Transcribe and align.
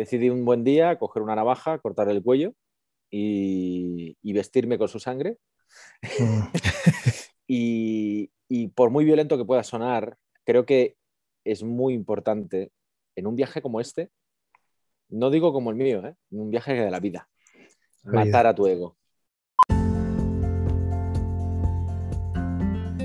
decidí 0.00 0.30
un 0.30 0.46
buen 0.46 0.64
día 0.64 0.98
coger 0.98 1.22
una 1.22 1.36
navaja, 1.36 1.78
cortar 1.78 2.08
el 2.08 2.22
cuello 2.22 2.54
y, 3.10 4.16
vestirme 4.32 4.78
con 4.78 4.88
su 4.88 4.98
sangre. 4.98 5.36
Mm. 6.18 6.40
y, 7.46 8.68
por 8.74 8.88
muy 8.88 9.04
violento 9.04 9.36
que 9.36 9.44
pueda 9.44 9.62
sonar, 9.62 10.16
creo 10.44 10.64
que 10.64 10.96
es 11.44 11.62
muy 11.62 11.92
importante 11.92 12.72
en 13.14 13.26
un 13.26 13.36
viaje 13.36 13.60
como 13.60 13.78
este, 13.78 14.08
no 15.10 15.28
digo 15.28 15.52
como 15.52 15.68
el 15.68 15.76
mío, 15.76 16.06
¿eh? 16.06 16.14
en 16.30 16.40
un 16.40 16.50
viaje 16.50 16.72
de 16.72 16.90
la 16.90 17.00
vida, 17.00 17.28
matar 18.04 18.46
a 18.46 18.54
tu 18.54 18.66
ego. 18.66 18.96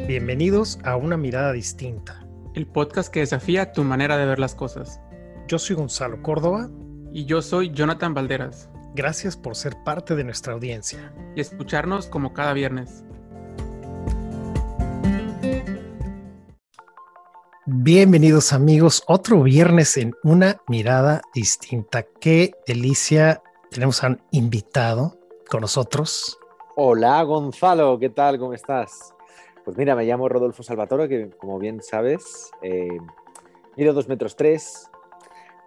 Bienvenidos 0.07 0.80
a 0.86 0.96
Una 0.96 1.18
Mirada 1.18 1.52
Distinta. 1.52 2.25
El 2.54 2.68
podcast 2.68 3.12
que 3.12 3.20
desafía 3.20 3.73
tu 3.73 3.84
manera 3.84 4.18
de 4.18 4.25
ver 4.25 4.39
las 4.39 4.55
cosas. 4.55 5.02
Yo 5.48 5.59
soy 5.59 5.75
Gonzalo 5.75 6.21
Córdoba. 6.23 6.70
Y 7.18 7.23
yo 7.23 7.41
soy 7.41 7.71
Jonathan 7.71 8.13
Valderas. 8.13 8.70
Gracias 8.93 9.37
por 9.37 9.56
ser 9.56 9.82
parte 9.86 10.18
de 10.18 10.25
nuestra 10.25 10.51
audiencia. 10.51 11.14
Y 11.33 11.39
escucharnos 11.39 12.07
como 12.07 12.33
cada 12.33 12.51
viernes. 12.51 13.06
Bienvenidos 17.65 18.51
amigos, 18.51 19.01
otro 19.07 19.43
viernes 19.43 19.96
en 19.96 20.14
Una 20.25 20.57
Mirada 20.68 21.21
Distinta. 21.33 22.04
Qué 22.04 22.51
delicia. 22.68 23.42
Tenemos 23.71 24.04
a 24.04 24.07
un 24.07 24.21
invitado 24.32 25.18
con 25.50 25.61
nosotros. 25.61 26.37
Hola 26.75 27.23
Gonzalo, 27.23 27.97
¿qué 27.97 28.09
tal? 28.09 28.37
¿Cómo 28.37 28.54
estás? 28.54 29.15
Pues 29.64 29.78
mira, 29.78 29.95
me 29.95 30.04
llamo 30.04 30.28
Rodolfo 30.28 30.64
Salvatore, 30.64 31.07
que 31.07 31.29
como 31.37 31.59
bien 31.59 31.82
sabes, 31.82 32.52
eh, 32.61 33.00
mido 33.78 33.94
dos 33.94 34.09
metros 34.09 34.36
tres, 34.36 34.89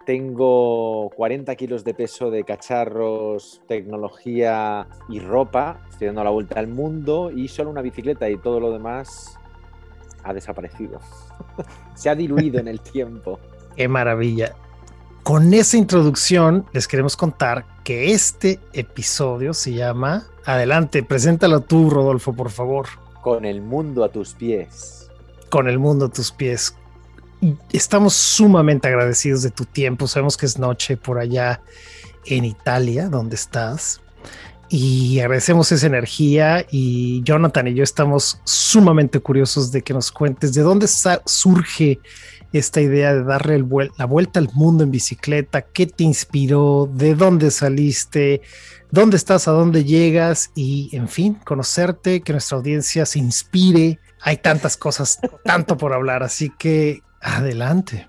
tengo 0.08 1.10
40 1.16 1.54
kilos 1.54 1.84
de 1.84 1.92
peso 1.92 2.30
de 2.30 2.42
cacharros, 2.42 3.60
tecnología 3.68 4.88
y 5.10 5.20
ropa, 5.20 5.82
estoy 5.90 6.06
dando 6.06 6.24
la 6.24 6.30
vuelta 6.30 6.58
al 6.58 6.66
mundo 6.66 7.30
y 7.30 7.46
solo 7.48 7.68
una 7.68 7.82
bicicleta 7.82 8.26
y 8.30 8.38
todo 8.38 8.58
lo 8.58 8.72
demás 8.72 9.38
ha 10.24 10.32
desaparecido. 10.32 10.98
Se 11.94 12.08
ha 12.08 12.14
diluido 12.14 12.58
en 12.58 12.68
el 12.68 12.80
tiempo. 12.80 13.38
Qué 13.76 13.86
maravilla. 13.86 14.54
Con 15.24 15.52
esa 15.52 15.76
introducción 15.76 16.64
les 16.72 16.88
queremos 16.88 17.14
contar 17.14 17.66
que 17.84 18.12
este 18.12 18.60
episodio 18.72 19.52
se 19.52 19.74
llama... 19.74 20.24
Adelante, 20.46 21.02
preséntalo 21.02 21.60
tú, 21.60 21.90
Rodolfo, 21.90 22.32
por 22.32 22.48
favor. 22.48 22.86
Con 23.20 23.44
el 23.44 23.60
mundo 23.60 24.04
a 24.04 24.08
tus 24.08 24.32
pies. 24.32 25.10
Con 25.50 25.68
el 25.68 25.78
mundo 25.78 26.06
a 26.06 26.08
tus 26.08 26.32
pies. 26.32 26.74
Estamos 27.72 28.14
sumamente 28.14 28.88
agradecidos 28.88 29.42
de 29.42 29.50
tu 29.50 29.64
tiempo. 29.64 30.06
Sabemos 30.08 30.36
que 30.36 30.46
es 30.46 30.58
noche 30.58 30.96
por 30.96 31.18
allá 31.18 31.60
en 32.24 32.44
Italia, 32.44 33.08
donde 33.08 33.36
estás. 33.36 34.00
Y 34.70 35.20
agradecemos 35.20 35.72
esa 35.72 35.86
energía 35.86 36.66
y 36.70 37.22
Jonathan 37.22 37.68
y 37.68 37.74
yo 37.74 37.82
estamos 37.82 38.40
sumamente 38.44 39.18
curiosos 39.20 39.72
de 39.72 39.80
que 39.80 39.94
nos 39.94 40.12
cuentes 40.12 40.52
de 40.52 40.60
dónde 40.60 40.86
surge 40.86 42.00
esta 42.52 42.80
idea 42.80 43.14
de 43.14 43.24
darle 43.24 43.64
la 43.96 44.04
vuelta 44.04 44.38
al 44.40 44.50
mundo 44.52 44.84
en 44.84 44.90
bicicleta, 44.90 45.62
qué 45.62 45.86
te 45.86 46.04
inspiró, 46.04 46.90
de 46.92 47.14
dónde 47.14 47.50
saliste, 47.50 48.42
dónde 48.90 49.16
estás, 49.16 49.48
a 49.48 49.52
dónde 49.52 49.84
llegas 49.84 50.50
y, 50.54 50.90
en 50.92 51.08
fin, 51.08 51.38
conocerte, 51.44 52.20
que 52.20 52.32
nuestra 52.32 52.58
audiencia 52.58 53.06
se 53.06 53.18
inspire. 53.18 54.00
Hay 54.20 54.38
tantas 54.38 54.76
cosas, 54.76 55.18
tanto 55.44 55.78
por 55.78 55.94
hablar, 55.94 56.22
así 56.22 56.50
que 56.58 57.02
adelante. 57.20 58.08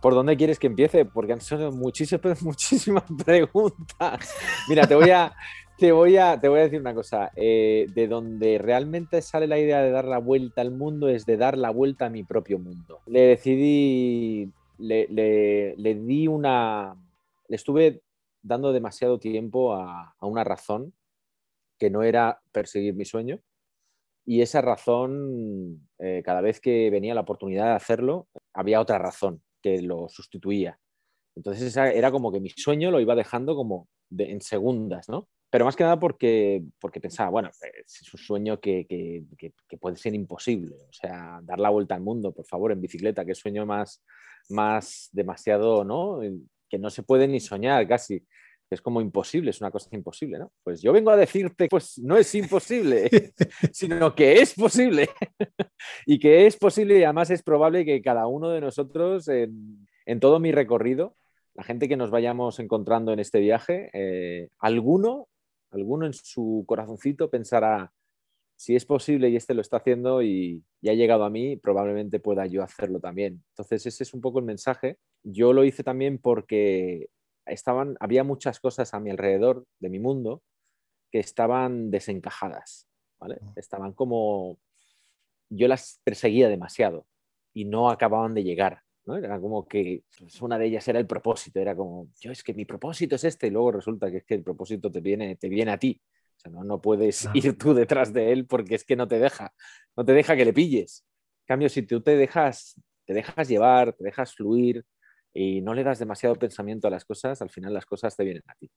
¿Por 0.00 0.14
dónde 0.14 0.36
quieres 0.36 0.58
que 0.58 0.66
empiece? 0.66 1.04
Porque 1.04 1.32
han 1.32 1.40
sido 1.40 1.72
muchísimas, 1.72 3.04
preguntas. 3.24 4.34
Mira, 4.68 4.86
te 4.86 4.94
voy 4.94 5.10
a, 5.10 5.32
te 5.78 5.92
voy 5.92 6.16
a, 6.16 6.40
te 6.40 6.48
voy 6.48 6.60
a 6.60 6.62
decir 6.62 6.80
una 6.80 6.94
cosa. 6.94 7.30
Eh, 7.36 7.86
de 7.94 8.08
donde 8.08 8.58
realmente 8.58 9.22
sale 9.22 9.46
la 9.46 9.58
idea 9.58 9.82
de 9.82 9.90
dar 9.90 10.06
la 10.06 10.18
vuelta 10.18 10.62
al 10.62 10.70
mundo 10.70 11.08
es 11.08 11.26
de 11.26 11.36
dar 11.36 11.58
la 11.58 11.70
vuelta 11.70 12.06
a 12.06 12.10
mi 12.10 12.24
propio 12.24 12.58
mundo. 12.58 13.00
Le 13.06 13.20
decidí, 13.20 14.50
le, 14.78 15.06
le 15.08 15.94
di 15.94 16.26
una, 16.26 16.96
le 17.48 17.56
estuve 17.56 18.02
dando 18.42 18.72
demasiado 18.72 19.18
tiempo 19.18 19.74
a, 19.74 20.14
una 20.20 20.44
razón 20.44 20.94
que 21.78 21.90
no 21.90 22.02
era 22.02 22.40
perseguir 22.52 22.94
mi 22.94 23.04
sueño. 23.04 23.40
Y 24.30 24.42
esa 24.42 24.60
razón, 24.60 25.88
eh, 25.98 26.22
cada 26.24 26.40
vez 26.40 26.60
que 26.60 26.88
venía 26.88 27.16
la 27.16 27.22
oportunidad 27.22 27.64
de 27.64 27.72
hacerlo, 27.72 28.28
había 28.54 28.80
otra 28.80 28.96
razón 28.96 29.42
que 29.60 29.82
lo 29.82 30.08
sustituía. 30.08 30.78
Entonces 31.34 31.76
era 31.76 32.12
como 32.12 32.30
que 32.30 32.38
mi 32.38 32.48
sueño 32.50 32.92
lo 32.92 33.00
iba 33.00 33.16
dejando 33.16 33.56
como 33.56 33.88
en 34.16 34.40
segundas, 34.40 35.08
¿no? 35.08 35.28
Pero 35.50 35.64
más 35.64 35.74
que 35.74 35.82
nada 35.82 35.98
porque, 35.98 36.62
porque 36.78 37.00
pensaba, 37.00 37.28
bueno, 37.28 37.50
es 37.50 38.14
un 38.14 38.20
sueño 38.20 38.60
que, 38.60 38.86
que, 38.86 39.78
puede 39.80 39.96
ser 39.96 40.14
imposible. 40.14 40.76
O 40.76 40.92
sea, 40.92 41.40
dar 41.42 41.58
la 41.58 41.70
vuelta 41.70 41.96
al 41.96 42.02
mundo, 42.02 42.32
por 42.32 42.46
favor, 42.46 42.70
en 42.70 42.80
bicicleta, 42.80 43.24
que 43.24 43.34
sueño 43.34 43.66
más, 43.66 44.00
más 44.48 45.08
demasiado, 45.10 45.82
¿no? 45.82 46.20
que 46.68 46.78
no 46.78 46.88
se 46.90 47.02
puede 47.02 47.26
ni 47.26 47.40
soñar 47.40 47.88
casi. 47.88 48.24
Es 48.70 48.80
como 48.80 49.00
imposible, 49.00 49.50
es 49.50 49.60
una 49.60 49.70
cosa 49.70 49.88
imposible, 49.92 50.38
¿no? 50.38 50.52
Pues 50.62 50.80
yo 50.80 50.92
vengo 50.92 51.10
a 51.10 51.16
decirte, 51.16 51.68
pues 51.68 51.98
no 51.98 52.16
es 52.16 52.32
imposible, 52.34 53.10
sino 53.72 54.14
que 54.14 54.40
es 54.40 54.54
posible. 54.54 55.08
y 56.06 56.18
que 56.18 56.46
es 56.46 56.56
posible 56.56 56.98
y 56.98 57.04
además 57.04 57.30
es 57.30 57.42
probable 57.42 57.84
que 57.84 58.00
cada 58.00 58.26
uno 58.26 58.50
de 58.50 58.60
nosotros, 58.60 59.28
en, 59.28 60.20
todo 60.20 60.38
mi 60.38 60.52
recorrido, 60.52 61.16
la 61.54 61.64
gente 61.64 61.88
que 61.88 61.96
nos 61.96 62.10
vayamos 62.10 62.58
encontrando 62.60 63.12
en 63.12 63.18
este 63.18 63.40
viaje, 63.40 63.90
eh, 63.92 64.48
alguno, 64.58 65.28
alguno 65.70 66.06
en 66.06 66.12
su 66.12 66.64
corazoncito 66.66 67.28
pensará, 67.28 67.92
si 68.56 68.76
es 68.76 68.84
posible 68.84 69.30
y 69.30 69.36
este 69.36 69.54
lo 69.54 69.62
está 69.62 69.78
haciendo 69.78 70.22
y, 70.22 70.62
y, 70.80 70.90
ha 70.90 70.94
llegado 70.94 71.24
a 71.24 71.30
mí, 71.30 71.56
probablemente 71.56 72.20
pueda 72.20 72.46
yo 72.46 72.62
hacerlo 72.62 73.00
también. 73.00 73.42
Entonces 73.52 73.86
ese 73.86 74.04
es 74.04 74.14
un 74.14 74.20
poco 74.20 74.38
el 74.38 74.44
mensaje 74.44 74.98
yo 75.22 75.52
lo 75.52 75.64
hice 75.64 75.82
también 75.82 76.18
porque 76.18 77.08
estaban, 77.46 77.96
había 78.00 78.24
muchas 78.24 78.60
cosas 78.60 78.94
a 78.94 79.00
mi 79.00 79.10
alrededor 79.10 79.66
de 79.78 79.88
mi 79.88 79.98
mundo 79.98 80.42
que 81.10 81.18
estaban 81.18 81.90
desencajadas, 81.90 82.88
¿vale? 83.18 83.38
Estaban 83.56 83.92
como, 83.92 84.58
yo 85.48 85.68
las 85.68 86.00
perseguía 86.04 86.48
demasiado 86.48 87.06
y 87.52 87.64
no 87.64 87.90
acababan 87.90 88.34
de 88.34 88.44
llegar, 88.44 88.82
¿no? 89.04 89.16
Era 89.16 89.40
como 89.40 89.66
que 89.66 90.04
pues, 90.18 90.40
una 90.40 90.58
de 90.58 90.66
ellas 90.66 90.86
era 90.88 90.98
el 90.98 91.06
propósito, 91.06 91.58
era 91.58 91.74
como, 91.74 92.08
yo 92.20 92.30
es 92.30 92.42
que 92.42 92.54
mi 92.54 92.64
propósito 92.64 93.16
es 93.16 93.24
este 93.24 93.48
y 93.48 93.50
luego 93.50 93.72
resulta 93.72 94.10
que 94.10 94.18
es 94.18 94.24
que 94.24 94.34
el 94.34 94.42
propósito 94.42 94.90
te 94.90 95.00
viene, 95.00 95.36
te 95.36 95.48
viene 95.48 95.72
a 95.72 95.78
ti. 95.78 96.00
O 96.36 96.40
sea, 96.40 96.52
no, 96.52 96.64
no 96.64 96.80
puedes 96.80 97.28
ir 97.34 97.58
tú 97.58 97.74
detrás 97.74 98.12
de 98.12 98.32
él 98.32 98.46
porque 98.46 98.76
es 98.76 98.84
que 98.84 98.96
no 98.96 99.08
te 99.08 99.18
deja, 99.18 99.52
no 99.96 100.04
te 100.04 100.12
deja 100.12 100.36
que 100.36 100.44
le 100.44 100.52
pilles. 100.52 101.04
En 101.42 101.46
cambio, 101.46 101.68
si 101.68 101.82
tú 101.82 102.00
te 102.00 102.16
dejas, 102.16 102.80
te 103.04 103.12
dejas 103.12 103.48
llevar, 103.48 103.92
te 103.92 104.04
dejas 104.04 104.34
fluir, 104.34 104.84
y 105.32 105.60
no 105.60 105.74
le 105.74 105.84
das 105.84 105.98
demasiado 105.98 106.34
pensamiento 106.36 106.88
a 106.88 106.90
las 106.90 107.04
cosas, 107.04 107.40
al 107.42 107.50
final 107.50 107.72
las 107.72 107.86
cosas 107.86 108.16
te 108.16 108.24
vienen 108.24 108.42
a 108.46 108.54
ti. 108.54 108.70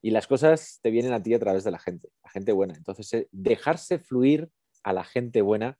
Y 0.00 0.10
las 0.10 0.26
cosas 0.26 0.80
te 0.82 0.90
vienen 0.90 1.12
a 1.12 1.22
ti 1.22 1.34
a 1.34 1.38
través 1.38 1.64
de 1.64 1.70
la 1.70 1.78
gente, 1.78 2.08
la 2.22 2.30
gente 2.30 2.52
buena. 2.52 2.74
Entonces, 2.74 3.12
eh, 3.12 3.28
dejarse 3.32 3.98
fluir 3.98 4.48
a 4.82 4.92
la 4.92 5.04
gente 5.04 5.42
buena 5.42 5.78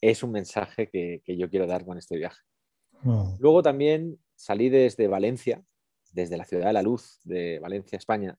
es 0.00 0.22
un 0.22 0.32
mensaje 0.32 0.88
que, 0.88 1.22
yo 1.26 1.50
quiero 1.50 1.66
dar 1.66 1.84
con 1.84 1.98
este 1.98 2.16
viaje. 2.16 2.40
Mm. 3.02 3.36
Luego 3.40 3.62
también 3.62 4.18
salí 4.34 4.68
desde 4.68 5.08
Valencia, 5.08 5.62
desde 6.12 6.36
la 6.36 6.44
ciudad 6.44 6.66
de 6.66 6.72
la 6.72 6.82
luz 6.82 7.20
de 7.24 7.58
Valencia, 7.58 7.98
España, 7.98 8.38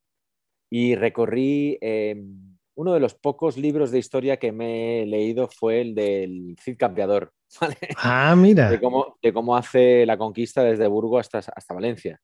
y 0.69 0.95
recorrí 0.95 1.77
em, 1.81 2.57
uno 2.75 2.93
de 2.93 2.99
los 2.99 3.15
pocos 3.15 3.57
libros 3.57 3.91
de 3.91 3.99
historia 3.99 4.37
que 4.37 4.51
me 4.51 5.01
he 5.01 5.05
leído 5.05 5.47
fue 5.47 5.81
el 5.81 5.95
del 5.95 6.55
Cid 6.61 6.77
Campeador. 6.77 7.33
Ah, 7.97 8.35
mira. 8.37 8.69
De 8.69 8.79
cómo, 8.79 9.17
de 9.21 9.33
cómo, 9.33 9.55
hace 9.55 10.05
la 10.05 10.17
conquista 10.17 10.63
desde 10.63 10.87
Burgos 10.87 11.21
hasta, 11.21 11.51
hasta 11.55 11.73
Valencia. 11.73 12.21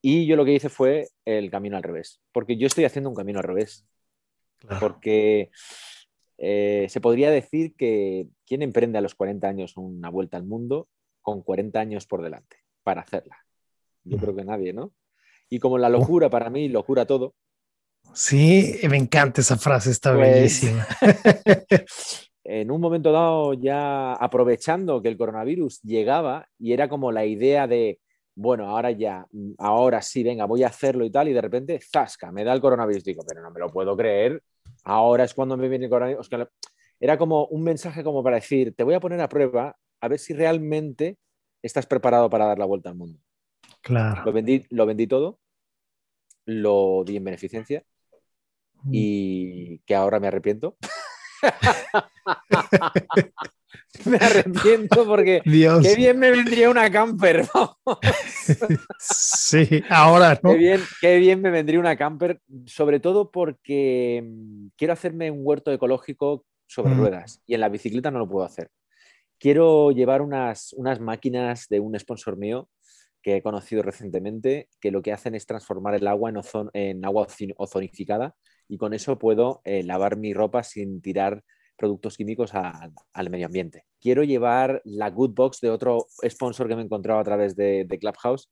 Y 0.00 0.26
yo 0.26 0.36
lo 0.36 0.44
que 0.44 0.54
hice 0.54 0.68
fue 0.68 1.08
el 1.24 1.50
camino 1.50 1.76
al 1.76 1.82
revés, 1.82 2.20
porque 2.32 2.56
yo 2.56 2.66
estoy 2.66 2.84
haciendo 2.84 3.10
un 3.10 3.16
camino 3.16 3.40
al 3.40 3.44
revés. 3.44 3.86
Porque 4.80 5.50
eh, 6.36 6.86
se 6.88 7.00
podría 7.00 7.30
decir 7.30 7.74
que 7.76 8.26
¿quién 8.44 8.62
emprende 8.62 8.98
a 8.98 9.00
los 9.00 9.14
40 9.14 9.46
años 9.48 9.76
una 9.76 10.08
vuelta 10.10 10.36
al 10.36 10.44
mundo 10.44 10.88
con 11.22 11.42
40 11.42 11.78
años 11.78 12.06
por 12.06 12.22
delante 12.22 12.56
para 12.82 13.02
hacerla? 13.02 13.36
Yo 14.04 14.18
creo 14.18 14.34
que 14.34 14.44
nadie, 14.44 14.72
¿no? 14.72 14.92
Y 15.48 15.58
como 15.60 15.78
la 15.78 15.88
locura 15.88 16.28
para 16.28 16.50
mí, 16.50 16.68
locura 16.68 17.06
todo, 17.06 17.34
Sí, 18.14 18.80
me 18.88 18.96
encanta 18.96 19.40
esa 19.40 19.56
frase, 19.56 19.90
está 19.90 20.14
pues, 20.14 20.30
bellísima. 20.30 20.86
en 22.50 22.70
un 22.70 22.80
momento 22.80 23.12
dado, 23.12 23.52
ya 23.52 24.14
aprovechando 24.14 25.02
que 25.02 25.08
el 25.08 25.18
coronavirus 25.18 25.82
llegaba 25.82 26.48
y 26.58 26.72
era 26.72 26.88
como 26.88 27.12
la 27.12 27.26
idea 27.26 27.66
de, 27.66 28.00
bueno, 28.34 28.68
ahora 28.68 28.90
ya, 28.90 29.26
ahora 29.58 30.00
sí, 30.00 30.22
venga, 30.22 30.46
voy 30.46 30.62
a 30.62 30.68
hacerlo 30.68 31.04
y 31.04 31.10
tal, 31.10 31.28
y 31.28 31.34
de 31.34 31.42
repente, 31.42 31.78
zasca, 31.80 32.32
me 32.32 32.44
da 32.44 32.52
el 32.54 32.60
coronavirus. 32.60 33.04
Digo, 33.04 33.22
pero 33.28 33.42
no 33.42 33.50
me 33.50 33.60
lo 33.60 33.68
puedo 33.68 33.96
creer, 33.96 34.42
ahora 34.84 35.24
es 35.24 35.34
cuando 35.34 35.56
me 35.56 35.68
viene 35.68 35.84
el 35.84 35.90
coronavirus. 35.90 36.30
Era 36.98 37.18
como 37.18 37.46
un 37.46 37.62
mensaje 37.62 38.02
como 38.02 38.22
para 38.22 38.36
decir, 38.36 38.74
te 38.74 38.82
voy 38.82 38.94
a 38.94 39.00
poner 39.00 39.20
a 39.20 39.28
prueba 39.28 39.76
a 40.00 40.08
ver 40.08 40.18
si 40.18 40.32
realmente 40.32 41.18
estás 41.62 41.86
preparado 41.86 42.30
para 42.30 42.46
dar 42.46 42.58
la 42.58 42.64
vuelta 42.64 42.88
al 42.88 42.96
mundo. 42.96 43.20
Claro. 43.82 44.22
Lo 44.24 44.32
vendí, 44.32 44.64
lo 44.70 44.86
vendí 44.86 45.06
todo, 45.06 45.38
lo 46.46 47.04
di 47.04 47.16
en 47.16 47.24
beneficencia 47.24 47.84
Mm. 48.84 48.90
y 48.92 49.78
que 49.80 49.94
ahora 49.94 50.20
me 50.20 50.28
arrepiento. 50.28 50.76
Me 54.04 54.16
arrepiento 54.16 55.06
porque 55.06 55.42
Dios. 55.44 55.82
qué 55.86 55.96
bien 55.96 56.18
me 56.18 56.30
vendría 56.30 56.70
una 56.70 56.90
camper. 56.90 57.46
Sí, 58.98 59.82
ahora, 59.90 60.38
¿no? 60.42 60.50
Qué 60.50 60.56
bien, 60.56 60.80
qué 61.00 61.16
bien 61.18 61.40
me 61.42 61.50
vendría 61.50 61.80
una 61.80 61.96
camper, 61.96 62.40
sobre 62.66 63.00
todo 63.00 63.30
porque 63.30 64.22
mm, 64.24 64.68
quiero 64.76 64.92
hacerme 64.92 65.30
un 65.30 65.40
huerto 65.42 65.72
ecológico 65.72 66.44
sobre 66.66 66.94
Mm. 66.94 66.98
ruedas 66.98 67.40
y 67.46 67.54
en 67.54 67.60
la 67.60 67.68
bicicleta 67.70 68.10
no 68.10 68.18
lo 68.18 68.28
puedo 68.28 68.44
hacer. 68.44 68.68
Quiero 69.38 69.90
llevar 69.92 70.20
unas, 70.20 70.72
unas 70.74 71.00
máquinas 71.00 71.66
de 71.68 71.80
un 71.80 71.98
sponsor 71.98 72.36
mío 72.36 72.68
que 73.22 73.36
he 73.36 73.42
conocido 73.42 73.82
recientemente 73.82 74.68
que 74.80 74.90
lo 74.90 75.00
que 75.02 75.12
hacen 75.12 75.34
es 75.34 75.46
transformar 75.46 75.94
el 75.94 76.06
agua 76.06 76.28
en, 76.30 76.36
ozon- 76.36 76.70
en 76.74 77.04
agua 77.04 77.26
ozo- 77.26 77.54
ozonificada 77.56 78.34
y 78.68 78.76
con 78.78 78.92
eso 78.94 79.18
puedo 79.18 79.60
eh, 79.64 79.82
lavar 79.82 80.16
mi 80.16 80.34
ropa 80.34 80.62
sin 80.62 81.00
tirar 81.00 81.42
productos 81.76 82.16
químicos 82.16 82.54
a- 82.54 82.90
al 83.12 83.30
medio 83.30 83.46
ambiente. 83.46 83.84
Quiero 84.00 84.24
llevar 84.24 84.82
la 84.84 85.10
Good 85.10 85.30
Box 85.34 85.60
de 85.60 85.70
otro 85.70 86.06
sponsor 86.28 86.68
que 86.68 86.74
me 86.76 86.82
he 86.82 86.84
encontrado 86.84 87.20
a 87.20 87.24
través 87.24 87.56
de, 87.56 87.84
de 87.84 87.98
Clubhouse 87.98 88.50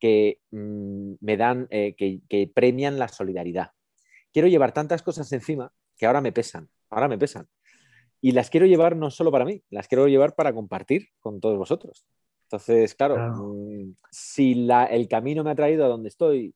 que 0.00 0.40
mm, 0.50 1.12
me 1.20 1.36
dan, 1.36 1.66
eh, 1.70 1.94
que, 1.96 2.20
que 2.28 2.50
premian 2.52 2.98
la 2.98 3.08
solidaridad. 3.08 3.70
Quiero 4.32 4.48
llevar 4.48 4.72
tantas 4.72 5.02
cosas 5.02 5.32
encima 5.32 5.72
que 5.96 6.06
ahora 6.06 6.20
me 6.20 6.32
pesan, 6.32 6.68
ahora 6.90 7.06
me 7.08 7.16
pesan. 7.18 7.46
Y 8.20 8.32
las 8.32 8.50
quiero 8.50 8.66
llevar 8.66 8.96
no 8.96 9.10
solo 9.10 9.30
para 9.30 9.44
mí, 9.44 9.62
las 9.70 9.86
quiero 9.86 10.08
llevar 10.08 10.34
para 10.34 10.52
compartir 10.52 11.08
con 11.20 11.40
todos 11.40 11.56
vosotros. 11.56 12.04
Entonces, 12.46 12.94
claro, 12.94 13.14
Claro. 13.14 13.54
mm, 13.54 13.94
si 14.10 14.54
la- 14.54 14.86
el 14.86 15.06
camino 15.08 15.44
me 15.44 15.50
ha 15.50 15.54
traído 15.54 15.84
a 15.84 15.88
donde 15.88 16.08
estoy, 16.08 16.54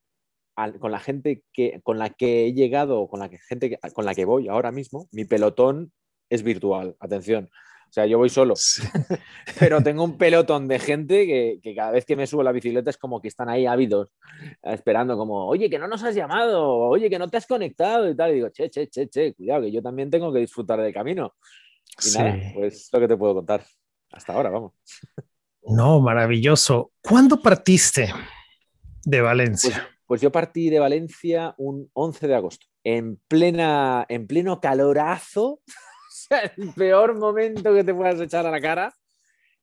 al- 0.59 0.79
con 0.79 0.91
la 0.91 0.99
gente 0.99 1.43
que, 1.53 1.81
con 1.83 1.99
la 1.99 2.11
que 2.11 2.47
he 2.47 2.53
llegado, 2.53 3.09
con 3.09 3.21
la 3.21 3.29
que, 3.29 3.39
gente 3.39 3.71
que- 3.71 3.79
con 3.95 4.05
la 4.05 4.15
que 4.15 4.25
voy 4.25 4.49
ahora 4.49 4.73
mismo, 4.73 5.09
mi 5.13 5.25
pelotón 5.25 5.93
es 6.31 6.43
virtual, 6.43 6.97
atención. 7.01 7.49
O 7.89 7.93
sea, 7.93 8.05
yo 8.05 8.19
voy 8.19 8.29
solo, 8.29 8.55
Sí. 8.57 8.83
pero 9.59 9.83
tengo 9.83 10.05
un 10.05 10.19
pelotón 10.19 10.69
de 10.69 10.79
gente 10.79 11.27
que, 11.27 11.59
que 11.63 11.75
cada 11.75 11.91
vez 11.93 12.05
que 12.05 12.17
me 12.17 12.27
subo 12.27 12.43
a 12.43 12.45
la 12.45 12.53
bicicleta 12.53 12.91
es 12.91 12.99
como 12.99 13.23
que 13.23 13.29
están 13.29 13.49
ahí 13.49 13.65
ávidos, 13.67 14.11
esperando 14.63 15.17
como, 15.17 15.47
oye, 15.47 15.71
que 15.71 15.79
no 15.79 15.89
nos 15.89 16.03
has 16.03 16.15
llamado, 16.15 16.67
oye, 16.69 17.09
que 17.09 17.19
no 17.19 17.29
te 17.31 17.39
has 17.39 17.47
conectado 17.47 18.11
y 18.11 18.15
tal. 18.17 18.33
Y 18.33 18.35
digo, 18.35 18.51
che, 18.51 18.69
che, 18.69 18.89
che, 18.89 19.09
che, 19.09 19.33
cuidado, 19.35 19.63
que 19.63 19.73
yo 19.73 19.81
también 19.81 20.11
tengo 20.11 20.31
que 20.33 20.41
disfrutar 20.41 20.81
del 20.83 20.93
camino. 20.93 21.35
Y 21.99 22.03
Sí. 22.11 22.19
nada, 22.19 22.37
pues 22.55 22.75
es 22.75 22.89
lo 22.93 23.01
que 23.01 23.09
te 23.09 23.17
puedo 23.17 23.35
contar. 23.35 23.63
Hasta 24.13 24.33
ahora, 24.35 24.51
vamos. 24.51 24.73
No, 25.63 26.01
maravilloso. 26.01 26.93
¿Cuándo 27.01 27.41
partiste 27.41 28.13
de 29.05 29.21
Valencia? 29.23 29.71
pues 29.89 29.98
yo 30.21 30.33
partí 30.33 30.71
de 30.71 30.79
Valencia 30.79 31.55
un 31.59 31.91
11 31.93 32.27
de 32.27 32.35
agosto, 32.35 32.67
en, 32.83 33.17
plena, 33.29 34.07
en 34.09 34.27
pleno 34.27 34.61
calorazo, 34.61 35.61
el 36.57 36.73
peor 36.75 37.19
momento 37.19 37.75
que 37.75 37.85
te 37.85 37.95
puedas 37.95 38.21
echar 38.21 38.47
a 38.47 38.51
la 38.51 38.61
cara. 38.61 38.95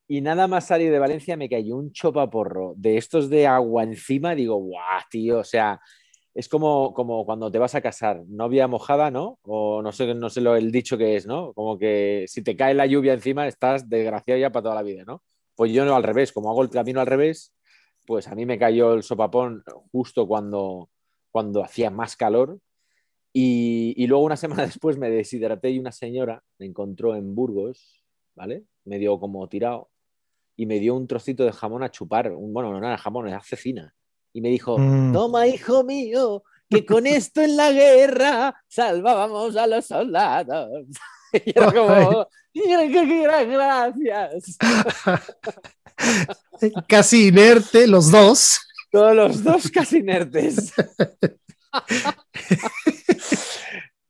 Y 0.07 0.21
nada 0.21 0.47
más 0.47 0.67
salir 0.67 0.91
de 0.91 0.99
Valencia 0.99 1.35
me 1.35 1.49
cayó 1.49 1.77
un 1.77 1.91
chopaporro 1.91 2.75
de 2.77 2.97
estos 2.97 3.27
de 3.27 3.47
agua 3.47 3.81
encima. 3.81 4.35
Digo, 4.35 4.55
guau, 4.57 5.01
tío, 5.09 5.39
o 5.39 5.43
sea, 5.43 5.81
es 6.35 6.49
como, 6.49 6.93
como 6.93 7.25
cuando 7.25 7.49
te 7.49 7.57
vas 7.57 7.73
a 7.75 7.81
casar, 7.81 8.21
novia 8.27 8.67
mojada, 8.67 9.09
¿no? 9.09 9.39
O 9.43 9.81
no 9.81 9.91
sé, 9.93 10.13
no 10.13 10.29
sé 10.29 10.41
lo, 10.41 10.55
el 10.55 10.69
dicho 10.71 10.97
que 10.97 11.15
es, 11.15 11.25
¿no? 11.25 11.53
Como 11.53 11.79
que 11.79 12.25
si 12.27 12.43
te 12.43 12.55
cae 12.55 12.73
la 12.73 12.85
lluvia 12.85 13.13
encima 13.13 13.47
estás 13.47 13.89
desgraciado 13.89 14.39
ya 14.39 14.51
para 14.51 14.63
toda 14.63 14.75
la 14.75 14.83
vida, 14.83 15.03
¿no? 15.07 15.23
Pues 15.55 15.71
yo 15.71 15.85
no 15.85 15.95
al 15.95 16.03
revés, 16.03 16.33
como 16.33 16.51
hago 16.51 16.61
el 16.61 16.69
camino 16.69 16.99
al 16.99 17.07
revés, 17.07 17.55
pues 18.05 18.27
a 18.27 18.35
mí 18.35 18.45
me 18.45 18.59
cayó 18.59 18.93
el 18.93 19.03
sopapón 19.03 19.63
justo 19.91 20.27
cuando, 20.27 20.89
cuando 21.31 21.63
hacía 21.63 21.89
más 21.89 22.15
calor. 22.15 22.59
Y, 23.33 23.93
y 23.97 24.07
luego 24.07 24.23
una 24.23 24.37
semana 24.45 24.65
después 24.65 24.97
me 24.97 25.09
deshidraté 25.09 25.71
y 25.71 25.79
una 25.79 25.91
señora 25.91 26.41
me 26.57 26.65
encontró 26.65 27.15
en 27.15 27.35
Burgos, 27.35 28.03
¿vale? 28.35 28.63
Me 28.85 28.97
dio 28.99 29.19
como 29.19 29.47
tirado 29.49 29.89
y 30.57 30.65
me 30.65 30.79
dio 30.79 30.95
un 30.95 31.07
trocito 31.07 31.43
de 31.43 31.51
jamón 31.51 31.83
a 31.83 31.91
chupar. 31.91 32.31
Un, 32.31 32.53
bueno, 32.53 32.71
no 32.71 32.77
era 32.77 32.97
jamón, 32.97 33.27
era 33.27 33.41
cecina. 33.41 33.93
Y 34.31 34.41
me 34.41 34.49
dijo, 34.49 34.77
Mm. 34.77 35.11
toma, 35.13 35.47
hijo 35.47 35.83
mío, 35.83 36.43
que 36.69 36.85
con 36.85 37.07
esto 37.07 37.41
en 37.41 37.57
la 37.57 37.71
guerra 37.71 38.55
salvábamos 38.67 39.55
a 39.57 39.67
los 39.67 39.85
soldados. 39.85 40.87
Y 41.45 41.49
era 41.49 41.73
como, 41.73 42.27
gracias. 42.53 44.57
Casi 46.87 47.29
inerte, 47.29 47.87
los 47.87 48.11
dos. 48.11 48.59
Todos 48.91 49.15
los 49.15 49.43
dos 49.43 49.71
casi 49.71 49.97
inertes. 49.97 50.71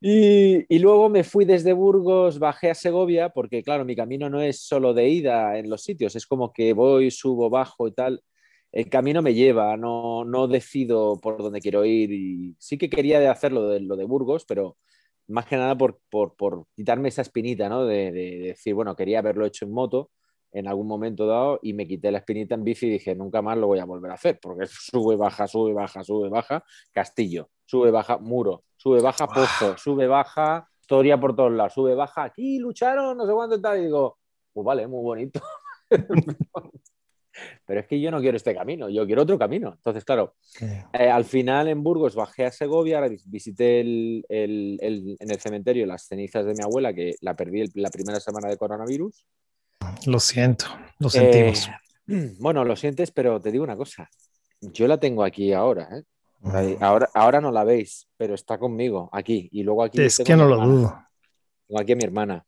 y, 0.01 0.65
y 0.73 0.79
luego 0.79 1.09
me 1.09 1.23
fui 1.23 1.45
desde 1.45 1.73
Burgos, 1.73 2.39
bajé 2.39 2.69
a 2.69 2.75
Segovia, 2.75 3.29
porque 3.29 3.63
claro, 3.63 3.85
mi 3.85 3.95
camino 3.95 4.29
no 4.29 4.41
es 4.41 4.59
solo 4.61 4.93
de 4.93 5.09
ida 5.09 5.57
en 5.57 5.69
los 5.69 5.83
sitios, 5.83 6.15
es 6.15 6.27
como 6.27 6.53
que 6.53 6.73
voy, 6.73 7.11
subo, 7.11 7.49
bajo 7.49 7.87
y 7.87 7.93
tal. 7.93 8.21
El 8.71 8.89
camino 8.89 9.21
me 9.21 9.33
lleva, 9.33 9.77
no, 9.77 10.25
no 10.25 10.47
decido 10.47 11.19
por 11.21 11.37
dónde 11.41 11.61
quiero 11.61 11.85
ir. 11.85 12.11
Y 12.11 12.55
sí 12.59 12.77
que 12.77 12.89
quería 12.89 13.31
hacerlo 13.31 13.69
de 13.69 13.79
lo 13.79 13.95
de 13.95 14.03
Burgos, 14.03 14.43
pero 14.45 14.77
más 15.27 15.45
que 15.45 15.55
nada 15.55 15.77
por, 15.77 15.99
por, 16.09 16.35
por 16.35 16.65
quitarme 16.75 17.07
esa 17.09 17.21
espinita, 17.21 17.69
¿no? 17.69 17.85
De, 17.85 18.11
de- 18.11 18.37
de 18.37 18.47
decir, 18.49 18.73
bueno, 18.73 18.95
quería 18.95 19.19
haberlo 19.19 19.45
hecho 19.45 19.65
en 19.65 19.71
moto 19.71 20.11
en 20.57 20.67
algún 20.67 20.87
momento 20.87 21.27
dado 21.27 21.59
y 21.61 21.73
me 21.73 21.85
quité 21.85 22.11
la 22.11 22.19
espinita 22.19 22.55
en 22.55 22.63
bici 22.63 22.87
y 22.87 22.91
dije, 22.91 23.13
nunca 23.13 23.41
más 23.41 23.57
lo 23.57 23.67
voy 23.67 23.79
a 23.79 23.85
volver 23.85 24.09
a 24.11 24.13
hacer, 24.15 24.39
porque 24.41 24.65
sube, 24.69 25.15
baja, 25.17 25.47
sube, 25.47 25.73
baja, 25.73 26.03
sube, 26.03 26.29
baja, 26.29 26.63
castillo, 26.91 27.49
sube, 27.65 27.91
baja, 27.91 28.17
muro, 28.17 28.63
sube, 28.77 29.01
baja, 29.01 29.27
pozo, 29.27 29.77
sube, 29.77 30.07
baja, 30.07 30.67
historia 30.79 31.19
por 31.19 31.35
todos 31.35 31.51
lados, 31.51 31.73
sube, 31.73 31.93
baja, 31.93 32.23
aquí 32.23 32.57
lucharon, 32.59 33.17
no 33.17 33.25
sé 33.27 33.33
cuánto 33.33 33.59
tal, 33.59 33.79
y 33.79 33.83
digo, 33.83 34.17
pues 34.53 34.65
vale, 34.65 34.87
muy 34.87 35.03
bonito. 35.03 35.41
Pero 37.65 37.81
es 37.81 37.87
que 37.87 37.99
yo 37.99 38.11
no 38.11 38.21
quiero 38.21 38.37
este 38.37 38.55
camino, 38.55 38.87
yo 38.89 39.05
quiero 39.05 39.23
otro 39.23 39.37
camino. 39.37 39.73
Entonces, 39.75 40.05
claro, 40.05 40.35
eh, 40.93 41.09
al 41.09 41.25
final 41.25 41.67
en 41.67 41.83
Burgos 41.83 42.15
bajé 42.15 42.45
a 42.45 42.51
Segovia, 42.51 43.01
visité 43.25 43.81
el- 43.81 44.23
el- 44.29 44.77
el- 44.81 45.17
en 45.19 45.31
el 45.31 45.39
cementerio 45.39 45.85
las 45.85 46.07
cenizas 46.07 46.45
de 46.45 46.53
mi 46.53 46.63
abuela, 46.63 46.93
que 46.93 47.15
la 47.19 47.35
perdí 47.35 47.65
la 47.73 47.89
primera 47.89 48.21
semana 48.21 48.47
de 48.47 48.55
coronavirus. 48.57 49.25
Lo 50.05 50.19
siento, 50.19 50.65
lo 50.99 51.09
sentimos. 51.09 51.69
Eh, 52.07 52.35
bueno, 52.39 52.63
lo 52.63 52.75
sientes, 52.75 53.11
pero 53.11 53.41
te 53.41 53.51
digo 53.51 53.63
una 53.63 53.75
cosa. 53.77 54.09
Yo 54.61 54.87
la 54.87 54.99
tengo 54.99 55.23
aquí 55.23 55.53
ahora, 55.53 55.89
¿eh? 55.97 56.03
Ahí- 56.43 56.77
Ahora, 56.79 57.09
ahora 57.13 57.41
no 57.41 57.51
la 57.51 57.63
veis, 57.63 58.07
pero 58.17 58.35
está 58.35 58.57
conmigo 58.57 59.09
aquí. 59.11 59.49
Y 59.51 59.63
luego 59.63 59.83
aquí 59.83 60.01
es 60.01 60.17
que 60.19 60.35
no 60.35 60.45
lo 60.45 60.53
hermana. 60.55 60.71
dudo. 60.73 60.99
Tengo 61.67 61.81
aquí 61.81 61.91
a 61.93 61.95
mi 61.95 62.03
hermana. 62.03 62.45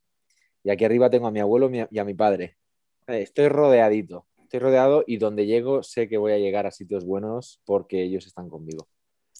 Y 0.64 0.70
aquí 0.70 0.86
arriba 0.86 1.10
tengo 1.10 1.28
a 1.28 1.32
mi 1.32 1.40
abuelo 1.40 1.70
y 1.90 1.98
a 2.00 2.04
mi 2.04 2.14
padre. 2.14 2.58
Eh, 3.08 3.22
Estoy 3.22 3.48
rodeadito. 3.50 4.28
Estoy 4.44 4.60
rodeado 4.60 5.04
y 5.08 5.18
donde 5.18 5.46
llego 5.46 5.82
sé 5.84 6.08
que 6.08 6.18
voy 6.18 6.32
a 6.34 6.38
llegar 6.38 6.68
a 6.68 6.72
sitios 6.72 7.06
buenos 7.06 7.60
porque 7.66 8.04
ellos 8.04 8.28
están 8.28 8.50
conmigo. 8.50 8.88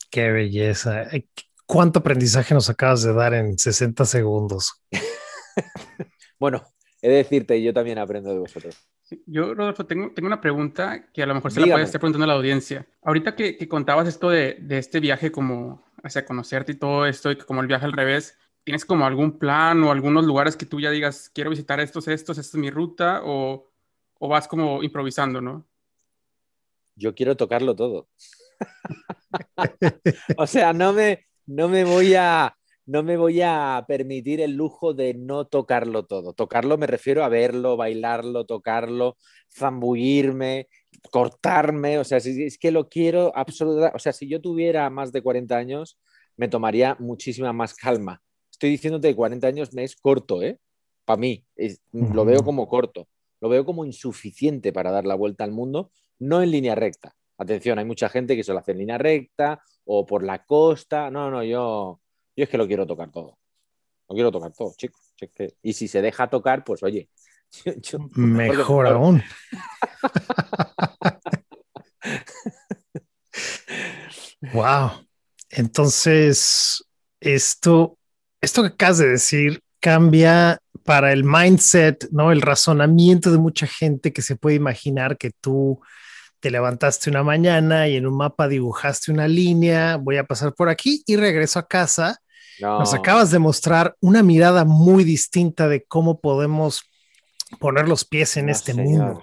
Qué 0.10 0.32
belleza. 0.32 1.06
¿Cuánto 1.66 2.00
aprendizaje 2.00 2.54
nos 2.54 2.70
acabas 2.70 3.04
de 3.04 3.14
dar 3.14 3.34
en 3.34 3.58
60 3.58 4.06
segundos? 4.06 4.84
Bueno, 6.40 6.64
he 7.02 7.10
de 7.10 7.16
decirte, 7.16 7.62
yo 7.62 7.74
también 7.74 7.98
aprendo 7.98 8.32
de 8.32 8.40
vosotros. 8.40 8.78
Yo, 9.26 9.54
Rodolfo, 9.54 9.86
tengo, 9.86 10.12
tengo 10.12 10.28
una 10.28 10.42
pregunta 10.42 11.10
que 11.14 11.24
a 11.24 11.26
lo 11.26 11.36
mejor 11.36 11.52
se 11.52 11.62
la 11.62 11.68
puede 11.74 11.86
estar 11.86 12.02
preguntando 12.02 12.26
a 12.26 12.28
la 12.28 12.34
audiencia. 12.34 12.88
Ahorita 13.04 13.36
que, 13.36 13.58
que 13.58 13.68
contabas 13.68 14.08
esto 14.08 14.30
de, 14.30 14.58
de 14.60 14.78
este 14.78 15.00
viaje 15.00 15.32
como 15.32 15.86
hacia 16.04 16.26
conocerte 16.26 16.74
y 16.74 16.76
todo 16.76 17.06
esto, 17.06 17.32
y 17.32 17.38
como 17.38 17.62
el 17.62 17.68
viaje 17.68 17.86
al 17.86 17.94
revés, 17.94 18.38
¿tienes 18.64 18.84
como 18.84 19.06
algún 19.06 19.40
plan 19.40 19.82
o 19.84 19.92
algunos 19.92 20.26
lugares 20.26 20.58
que 20.58 20.66
tú 20.66 20.80
ya 20.80 20.92
digas, 20.92 21.32
quiero 21.34 21.50
visitar 21.50 21.80
estos, 21.80 22.08
estos, 22.08 22.38
esta 22.38 22.58
es 22.58 22.62
mi 22.62 22.70
ruta, 22.70 23.22
o, 23.24 23.72
o 24.20 24.28
vas 24.28 24.48
como 24.48 24.84
improvisando, 24.84 25.40
¿no? 25.40 25.66
Yo 26.96 27.16
quiero 27.16 27.38
tocarlo 27.38 27.76
todo. 27.76 28.10
o 30.38 30.48
sea, 30.48 30.74
no 30.74 30.92
me, 30.92 31.28
no 31.46 31.70
me 31.70 31.84
voy 31.86 32.16
a 32.16 32.57
no 32.88 33.04
me 33.04 33.18
voy 33.18 33.42
a 33.44 33.86
permitir 33.88 34.42
el 34.42 34.54
lujo 34.54 34.94
de 34.96 35.14
no 35.14 35.46
tocarlo 35.46 36.06
todo. 36.06 36.34
Tocarlo 36.34 36.78
me 36.78 36.88
refiero 36.88 37.24
a 37.24 37.30
verlo, 37.30 37.78
bailarlo, 37.78 38.46
tocarlo, 38.46 39.18
zambullirme, 39.56 40.68
cortarme. 41.12 42.00
O 42.00 42.04
sea, 42.04 42.20
si 42.20 42.44
es 42.44 42.58
que 42.58 42.72
lo 42.72 42.90
quiero 42.90 43.32
absolutamente. 43.36 43.96
O 43.96 44.00
sea, 44.00 44.14
si 44.14 44.28
yo 44.28 44.42
tuviera 44.42 44.90
más 44.90 45.12
de 45.12 45.22
40 45.22 45.58
años, 45.58 46.00
me 46.36 46.48
tomaría 46.48 46.96
muchísima 47.00 47.54
más 47.54 47.74
calma. 47.76 48.22
Estoy 48.52 48.72
diciéndote 48.72 49.10
que 49.10 49.16
40 49.16 49.48
años 49.48 49.74
me 49.74 49.84
es 49.84 49.96
corto, 49.96 50.42
¿eh? 50.42 50.58
Para 51.06 51.20
mí, 51.20 51.46
es- 51.56 51.82
lo 51.92 52.26
veo 52.26 52.44
como 52.44 52.68
corto. 52.68 53.08
Lo 53.40 53.50
veo 53.50 53.66
como 53.66 53.86
insuficiente 53.86 54.74
para 54.74 54.92
dar 54.92 55.06
la 55.06 55.16
vuelta 55.16 55.44
al 55.44 55.52
mundo, 55.52 55.92
no 56.20 56.42
en 56.42 56.52
línea 56.52 56.74
recta. 56.76 57.14
Atención, 57.38 57.78
hay 57.78 57.86
mucha 57.86 58.10
gente 58.10 58.36
que 58.36 58.44
se 58.44 58.52
lo 58.52 58.60
hace 58.60 58.72
en 58.72 58.80
línea 58.80 58.98
recta 58.98 59.62
o 59.86 60.06
por 60.08 60.24
la 60.24 60.44
costa. 60.44 61.12
No, 61.12 61.30
no, 61.30 61.44
yo, 61.44 62.00
yo 62.38 62.44
es 62.44 62.50
que 62.50 62.58
lo 62.58 62.68
quiero 62.68 62.88
tocar 62.88 63.12
todo. 63.12 63.38
Lo 64.08 64.16
quiero 64.16 64.32
tocar 64.32 64.54
todo, 64.54 64.74
chicos. 64.78 65.02
Si 65.18 65.26
es 65.26 65.32
que- 65.32 65.56
Y 65.62 65.74
si 65.74 65.90
se 65.90 66.02
deja 66.02 66.30
tocar, 66.30 66.64
pues 66.64 66.82
oye. 66.84 67.10
yo- 67.66 67.74
yo- 67.82 68.00
Mejor 68.16 68.86
porque- 68.86 68.90
aún. 68.92 69.24
Wow. 74.54 74.92
Entonces, 75.50 76.84
esto, 77.20 77.98
esto 78.42 78.62
que 78.64 78.68
acabas 78.70 78.98
de 79.00 79.10
decir 79.10 79.62
cambia 79.80 80.60
para 80.84 81.12
el 81.12 81.24
mindset, 81.24 82.08
¿no? 82.12 82.32
El 82.32 82.42
razonamiento 82.42 83.32
de 83.32 83.38
mucha 83.38 83.68
gente 83.68 84.14
que 84.14 84.22
se 84.22 84.36
puede 84.36 84.56
imaginar 84.56 85.18
que 85.18 85.32
tú 85.42 85.80
te 86.40 86.52
levantaste 86.52 87.10
una 87.10 87.24
mañana 87.24 87.88
y 87.88 87.96
en 87.96 88.06
un 88.06 88.16
mapa 88.16 88.48
dibujaste 88.48 89.12
una 89.12 89.28
línea, 89.28 89.98
voy 89.98 90.18
a 90.18 90.24
pasar 90.24 90.54
por 90.54 90.70
aquí 90.70 91.04
y 91.06 91.16
regreso 91.16 91.60
a 91.60 91.68
casa. 91.68 92.20
Nos 92.60 92.94
acabas 92.94 93.32
de 93.32 93.40
mostrar 93.40 93.96
una 94.02 94.24
mirada 94.24 94.66
muy 94.66 95.04
distinta 95.04 95.68
de 95.68 95.84
cómo 95.84 96.20
podemos 96.20 96.82
poner 97.60 97.88
los 97.88 98.06
pies 98.06 98.38
en 98.38 98.50
este 98.50 98.74
mundo. 98.74 99.22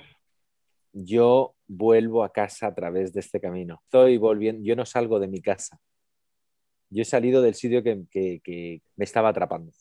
Yo 0.92 1.54
vuelvo 1.66 2.24
a 2.24 2.32
casa 2.32 2.68
a 2.68 2.74
través 2.74 3.12
de 3.12 3.20
este 3.20 3.40
camino. 3.40 3.80
Estoy 3.84 4.18
volviendo, 4.18 4.62
yo 4.62 4.76
no 4.76 4.86
salgo 4.86 5.18
de 5.18 5.28
mi 5.28 5.40
casa. 5.40 5.78
Yo 6.90 7.02
he 7.02 7.04
salido 7.04 7.42
del 7.42 7.54
sitio 7.54 7.82
que, 7.82 8.82
me 8.96 9.04
estaba 9.04 9.30
atrapando. 9.30 9.72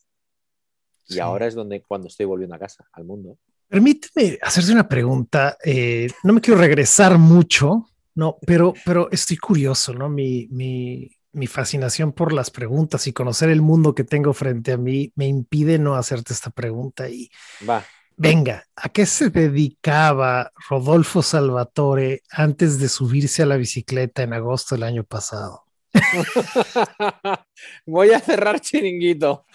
Y 1.07 1.19
ahora 1.19 1.47
es 1.47 1.53
donde 1.53 1.81
cuando 1.81 2.07
estoy 2.07 2.25
volviendo 2.25 2.55
a 2.55 2.59
casa, 2.59 2.87
al 2.93 3.03
mundo. 3.03 3.37
Permíteme 3.67 4.39
hacerte 4.41 4.71
una 4.71 4.87
pregunta. 4.87 5.57
Eh, 5.63 6.07
no 6.23 6.33
me 6.33 6.41
quiero 6.41 6.59
regresar 6.59 7.17
mucho, 7.17 7.87
no, 8.15 8.37
pero, 8.45 8.73
pero 8.85 9.11
estoy 9.11 9.37
curioso, 9.37 9.93
¿no? 9.93 10.09
Mi, 10.09 10.47
mi, 10.49 11.11
mi 11.33 11.47
fascinación 11.47 12.13
por 12.13 12.31
las 12.31 12.51
preguntas 12.51 13.07
y 13.07 13.13
conocer 13.13 13.49
el 13.49 13.61
mundo 13.61 13.93
que 13.93 14.03
tengo 14.03 14.33
frente 14.33 14.71
a 14.71 14.77
mí 14.77 15.11
me 15.15 15.27
impide 15.27 15.79
no 15.79 15.95
hacerte 15.95 16.33
esta 16.33 16.49
pregunta. 16.51 17.09
Y 17.09 17.29
va. 17.67 17.83
Venga, 18.15 18.63
¿a 18.75 18.89
qué 18.89 19.05
se 19.05 19.29
dedicaba 19.29 20.51
Rodolfo 20.69 21.23
Salvatore 21.23 22.21
antes 22.29 22.79
de 22.79 22.87
subirse 22.87 23.41
a 23.41 23.47
la 23.47 23.57
bicicleta 23.57 24.21
en 24.21 24.33
agosto 24.33 24.75
del 24.75 24.83
año 24.83 25.03
pasado? 25.03 25.65
Voy 27.85 28.11
a 28.11 28.19
cerrar 28.19 28.59
chiringuito. 28.59 29.45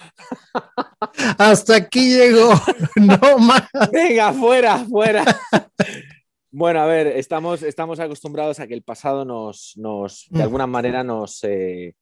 Hasta 1.38 1.76
aquí 1.76 2.14
llegó. 2.14 2.52
No 2.96 3.38
más. 3.38 3.62
Venga, 3.92 4.32
fuera, 4.32 4.84
fuera. 4.84 5.24
Bueno, 6.50 6.80
a 6.80 6.86
ver, 6.86 7.06
estamos, 7.08 7.62
estamos 7.62 8.00
acostumbrados 8.00 8.58
a 8.58 8.66
que 8.66 8.74
el 8.74 8.82
pasado 8.82 9.24
nos, 9.24 9.74
nos 9.76 10.26
de 10.30 10.42
alguna 10.42 10.66
manera, 10.66 11.04
nos 11.04 11.44
eh, 11.44 11.94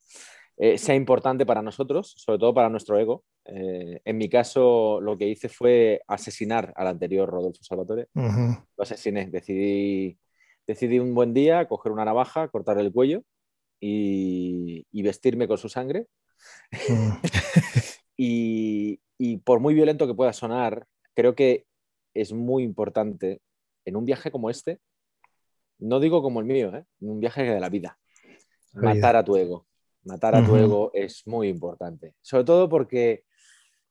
eh, 0.56 0.78
sea 0.78 0.94
importante 0.94 1.44
para 1.44 1.62
nosotros, 1.62 2.14
sobre 2.16 2.38
todo 2.38 2.54
para 2.54 2.68
nuestro 2.68 2.98
ego. 2.98 3.24
Eh, 3.44 4.00
en 4.04 4.16
mi 4.16 4.28
caso, 4.28 5.00
lo 5.00 5.18
que 5.18 5.28
hice 5.28 5.48
fue 5.48 6.00
asesinar 6.06 6.72
al 6.76 6.86
anterior 6.86 7.28
Rodolfo 7.28 7.62
Salvatore. 7.62 8.08
Lo 8.14 8.82
asesiné. 8.82 9.26
Decidí, 9.26 10.18
decidí 10.66 10.98
un 10.98 11.14
buen 11.14 11.34
día 11.34 11.68
coger 11.68 11.92
una 11.92 12.04
navaja, 12.04 12.48
cortar 12.48 12.78
el 12.78 12.92
cuello 12.92 13.22
y, 13.80 14.86
vestirme 15.02 15.46
con 15.46 15.58
su 15.58 15.68
sangre. 15.68 16.06
Mm. 16.88 17.10
y, 18.16 19.36
por 19.44 19.60
muy 19.60 19.74
violento 19.74 20.06
que 20.06 20.14
pueda 20.14 20.32
sonar, 20.32 20.86
creo 21.14 21.34
que 21.34 21.66
es 22.14 22.32
muy 22.32 22.62
importante 22.62 23.40
en 23.86 23.96
un 23.96 24.04
viaje 24.04 24.30
como 24.30 24.50
este, 24.50 24.80
no 25.78 26.00
digo 26.00 26.22
como 26.22 26.40
el 26.40 26.46
mío, 26.46 26.74
¿eh? 26.74 26.84
en 27.00 27.10
un 27.10 27.20
viaje 27.20 27.42
de 27.44 27.60
la 27.60 27.70
vida, 27.70 27.98
matar 28.74 29.16
a 29.16 29.24
tu 29.24 29.36
ego. 29.36 29.66
Matar 30.04 30.36
a 30.36 30.46
tu 30.46 30.54
ego 30.54 30.92
es 30.94 31.26
muy 31.26 31.48
importante. 31.48 32.14
Sobre 32.22 32.44
todo 32.44 32.68
porque 32.68 33.24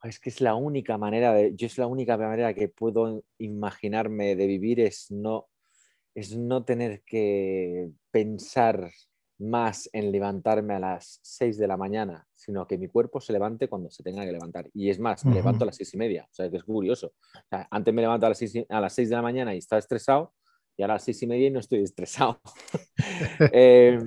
es 0.04 0.20
que 0.20 0.30
es 0.30 0.40
la 0.40 0.56
única 0.56 0.98
manera 0.98 1.34
de, 1.34 1.54
yo 1.56 1.68
es 1.68 1.78
la 1.78 1.88
única 1.88 2.18
manera 2.18 2.54
que 2.54 2.70
puedo 2.70 3.24
imaginarme 3.38 4.36
de 4.38 4.48
vivir 4.48 4.80
es 4.80 5.12
no, 5.12 5.48
es 6.14 6.38
no 6.38 6.64
tener 6.64 7.02
que 7.04 7.90
pensar 8.12 8.92
más 9.38 9.90
en 9.92 10.12
levantarme 10.12 10.76
a 10.76 10.80
las 10.80 11.20
6 11.24 11.58
de 11.58 11.68
la 11.68 11.78
mañana, 11.78 12.26
sino 12.34 12.68
que 12.68 12.78
mi 12.78 12.88
cuerpo 12.88 13.20
se 13.20 13.34
levante 13.34 13.68
cuando 13.68 13.90
se 13.90 14.04
tenga 14.04 14.24
que 14.24 14.32
levantar. 14.32 14.70
Y 14.74 14.90
es 14.90 15.00
más, 15.00 15.26
me 15.26 15.34
levanto 15.34 15.64
a 15.64 15.68
las 15.68 15.76
seis 15.76 15.94
y 15.94 15.98
media, 15.98 16.28
o 16.30 16.34
sea 16.34 16.50
que 16.50 16.58
es 16.58 16.64
curioso. 16.64 17.14
antes 17.50 17.94
me 17.94 18.02
levanto 18.02 18.26
a 18.26 18.30
las, 18.30 18.38
6, 18.38 18.66
a 18.70 18.80
las 18.80 18.94
6 18.94 19.10
de 19.10 19.16
la 19.16 19.22
mañana 19.22 19.54
y 19.54 19.58
estaba 19.58 19.80
estresado, 19.80 20.34
y 20.78 20.84
a 20.84 20.88
las 20.88 21.04
seis 21.04 21.22
y 21.24 21.28
media 21.28 21.48
y 21.48 21.52
no 21.52 21.60
estoy 21.60 21.84
estresado. 21.84 22.40
eh, 23.54 24.00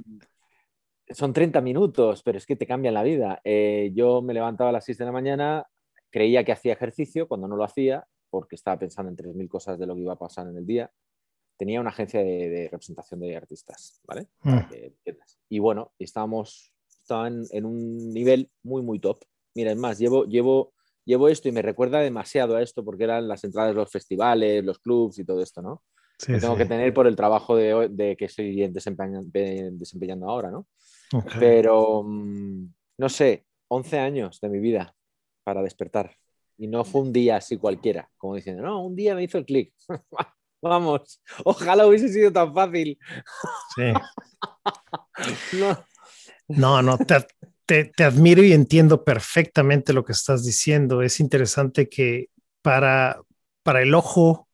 son 1.11 1.33
30 1.33 1.61
minutos, 1.61 2.23
pero 2.23 2.39
es 2.39 2.47
que 2.47 2.57
te 2.57 2.67
cambian 2.67 2.95
la 2.95 3.03
vida. 3.03 3.41
Eh, 3.45 3.91
yo 3.95 4.23
me 4.23 4.35
levantaba 4.35 4.71
a 4.71 4.73
las 4.73 4.85
6 4.85 4.99
de 4.99 5.05
la 5.05 5.13
mañana, 5.13 5.67
creía 6.11 6.45
que 6.45 6.53
hacía 6.53 6.75
ejercicio 6.75 7.27
cuando 7.27 7.49
no 7.49 7.57
lo 7.57 7.65
hacía, 7.65 8.07
porque 8.31 8.57
estaba 8.57 8.79
pensando 8.79 9.11
en 9.11 9.17
3.000 9.17 9.49
cosas 9.49 9.79
de 9.79 9.87
lo 9.87 9.95
que 9.95 10.03
iba 10.03 10.13
a 10.13 10.19
pasar 10.19 10.47
en 10.49 10.57
el 10.59 10.67
día. 10.67 10.91
Tenía 11.59 11.81
una 11.81 11.91
agencia 11.91 12.21
de, 12.21 12.69
representación 12.71 13.21
de 13.21 13.37
artistas, 13.37 14.01
¿vale? 14.07 14.29
Mm. 14.43 14.59
y 15.51 15.59
bueno, 15.59 15.93
estábamos, 15.99 16.73
estaban 16.89 17.45
en 17.51 17.65
un 17.67 18.13
nivel 18.13 18.51
muy, 18.63 18.81
muy 18.81 19.01
top. 19.01 19.19
Mira, 19.55 19.73
es 19.73 19.77
más, 19.77 19.99
llevo, 19.99 20.25
llevo, 20.25 20.73
llevo 21.05 21.29
esto 21.29 21.49
y 21.49 21.53
me 21.53 21.63
recuerda 21.63 22.01
demasiado 22.01 22.57
a 22.57 22.63
esto 22.63 22.85
porque 22.85 23.05
eran 23.05 23.27
las 23.27 23.43
entradas 23.43 23.73
de 23.73 23.81
los 23.81 23.91
festivales, 23.91 24.65
los 24.65 24.79
clubs 24.79 25.19
y 25.19 25.25
todo 25.25 25.43
esto, 25.43 25.61
¿no? 25.61 25.83
Sí, 26.19 26.33
tengo 26.41 26.57
que 26.57 26.65
tener 26.65 26.93
por 26.95 27.07
el 27.07 27.15
trabajo 27.15 27.57
de, 27.57 27.89
de 27.91 28.17
que 28.17 28.25
estoy 28.25 28.69
desempeñando, 28.69 29.29
desempeñando 29.33 30.29
ahora, 30.29 30.51
¿no? 30.51 30.67
Pero, 31.39 32.03
mm, 32.05 32.67
no 32.99 33.09
sé, 33.09 33.47
11 33.69 33.99
años 33.99 34.41
de 34.41 34.49
mi 34.49 34.59
vida 34.59 34.95
para 35.45 35.63
despertar. 35.63 36.15
Y 36.57 36.67
no 36.67 36.85
fue 36.85 37.03
un 37.03 37.13
día 37.13 37.37
así 37.37 37.57
cualquiera, 37.57 38.11
como 38.17 38.35
diciendo, 38.35 38.63
no, 38.63 38.85
un 38.85 38.97
día 38.97 39.15
me 39.15 39.23
hizo 39.23 39.39
el 39.39 39.45
clic. 39.45 39.73
Vamos, 40.61 41.21
ojalá 41.45 41.87
hubiese 41.87 42.09
sido 42.09 42.33
tan 42.33 42.53
fácil. 42.53 42.99
Sí. 43.77 43.93
no. 46.49 46.83
no, 46.83 46.99
te, 47.67 47.85
te, 47.85 48.05
admiro 48.05 48.43
y 48.43 48.53
entiendo 48.53 49.05
perfectamente 49.05 49.93
lo 49.93 50.05
que 50.05 50.13
estás 50.13 50.45
diciendo. 50.45 51.03
Es 51.03 51.21
interesante 51.21 51.89
que 51.89 52.31
para, 52.63 53.21
para 53.63 53.83
el 53.83 53.95
ojo 53.95 54.49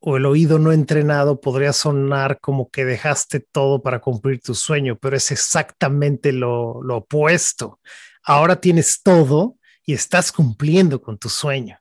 o 0.00 0.16
el 0.16 0.26
oído 0.26 0.58
no 0.60 0.70
entrenado 0.70 1.40
podría 1.40 1.72
sonar 1.72 2.38
como 2.40 2.70
que 2.70 2.84
dejaste 2.84 3.40
todo 3.40 3.82
para 3.82 4.00
cumplir 4.00 4.40
tu 4.40 4.54
sueño, 4.54 4.96
pero 4.96 5.16
es 5.16 5.32
exactamente 5.32 6.32
lo, 6.32 6.82
lo 6.82 6.98
opuesto. 6.98 7.80
Ahora 8.22 8.60
tienes 8.60 9.02
todo 9.02 9.56
y 9.84 9.94
estás 9.94 10.30
cumpliendo 10.30 11.02
con 11.02 11.18
tu 11.18 11.28
sueño. 11.28 11.78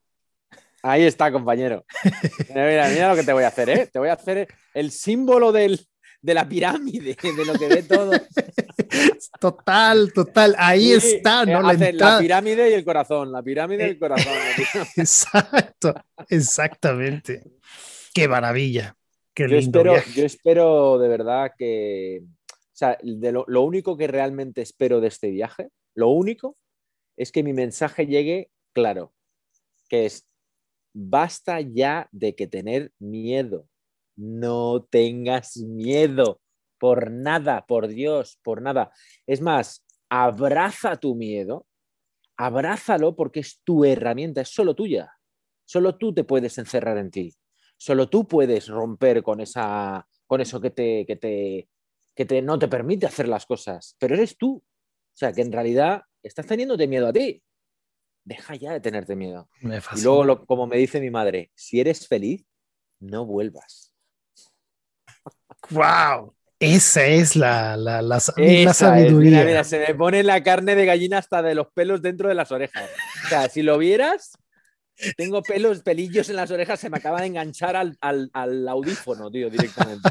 Ahí 0.88 1.04
está, 1.04 1.32
compañero. 1.34 1.86
Mira, 2.48 2.88
mira, 2.88 3.10
lo 3.10 3.16
que 3.16 3.24
te 3.24 3.34
voy 3.34 3.44
a 3.44 3.50
hacer, 3.50 3.70
¿eh? 3.70 3.90
Te 3.92 4.00
voy 4.00 4.08
a 4.08 4.14
hacer 4.14 4.48
el 4.74 4.92
símbolo 4.92 5.52
del, 5.52 5.86
de 6.22 6.34
la 6.34 6.48
pirámide, 6.48 7.18
de 7.22 7.46
lo 7.46 7.54
que 7.56 7.68
ve 7.68 7.84
todo. 7.84 8.12
Total, 9.40 10.14
total. 10.14 10.56
Ahí 10.58 10.94
está, 10.94 11.46
¿no? 11.46 11.62
La, 11.62 11.74
la, 11.74 12.20
pirámide 12.20 12.70
y 12.70 12.74
el 12.74 12.86
corazón, 12.86 13.34
la 13.34 13.44
pirámide 13.44 13.86
y 13.86 13.90
el 13.92 14.00
corazón. 14.00 14.34
Exacto, 14.96 15.94
exactamente. 16.30 17.44
Qué 18.14 18.30
maravilla. 18.30 18.96
Qué 19.34 19.50
yo, 19.50 19.58
espero, 19.58 19.96
yo 20.16 20.26
espero 20.26 20.98
de 21.00 21.10
verdad 21.10 21.52
que, 21.58 22.22
o 22.24 22.56
sea, 22.72 22.98
de 23.04 23.32
lo, 23.34 23.44
lo 23.48 23.62
único 23.64 23.98
que 23.98 24.08
realmente 24.08 24.62
espero 24.62 25.02
de 25.02 25.10
este 25.10 25.32
viaje, 25.32 25.68
lo 25.96 26.10
único 26.10 26.56
es 27.18 27.34
que 27.34 27.44
mi 27.44 27.52
mensaje 27.52 28.08
llegue 28.08 28.50
claro, 28.74 29.14
que 29.90 30.06
es, 30.06 30.28
basta 30.98 31.62
ya 31.62 32.10
de 32.12 32.36
que 32.36 32.48
tener 32.48 32.92
miedo, 32.98 33.68
no 34.16 34.84
tengas 34.90 35.58
miedo 35.58 36.42
por 36.80 37.12
nada, 37.12 37.66
por 37.68 37.88
Dios, 37.88 38.40
por 38.44 38.62
nada. 38.64 38.92
Es 39.28 39.42
más, 39.42 39.86
abraza 40.10 40.96
tu 40.96 41.16
miedo, 41.16 41.68
abrázalo 42.36 43.16
porque 43.16 43.42
es 43.42 43.62
tu 43.64 43.86
herramienta, 43.86 44.42
es 44.42 44.50
solo 44.50 44.74
tuya. 44.74 45.14
Solo 45.66 45.98
tú 45.98 46.14
te 46.14 46.24
puedes 46.24 46.58
encerrar 46.58 46.98
en 46.98 47.12
ti. 47.12 47.34
Solo 47.78 48.10
tú 48.10 48.28
puedes 48.28 48.68
romper 48.68 49.22
con, 49.22 49.40
esa, 49.40 50.08
con 50.26 50.42
eso 50.42 50.60
que, 50.60 50.72
te, 50.72 51.06
que, 51.06 51.16
te, 51.16 51.70
que 52.16 52.26
te, 52.26 52.42
no 52.42 52.58
te 52.58 52.68
permite 52.68 53.06
hacer 53.06 53.28
las 53.28 53.46
cosas. 53.46 53.96
Pero 54.00 54.16
eres 54.16 54.36
tú. 54.36 54.56
O 54.56 55.18
sea, 55.18 55.32
que 55.32 55.42
en 55.42 55.52
realidad 55.52 56.02
estás 56.24 56.48
teniéndote 56.48 56.88
miedo 56.88 57.08
a 57.08 57.14
ti. 57.14 57.44
Deja 58.28 58.56
ya 58.56 58.74
de 58.74 58.82
tenerte 58.82 59.16
miedo. 59.16 59.48
y 59.62 60.02
luego, 60.02 60.46
como 60.46 60.68
me 60.68 60.76
dice 60.76 61.00
mi 61.00 61.10
madre, 61.10 61.50
si 61.56 61.80
eres 61.80 62.10
feliz, 62.10 62.46
no 63.00 63.26
vuelvas. 63.26 63.94
¡Wow! 65.70 66.36
Esa 66.60 67.06
es 67.06 67.38
la, 67.38 67.78
la, 67.78 68.20
sabiduría. 68.20 69.46
mira, 69.46 69.64
se 69.64 69.80
me 69.80 69.96
pone 69.96 70.24
la 70.24 70.44
carne 70.44 70.76
de 70.76 70.86
gallina 70.86 71.20
hasta 71.20 71.42
de 71.42 71.56
los 71.56 71.68
pelos 71.72 72.02
dentro 72.02 72.28
de 72.28 72.36
las 72.36 72.52
orejas. 72.52 72.90
O 73.24 73.30
sea, 73.30 73.48
si 73.48 73.62
lo 73.62 73.78
vieras, 73.78 74.38
tengo 75.16 75.42
pelos, 75.42 75.82
pelillos 75.82 76.30
en 76.30 76.36
las 76.36 76.52
orejas, 76.52 76.82
se 76.82 76.90
me 76.90 76.98
acaba 76.98 77.22
de 77.22 77.28
enganchar 77.28 77.78
al, 77.78 77.98
al 78.02 78.68
audífono, 78.68 79.32
tío, 79.32 79.50
directamente. 79.50 80.10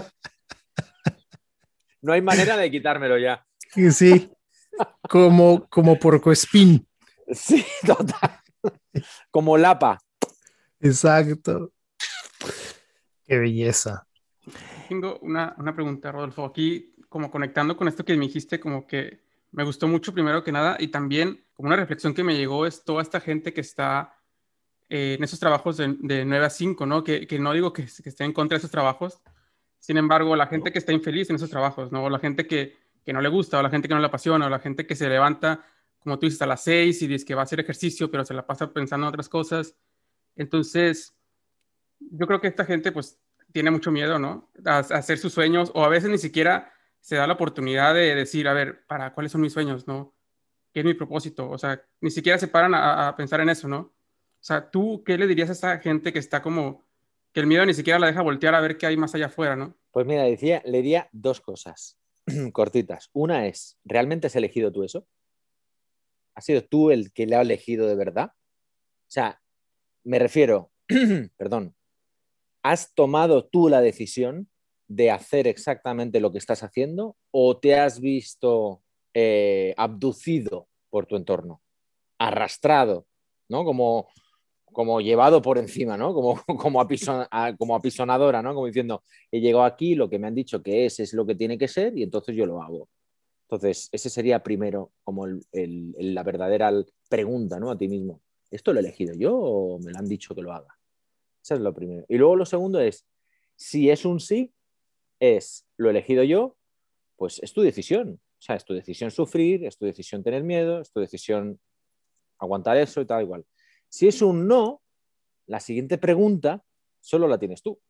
No 2.01 2.15
hay 2.15 2.23
manera 2.23 2.57
de 2.57 2.71
quitármelo 2.71 3.19
ya. 3.19 3.45
Sí, 3.93 4.31
como, 5.07 5.69
como 5.69 5.99
porcoespín. 5.99 6.87
Sí, 7.33 7.65
total. 7.87 8.41
Como 9.31 9.57
lapa. 9.57 9.99
Exacto. 10.81 11.73
Qué 13.25 13.39
belleza. 13.39 14.07
Tengo 14.89 15.19
una, 15.21 15.55
pregunta, 15.75 16.13
Rodolfo. 16.13 16.45
Aquí 16.45 16.95
como 17.09 17.31
conectando 17.31 17.77
con 17.77 17.89
esto 17.89 18.05
que 18.05 18.17
me 18.17 18.27
dijiste, 18.27 18.61
como 18.61 18.87
que 18.87 19.21
me 19.53 19.65
gustó 19.65 19.89
mucho 19.89 20.13
primero 20.13 20.45
que 20.45 20.53
nada 20.53 20.77
y 20.79 20.89
también 20.89 21.45
como 21.55 21.69
una 21.69 21.77
reflexión 21.77 22.15
que 22.15 22.25
me 22.25 22.37
llegó 22.37 22.67
es 22.67 22.85
toda 22.85 23.03
esta 23.03 23.21
gente 23.21 23.55
que 23.55 23.61
está 23.63 24.15
eh, 24.89 25.15
en 25.17 25.25
esos 25.25 25.41
trabajos 25.41 25.79
de, 25.79 25.97
de, 26.01 26.25
9 26.25 26.47
a 26.47 26.51
5, 26.51 26.87
¿no? 26.87 27.03
Que, 27.03 27.27
que 27.27 27.39
no 27.39 27.53
digo 27.53 27.73
que, 27.73 27.85
que, 27.85 28.09
esté 28.09 28.25
en 28.25 28.33
contra 28.33 28.57
de 28.57 28.59
esos 28.59 28.71
trabajos, 28.71 29.21
sin 29.79 29.97
embargo, 29.97 30.37
la 30.37 30.47
gente 30.47 30.73
que 30.73 30.79
está 30.79 30.93
infeliz 30.93 31.31
en 31.31 31.37
esos 31.37 31.51
trabajos, 31.51 31.91
¿no? 31.93 32.05
O 32.05 32.11
la 32.11 32.19
gente 32.19 32.47
que, 32.47 32.77
que 33.05 33.13
no 33.13 33.21
le 33.21 33.29
gusta, 33.29 33.59
o 33.59 33.63
la 33.63 33.71
gente 33.71 33.89
que 33.89 33.95
no 33.95 34.01
le 34.01 34.07
apasiona, 34.07 34.47
o 34.47 34.51
la 34.51 34.59
gente 34.59 34.87
que 34.87 34.97
se 34.97 35.09
levanta, 35.09 35.65
como 36.07 36.21
tú 36.21 36.27
dices, 36.27 36.41
a 36.41 36.47
las 36.47 36.63
6 36.63 37.03
y 37.03 37.09
dice 37.09 37.25
que 37.25 37.35
va 37.35 37.41
a 37.41 37.45
hacer 37.45 37.59
ejercicio, 37.59 38.09
pero 38.09 38.25
se 38.25 38.33
la 38.33 38.47
pasa 38.47 38.73
pensando 38.73 39.07
en 39.07 39.09
otras 39.09 39.29
cosas. 39.29 39.75
Entonces, 40.37 41.17
yo 41.99 42.29
creo 42.29 42.41
que 42.41 42.47
esta 42.47 42.65
gente, 42.65 42.93
pues, 42.93 43.19
tiene 43.51 43.73
mucho 43.73 43.91
miedo, 43.91 44.21
¿no? 44.21 44.49
A, 44.65 44.79
hacer 44.79 45.19
sus 45.19 45.33
sueños, 45.33 45.73
o 45.75 45.85
a 45.85 45.89
veces 45.89 46.09
ni 46.09 46.19
siquiera 46.19 46.73
se 47.01 47.17
da 47.17 47.27
la 47.27 47.33
oportunidad 47.33 47.93
de 47.93 48.15
decir, 48.15 48.47
a 48.47 48.53
ver, 48.53 48.87
¿para 48.87 49.15
cuáles 49.15 49.33
son 49.33 49.41
mis 49.41 49.53
sueños, 49.53 49.89
no? 49.89 50.15
¿Qué 50.73 50.81
es 50.81 50.87
mi 50.87 50.95
propósito? 50.95 51.51
O 51.51 51.59
sea, 51.59 51.83
ni 52.01 52.13
siquiera 52.13 52.39
se 52.39 52.47
paran 52.47 52.73
a, 52.73 53.09
a 53.09 53.17
pensar 53.17 53.41
en 53.41 53.49
eso, 53.49 53.67
¿no? 53.67 53.79
O 53.79 54.45
sea, 54.47 54.71
¿tú 54.71 55.03
qué 55.05 55.19
le 55.19 55.27
dirías 55.27 55.49
a 55.49 55.55
esta 55.55 55.79
gente 55.81 56.13
que 56.13 56.21
está 56.21 56.41
como, 56.41 56.87
que 57.33 57.41
el 57.41 57.49
miedo 57.49 57.67
ni 57.67 57.75
siquiera 57.75 57.99
la 57.99 58.07
deja 58.07 58.23
voltear 58.23 58.55
a 58.55 58.61
ver 58.61 58.79
qué 58.79 58.87
hay 58.87 58.97
más 58.97 59.13
allá 59.17 59.27
afuera, 59.27 59.57
¿no? 59.57 59.77
Pues 59.91 60.07
mira, 60.07 60.23
decía, 60.23 60.63
le 60.65 60.79
diría 60.79 61.09
dos 61.11 61.41
cosas 61.41 61.99
cortitas. 62.53 63.11
Una 63.13 63.47
es, 63.49 63.77
¿realmente 63.85 64.29
has 64.29 64.37
elegido 64.37 64.71
tú 64.71 64.85
eso? 64.85 65.07
¿Has 66.37 66.45
sido 66.45 66.63
tú 66.63 66.91
el 66.91 67.13
que 67.13 67.27
le 67.27 67.35
ha 67.35 67.41
elegido 67.41 67.89
de 67.89 67.97
verdad? 67.97 68.27
O 68.27 69.11
sea, 69.11 69.41
me 70.05 70.19
refiero, 70.19 70.71
perdón, 71.37 71.75
¿has 72.63 72.95
tomado 72.95 73.47
tú 73.47 73.69
la 73.69 73.81
decisión 73.81 74.49
de 74.87 75.11
hacer 75.11 75.49
exactamente 75.49 76.21
lo 76.21 76.33
que 76.33 76.39
estás 76.39 76.63
haciendo 76.63 77.17
o 77.31 77.59
te 77.59 77.75
has 77.75 78.01
visto 78.01 78.83
eh, 79.15 79.75
abducido 79.79 80.69
por 80.91 81.07
tu 81.07 81.17
entorno, 81.17 81.63
arrastrado, 82.19 83.07
¿no? 83.49 83.65
Como, 83.65 84.09
como 84.67 85.01
llevado 85.01 85.41
por 85.41 85.57
encima, 85.57 85.97
¿no? 85.97 86.13
Como, 86.13 86.39
como, 86.47 86.87
como 87.59 87.75
apisonadora, 87.77 88.43
¿no? 88.43 88.55
Como 88.55 88.67
diciendo, 88.67 89.03
he 89.33 89.41
llegado 89.41 89.65
aquí, 89.65 89.95
lo 89.95 90.11
que 90.11 90.19
me 90.19 90.27
han 90.27 90.35
dicho 90.35 90.63
que 90.63 90.85
es, 90.85 91.01
es 91.01 91.15
lo 91.15 91.27
que 91.27 91.35
tiene 91.35 91.57
que 91.57 91.67
ser 91.67 91.97
y 91.97 92.03
entonces 92.03 92.37
yo 92.37 92.45
lo 92.45 92.63
hago. 92.63 92.91
Entonces, 93.49 93.89
ese 93.93 94.11
sería 94.11 94.43
primero 94.43 94.91
como 95.05 95.27
la 95.27 96.23
verdadera 96.25 96.73
pregunta, 97.09 97.61
¿no? 97.61 97.71
A 97.71 97.79
ti 97.79 97.87
mismo. 97.87 98.21
¿Esto 98.51 98.73
lo 98.73 98.81
he 98.81 98.83
elegido 98.83 99.15
yo 99.15 99.37
o 99.37 99.79
me 99.79 99.93
lo 99.93 99.99
han 99.99 100.09
dicho 100.09 100.35
que 100.35 100.43
lo 100.43 100.53
haga? 100.53 100.77
Eso 101.43 101.55
es 101.55 101.61
lo 101.61 101.73
primero. 101.73 102.05
Y 102.09 102.17
luego 102.17 102.35
lo 102.35 102.45
segundo 102.45 102.81
es, 102.81 103.07
si 103.55 103.89
es 103.89 104.05
un 104.05 104.19
sí, 104.19 104.53
es 105.21 105.65
lo 105.77 105.87
he 105.89 105.91
elegido 105.91 106.25
yo, 106.25 106.57
pues 107.17 107.41
es 107.41 107.53
tu 107.53 107.63
decisión. 107.63 108.21
O 108.39 108.43
sea, 108.43 108.57
es 108.57 108.65
tu 108.65 108.75
decisión 108.75 109.13
sufrir, 109.13 109.65
es 109.65 109.79
tu 109.79 109.87
decisión 109.87 110.25
tener 110.25 110.43
miedo, 110.43 110.81
es 110.81 110.91
tu 110.91 110.99
decisión 110.99 111.61
aguantar 112.39 112.77
eso 112.77 113.01
y 113.01 113.07
tal, 113.07 113.23
igual. 113.23 113.47
Si 113.89 114.09
es 114.09 114.23
un 114.23 114.49
no, 114.49 114.83
la 115.47 115.61
siguiente 115.61 115.99
pregunta 115.99 116.65
solo 117.01 117.29
la 117.29 117.39
tienes 117.39 117.63
tú. 117.63 117.81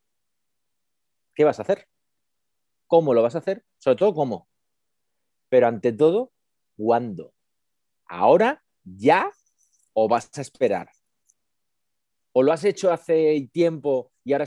¿Qué 1.33 1.43
vas 1.43 1.57
a 1.57 1.63
hacer? 1.63 1.87
¿Cómo 2.85 3.15
lo 3.15 3.23
vas 3.23 3.33
a 3.33 3.39
hacer? 3.39 3.65
Sobre 3.79 3.97
todo, 3.97 4.13
¿cómo? 4.13 4.47
Pero 5.49 5.67
ante 5.67 5.91
todo, 5.93 6.31
¿cuándo? 6.75 7.33
¿Ahora? 8.05 8.63
¿Ya? 8.83 9.31
¿O 9.93 10.07
vas 10.07 10.29
a 10.37 10.41
esperar? 10.41 10.89
¿O 12.33 12.43
lo 12.43 12.51
has 12.51 12.63
hecho 12.63 12.91
hace 12.91 13.49
tiempo 13.51 14.11
y 14.23 14.33
ahora 14.33 14.45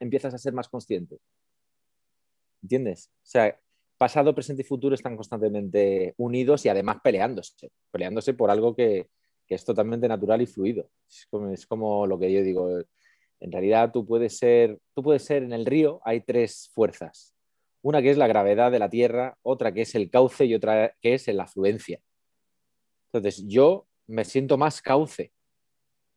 empiezas 0.00 0.34
a 0.34 0.38
ser 0.38 0.52
más 0.52 0.68
consciente? 0.68 1.18
¿Entiendes? 2.62 3.10
O 3.16 3.26
sea, 3.26 3.58
pasado, 3.96 4.34
presente 4.34 4.62
y 4.62 4.64
futuro 4.64 4.94
están 4.94 5.16
constantemente 5.16 6.14
unidos 6.16 6.64
y 6.66 6.68
además 6.68 6.98
peleándose, 7.02 7.70
peleándose 7.90 8.34
por 8.34 8.50
algo 8.50 8.74
que, 8.74 9.08
es 9.48 9.64
totalmente 9.66 10.08
natural 10.08 10.40
y 10.40 10.46
fluido. 10.46 10.88
Es 11.06 11.26
como, 11.30 11.50
es 11.50 11.66
como, 11.66 12.06
lo 12.06 12.18
que 12.18 12.32
yo 12.32 12.42
digo. 12.42 12.80
En 13.38 13.52
realidad 13.52 13.92
tú 13.92 14.06
puedes 14.06 14.38
ser, 14.38 14.78
tú 14.94 15.02
puedes 15.02 15.24
ser 15.24 15.42
en 15.42 15.52
el 15.52 15.66
río, 15.66 16.00
hay 16.04 16.22
tres 16.22 16.70
fuerzas. 16.72 17.31
Una 17.82 18.00
que 18.00 18.10
es 18.10 18.16
la 18.16 18.26
gravedad 18.26 18.70
de 18.70 18.78
la 18.78 18.88
Tierra, 18.88 19.36
otra 19.42 19.72
que 19.72 19.82
es 19.82 19.94
el 19.94 20.08
cauce 20.08 20.46
y 20.46 20.54
otra 20.54 20.94
que 21.00 21.14
es 21.14 21.26
la 21.28 21.44
afluencia. 21.44 22.00
Entonces 23.12 23.44
yo 23.46 23.86
me 24.06 24.24
siento 24.24 24.56
más 24.56 24.80
cauce 24.80 25.32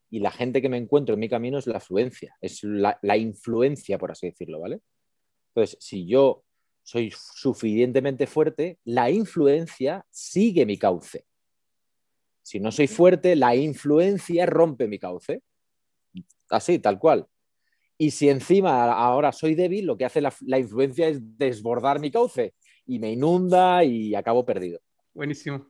y 0.10 0.19
la 0.19 0.32
gente 0.32 0.62
que 0.62 0.69
me 0.69 0.78
encuentro 0.78 1.15
en 1.15 1.19
mi 1.19 1.28
camino 1.28 1.58
es 1.58 1.67
la 1.67 1.78
afluencia, 1.78 2.36
es 2.39 2.63
la, 2.63 2.97
la 3.01 3.17
influencia, 3.17 3.97
por 3.97 4.12
así 4.12 4.28
decirlo, 4.28 4.60
¿vale? 4.60 4.80
Entonces, 5.49 5.78
si 5.80 6.06
yo 6.06 6.43
soy 6.84 7.12
suficientemente 7.12 8.28
fuerte, 8.28 8.78
la 8.84 9.10
influencia 9.10 10.06
sigue 10.12 10.65
mi 10.65 10.78
cauce. 10.78 11.25
Si 12.43 12.60
no 12.60 12.71
soy 12.71 12.88
fuerte, 12.88 13.36
la 13.36 13.56
influencia 13.56 14.45
rompe 14.45 14.88
mi 14.88 14.99
cauce. 14.99 15.41
Así, 16.49 16.78
tal 16.78 16.99
cual. 16.99 17.28
Y 17.97 18.12
si 18.12 18.29
encima 18.29 18.91
ahora 18.91 19.31
soy 19.31 19.55
débil, 19.55 19.86
lo 19.86 19.97
que 19.97 20.05
hace 20.05 20.21
la, 20.21 20.34
la 20.41 20.60
influencia 20.60 21.08
es 21.08 21.19
desbordar 21.38 21.99
mi 21.99 22.12
cauce 22.12 22.53
y 22.86 22.99
me 22.99 23.12
inunda 23.12 23.84
y 23.84 24.15
acabo 24.15 24.45
perdido. 24.45 24.79
Buenísimo. 25.13 25.67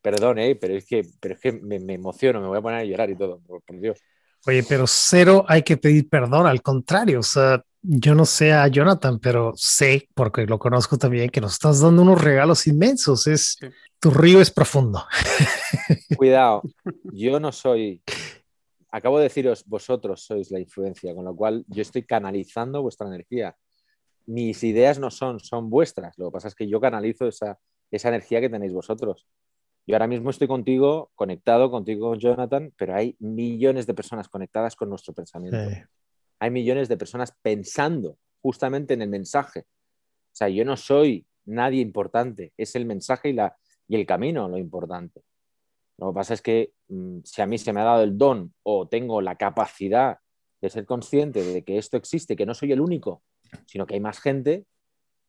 Perdón, 0.00 0.38
¿eh? 0.38 0.56
pero 0.56 0.74
es 0.74 0.84
que, 0.84 1.06
pero 1.20 1.34
es 1.34 1.40
que 1.40 1.52
me, 1.52 1.78
me, 1.78 1.94
emociono, 1.94 2.40
me 2.40 2.48
voy 2.48 2.58
a 2.58 2.62
poner 2.62 2.80
a 2.80 2.84
llorar 2.84 3.10
y 3.10 3.16
todo, 3.16 3.40
por, 3.40 3.62
por 3.62 3.80
Dios. 3.80 3.98
Oye, 4.46 4.62
pero 4.62 4.86
cero 4.86 5.44
hay 5.48 5.62
que 5.62 5.76
pedir 5.76 6.08
perdón, 6.08 6.46
al 6.46 6.62
contrario, 6.62 7.20
o 7.20 7.22
sea, 7.22 7.62
yo 7.82 8.14
no 8.14 8.24
sé 8.24 8.52
a 8.52 8.66
Jonathan, 8.68 9.18
pero 9.18 9.52
sé, 9.56 10.08
porque 10.14 10.46
lo 10.46 10.58
conozco 10.58 10.98
también, 10.98 11.30
que 11.30 11.40
nos 11.40 11.54
estás 11.54 11.80
dando 11.80 12.02
unos 12.02 12.22
regalos 12.22 12.66
inmensos. 12.66 13.26
Es 13.26 13.56
sí. 13.58 13.66
tu 13.98 14.10
río 14.10 14.40
es 14.40 14.50
profundo. 14.50 15.04
Cuidado, 16.16 16.62
yo 17.12 17.40
no 17.40 17.52
soy. 17.52 18.02
Acabo 18.92 19.18
de 19.18 19.24
deciros, 19.24 19.64
vosotros 19.66 20.22
sois 20.22 20.50
la 20.50 20.58
influencia, 20.58 21.14
con 21.14 21.24
lo 21.24 21.34
cual 21.34 21.64
yo 21.68 21.82
estoy 21.82 22.04
canalizando 22.04 22.82
vuestra 22.82 23.06
energía. 23.06 23.56
Mis 24.26 24.62
ideas 24.64 24.98
no 24.98 25.10
son, 25.10 25.40
son 25.40 25.70
vuestras. 25.70 26.18
Lo 26.18 26.26
que 26.26 26.32
pasa 26.32 26.48
es 26.48 26.54
que 26.54 26.68
yo 26.68 26.80
canalizo 26.80 27.26
esa, 27.26 27.58
esa 27.90 28.08
energía 28.08 28.40
que 28.40 28.50
tenéis 28.50 28.72
vosotros. 28.72 29.26
Yo 29.86 29.94
ahora 29.94 30.06
mismo 30.06 30.30
estoy 30.30 30.46
contigo, 30.46 31.10
conectado 31.14 31.70
contigo, 31.70 32.14
Jonathan, 32.14 32.72
pero 32.76 32.94
hay 32.94 33.16
millones 33.18 33.86
de 33.86 33.94
personas 33.94 34.28
conectadas 34.28 34.76
con 34.76 34.88
nuestro 34.88 35.14
pensamiento. 35.14 35.70
Sí 35.70 35.76
hay 36.40 36.50
millones 36.50 36.88
de 36.88 36.96
personas 36.96 37.36
pensando 37.42 38.18
justamente 38.40 38.94
en 38.94 39.02
el 39.02 39.08
mensaje. 39.08 39.60
O 39.60 40.34
sea, 40.34 40.48
yo 40.48 40.64
no 40.64 40.76
soy 40.76 41.26
nadie 41.44 41.82
importante, 41.82 42.52
es 42.56 42.74
el 42.74 42.86
mensaje 42.86 43.28
y, 43.28 43.32
la, 43.34 43.56
y 43.86 43.96
el 43.96 44.06
camino 44.06 44.48
lo 44.48 44.56
importante. 44.56 45.22
Lo 46.00 46.08
que 46.08 46.14
pasa 46.14 46.34
es 46.34 46.40
que 46.40 46.72
mmm, 46.88 47.18
si 47.24 47.42
a 47.42 47.46
mí 47.46 47.58
se 47.58 47.72
me 47.72 47.80
ha 47.82 47.84
dado 47.84 48.02
el 48.02 48.16
don 48.16 48.54
o 48.62 48.88
tengo 48.88 49.20
la 49.20 49.36
capacidad 49.36 50.18
de 50.60 50.70
ser 50.70 50.86
consciente 50.86 51.42
de 51.42 51.62
que 51.62 51.78
esto 51.78 51.96
existe, 51.96 52.36
que 52.36 52.46
no 52.46 52.54
soy 52.54 52.72
el 52.72 52.80
único, 52.80 53.22
sino 53.66 53.86
que 53.86 53.94
hay 53.94 54.00
más 54.00 54.20
gente, 54.20 54.64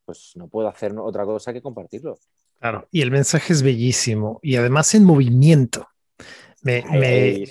pues 0.05 0.31
no 0.35 0.47
puedo 0.47 0.67
hacer 0.67 0.97
otra 0.97 1.25
cosa 1.25 1.53
que 1.53 1.61
compartirlo. 1.61 2.17
Claro, 2.59 2.87
y 2.91 3.01
el 3.01 3.11
mensaje 3.11 3.53
es 3.53 3.63
bellísimo 3.63 4.39
y 4.41 4.55
además 4.55 4.93
en 4.95 5.03
movimiento. 5.03 5.87
Me, 6.63 6.83
me, 6.91 7.43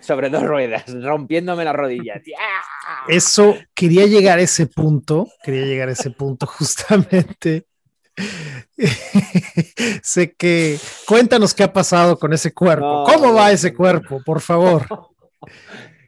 sobre 0.00 0.28
dos 0.28 0.42
ruedas, 0.42 0.84
rompiéndome 1.02 1.64
las 1.64 1.74
rodillas. 1.74 2.22
Eso, 3.08 3.56
quería 3.74 4.06
llegar 4.06 4.38
a 4.38 4.42
ese 4.42 4.66
punto, 4.66 5.28
quería 5.42 5.64
llegar 5.64 5.88
a 5.88 5.92
ese 5.92 6.10
punto 6.10 6.46
justamente. 6.58 7.66
sé 10.02 10.34
que, 10.34 10.78
cuéntanos 11.06 11.54
qué 11.54 11.64
ha 11.64 11.72
pasado 11.72 12.18
con 12.18 12.32
ese 12.32 12.52
cuerpo. 12.52 12.84
No, 12.86 13.04
¿Cómo 13.04 13.34
va 13.34 13.52
ese 13.52 13.74
cuerpo, 13.74 14.22
por 14.24 14.40
favor? 14.40 14.86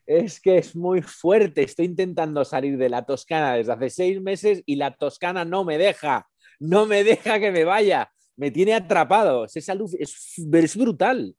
Es 0.06 0.40
que 0.40 0.56
es 0.56 0.74
muy 0.74 1.02
fuerte. 1.02 1.62
Estoy 1.62 1.84
intentando 1.84 2.42
salir 2.42 2.78
de 2.78 2.88
la 2.88 3.04
Toscana 3.04 3.56
desde 3.56 3.72
hace 3.74 3.90
seis 3.90 4.22
meses 4.22 4.62
y 4.64 4.76
la 4.76 4.96
Toscana 4.96 5.44
no 5.44 5.64
me 5.64 5.76
deja. 5.76 6.26
No 6.58 6.86
me 6.86 7.04
deja 7.04 7.38
que 7.38 7.52
me 7.52 7.64
vaya. 7.64 8.10
Me 8.34 8.50
tiene 8.50 8.72
atrapado. 8.72 9.44
Esa 9.44 9.74
luz 9.74 9.92
es, 9.92 10.38
es 10.38 10.76
brutal. 10.78 11.36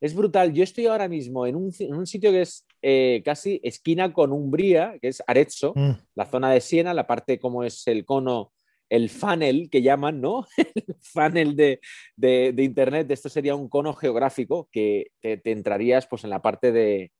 Es 0.00 0.14
brutal. 0.14 0.52
Yo 0.52 0.62
estoy 0.62 0.86
ahora 0.86 1.08
mismo 1.08 1.48
en 1.48 1.56
un, 1.56 1.72
en 1.80 1.94
un 1.96 2.06
sitio 2.06 2.30
que 2.30 2.42
es 2.42 2.64
eh, 2.80 3.22
casi 3.24 3.60
esquina 3.64 4.12
con 4.12 4.30
Umbría, 4.30 4.96
que 5.00 5.08
es 5.08 5.20
Arezzo, 5.26 5.72
mm. 5.74 5.90
la 6.14 6.26
zona 6.26 6.52
de 6.52 6.60
Siena, 6.60 6.94
la 6.94 7.08
parte 7.08 7.40
como 7.40 7.64
es 7.64 7.86
el 7.88 8.04
cono, 8.04 8.52
el 8.88 9.10
funnel 9.10 9.68
que 9.70 9.82
llaman, 9.82 10.20
¿no? 10.20 10.46
el 10.56 10.96
funnel 11.00 11.56
de, 11.56 11.80
de, 12.16 12.52
de, 12.52 12.62
Internet. 12.62 13.10
Esto 13.10 13.28
sería 13.28 13.54
un 13.54 13.68
cono 13.68 13.94
geográfico 13.94 14.68
que 14.70 15.08
te, 15.20 15.36
te 15.36 15.52
entrarías 15.52 16.06
pues, 16.06 16.24
en 16.24 16.30
la 16.30 16.42
parte 16.42 16.72
de, 16.72 17.12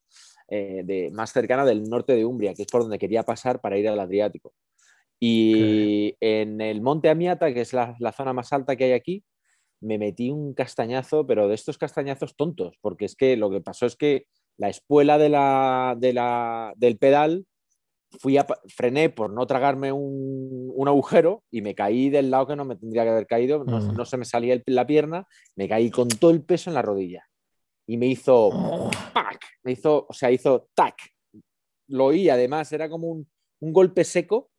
eh, 0.48 0.82
de, 0.84 1.10
más 1.10 1.32
cercana 1.32 1.64
del 1.64 1.82
norte 1.84 2.14
de 2.14 2.24
Umbria, 2.24 2.54
que 2.54 2.62
es 2.62 2.68
por 2.68 2.82
donde 2.82 2.98
quería 2.98 3.24
pasar 3.24 3.60
para 3.60 3.78
ir 3.78 3.88
al 3.88 3.98
Adriático. 3.98 4.54
Y 5.18 5.54
okay. 5.54 6.16
en 6.20 6.60
el 6.60 6.82
Monte 6.82 7.08
Amiata, 7.08 7.52
que 7.52 7.62
es 7.62 7.72
la, 7.72 7.96
la 7.98 8.12
zona 8.12 8.32
más 8.32 8.52
alta 8.52 8.76
que 8.76 8.84
hay 8.84 8.92
aquí, 8.92 9.24
me 9.80 9.98
metí 9.98 10.30
un 10.30 10.54
castañazo, 10.54 11.26
pero 11.26 11.48
de 11.48 11.54
estos 11.54 11.78
castañazos 11.78 12.36
tontos, 12.36 12.76
porque 12.80 13.04
es 13.06 13.16
que 13.16 13.36
lo 13.36 13.50
que 13.50 13.60
pasó 13.60 13.86
es 13.86 13.96
que 13.96 14.26
la 14.56 14.68
espuela 14.68 15.18
de 15.18 15.28
la, 15.28 15.96
de 15.98 16.12
la, 16.12 16.72
del 16.76 16.96
pedal 16.96 17.44
fui 18.20 18.36
a, 18.38 18.46
frené 18.68 19.10
por 19.10 19.30
no 19.32 19.46
tragarme 19.46 19.92
un, 19.92 20.70
un, 20.74 20.88
agujero 20.88 21.42
y 21.50 21.62
me 21.62 21.74
caí 21.74 22.10
del 22.10 22.30
lado 22.30 22.46
que 22.48 22.56
no 22.56 22.64
me 22.64 22.76
tendría 22.76 23.04
que 23.04 23.10
haber 23.10 23.26
caído, 23.26 23.64
no, 23.64 23.78
Mm. 23.80 23.94
no 23.96 24.04
se 24.04 24.16
me 24.16 24.24
salía 24.24 24.54
el- 24.54 24.62
la 24.66 24.86
pierna, 24.86 25.26
me 25.54 25.68
caí 25.68 25.90
con 25.90 26.08
todo 26.08 26.30
el 26.30 26.42
peso 26.42 26.70
en 26.70 26.74
la 26.74 26.82
rodilla 26.82 27.24
y 27.86 27.96
me 27.96 28.06
hizo 28.06 28.48
Oh, 28.48 28.90
¡pac! 29.12 29.40
me 29.64 29.72
hizo, 29.72 30.06
o 30.08 30.12
sea, 30.12 30.30
hizo 30.30 30.68
tac. 30.74 30.94
Lo 31.88 32.06
oí, 32.06 32.28
además, 32.28 32.72
era 32.72 32.88
como 32.88 33.08
un, 33.08 33.28
un 33.60 33.72
golpe 33.72 34.02
seco. 34.04 34.50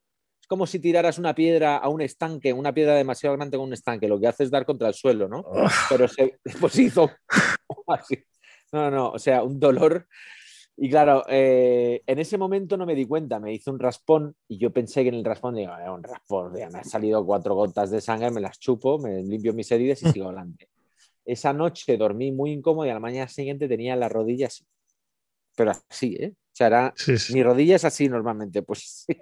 Es 0.42 0.48
como 0.48 0.66
si 0.66 0.80
tiraras 0.80 1.18
una 1.18 1.36
piedra 1.36 1.76
a 1.78 1.90
un 1.90 2.00
estanque, 2.02 2.54
una 2.54 2.74
piedra 2.74 2.94
demasiado 2.96 3.36
grande 3.36 3.58
con 3.58 3.68
un 3.68 3.74
estanque. 3.74 4.08
Lo 4.08 4.18
que 4.20 4.28
hace 4.28 4.44
es 4.46 4.52
dar 4.52 4.66
contra 4.66 4.88
el 4.88 4.94
suelo, 4.94 5.28
¿no? 5.28 5.40
oh, 5.46 5.68
Pero 5.90 6.08
se, 6.08 6.40
pues 6.62 6.78
hizo 6.80 7.10
así. 7.88 8.18
No, 8.72 8.90
no, 8.92 9.10
o 9.12 9.20
sea, 9.20 9.44
un 9.44 9.60
dolor. 9.60 10.08
Y 10.80 10.90
claro, 10.92 11.24
eh, 11.28 12.04
en 12.06 12.20
ese 12.20 12.38
momento 12.38 12.78
no 12.78 12.86
me 12.86 12.94
di 12.94 13.06
cuenta, 13.06 13.40
me 13.40 13.52
hizo 13.52 13.72
un 13.72 13.80
raspón 13.80 14.36
y 14.48 14.60
yo 14.60 14.72
pensé 14.72 15.02
que 15.02 15.10
en 15.10 15.16
el 15.16 15.26
raspón, 15.26 15.56
digo, 15.56 15.72
"Eh, 15.76 15.90
un 15.90 16.04
raspón, 16.04 16.56
ya 16.56 16.70
me 16.70 16.78
han 16.78 16.86
salido 16.86 17.26
cuatro 17.26 17.56
gotas 17.56 17.90
de 17.90 18.00
sangre, 18.00 18.30
me 18.30 18.42
las 18.42 18.60
chupo, 18.60 19.00
me 19.00 19.24
limpio 19.24 19.54
mis 19.54 19.72
heridas 19.72 20.04
y 20.04 20.06
sigo 20.22 20.28
adelante. 20.28 20.70
Esa 21.26 21.52
noche 21.52 21.98
dormí 21.98 22.32
muy 22.32 22.52
incómodo 22.52 22.86
y 22.86 22.92
a 22.92 22.94
la 22.94 23.00
mañana 23.00 23.28
siguiente 23.28 23.68
tenía 23.68 23.96
la 23.96 24.08
rodilla 24.08 24.48
así. 24.48 24.66
Pero 25.56 25.72
así, 25.90 26.16
¿eh? 26.20 26.34
O 26.36 26.56
sea, 26.58 26.68
era, 26.68 26.94
sí, 26.96 27.18
sí. 27.18 27.34
mi 27.34 27.42
rodilla 27.42 27.76
es 27.76 27.84
así 27.84 28.08
normalmente, 28.08 28.62
pues 28.62 29.06
sí, 29.08 29.18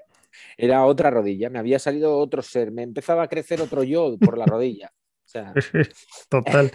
era 0.57 0.85
otra 0.85 1.09
rodilla, 1.09 1.49
me 1.49 1.59
había 1.59 1.79
salido 1.79 2.17
otro 2.17 2.41
ser, 2.41 2.71
me 2.71 2.83
empezaba 2.83 3.23
a 3.23 3.27
crecer 3.29 3.61
otro 3.61 3.81
yo 3.81 4.17
por 4.17 4.37
la 4.37 4.45
rodilla. 4.45 4.91
O 4.93 5.27
sea, 5.27 5.53
Total. 6.29 6.69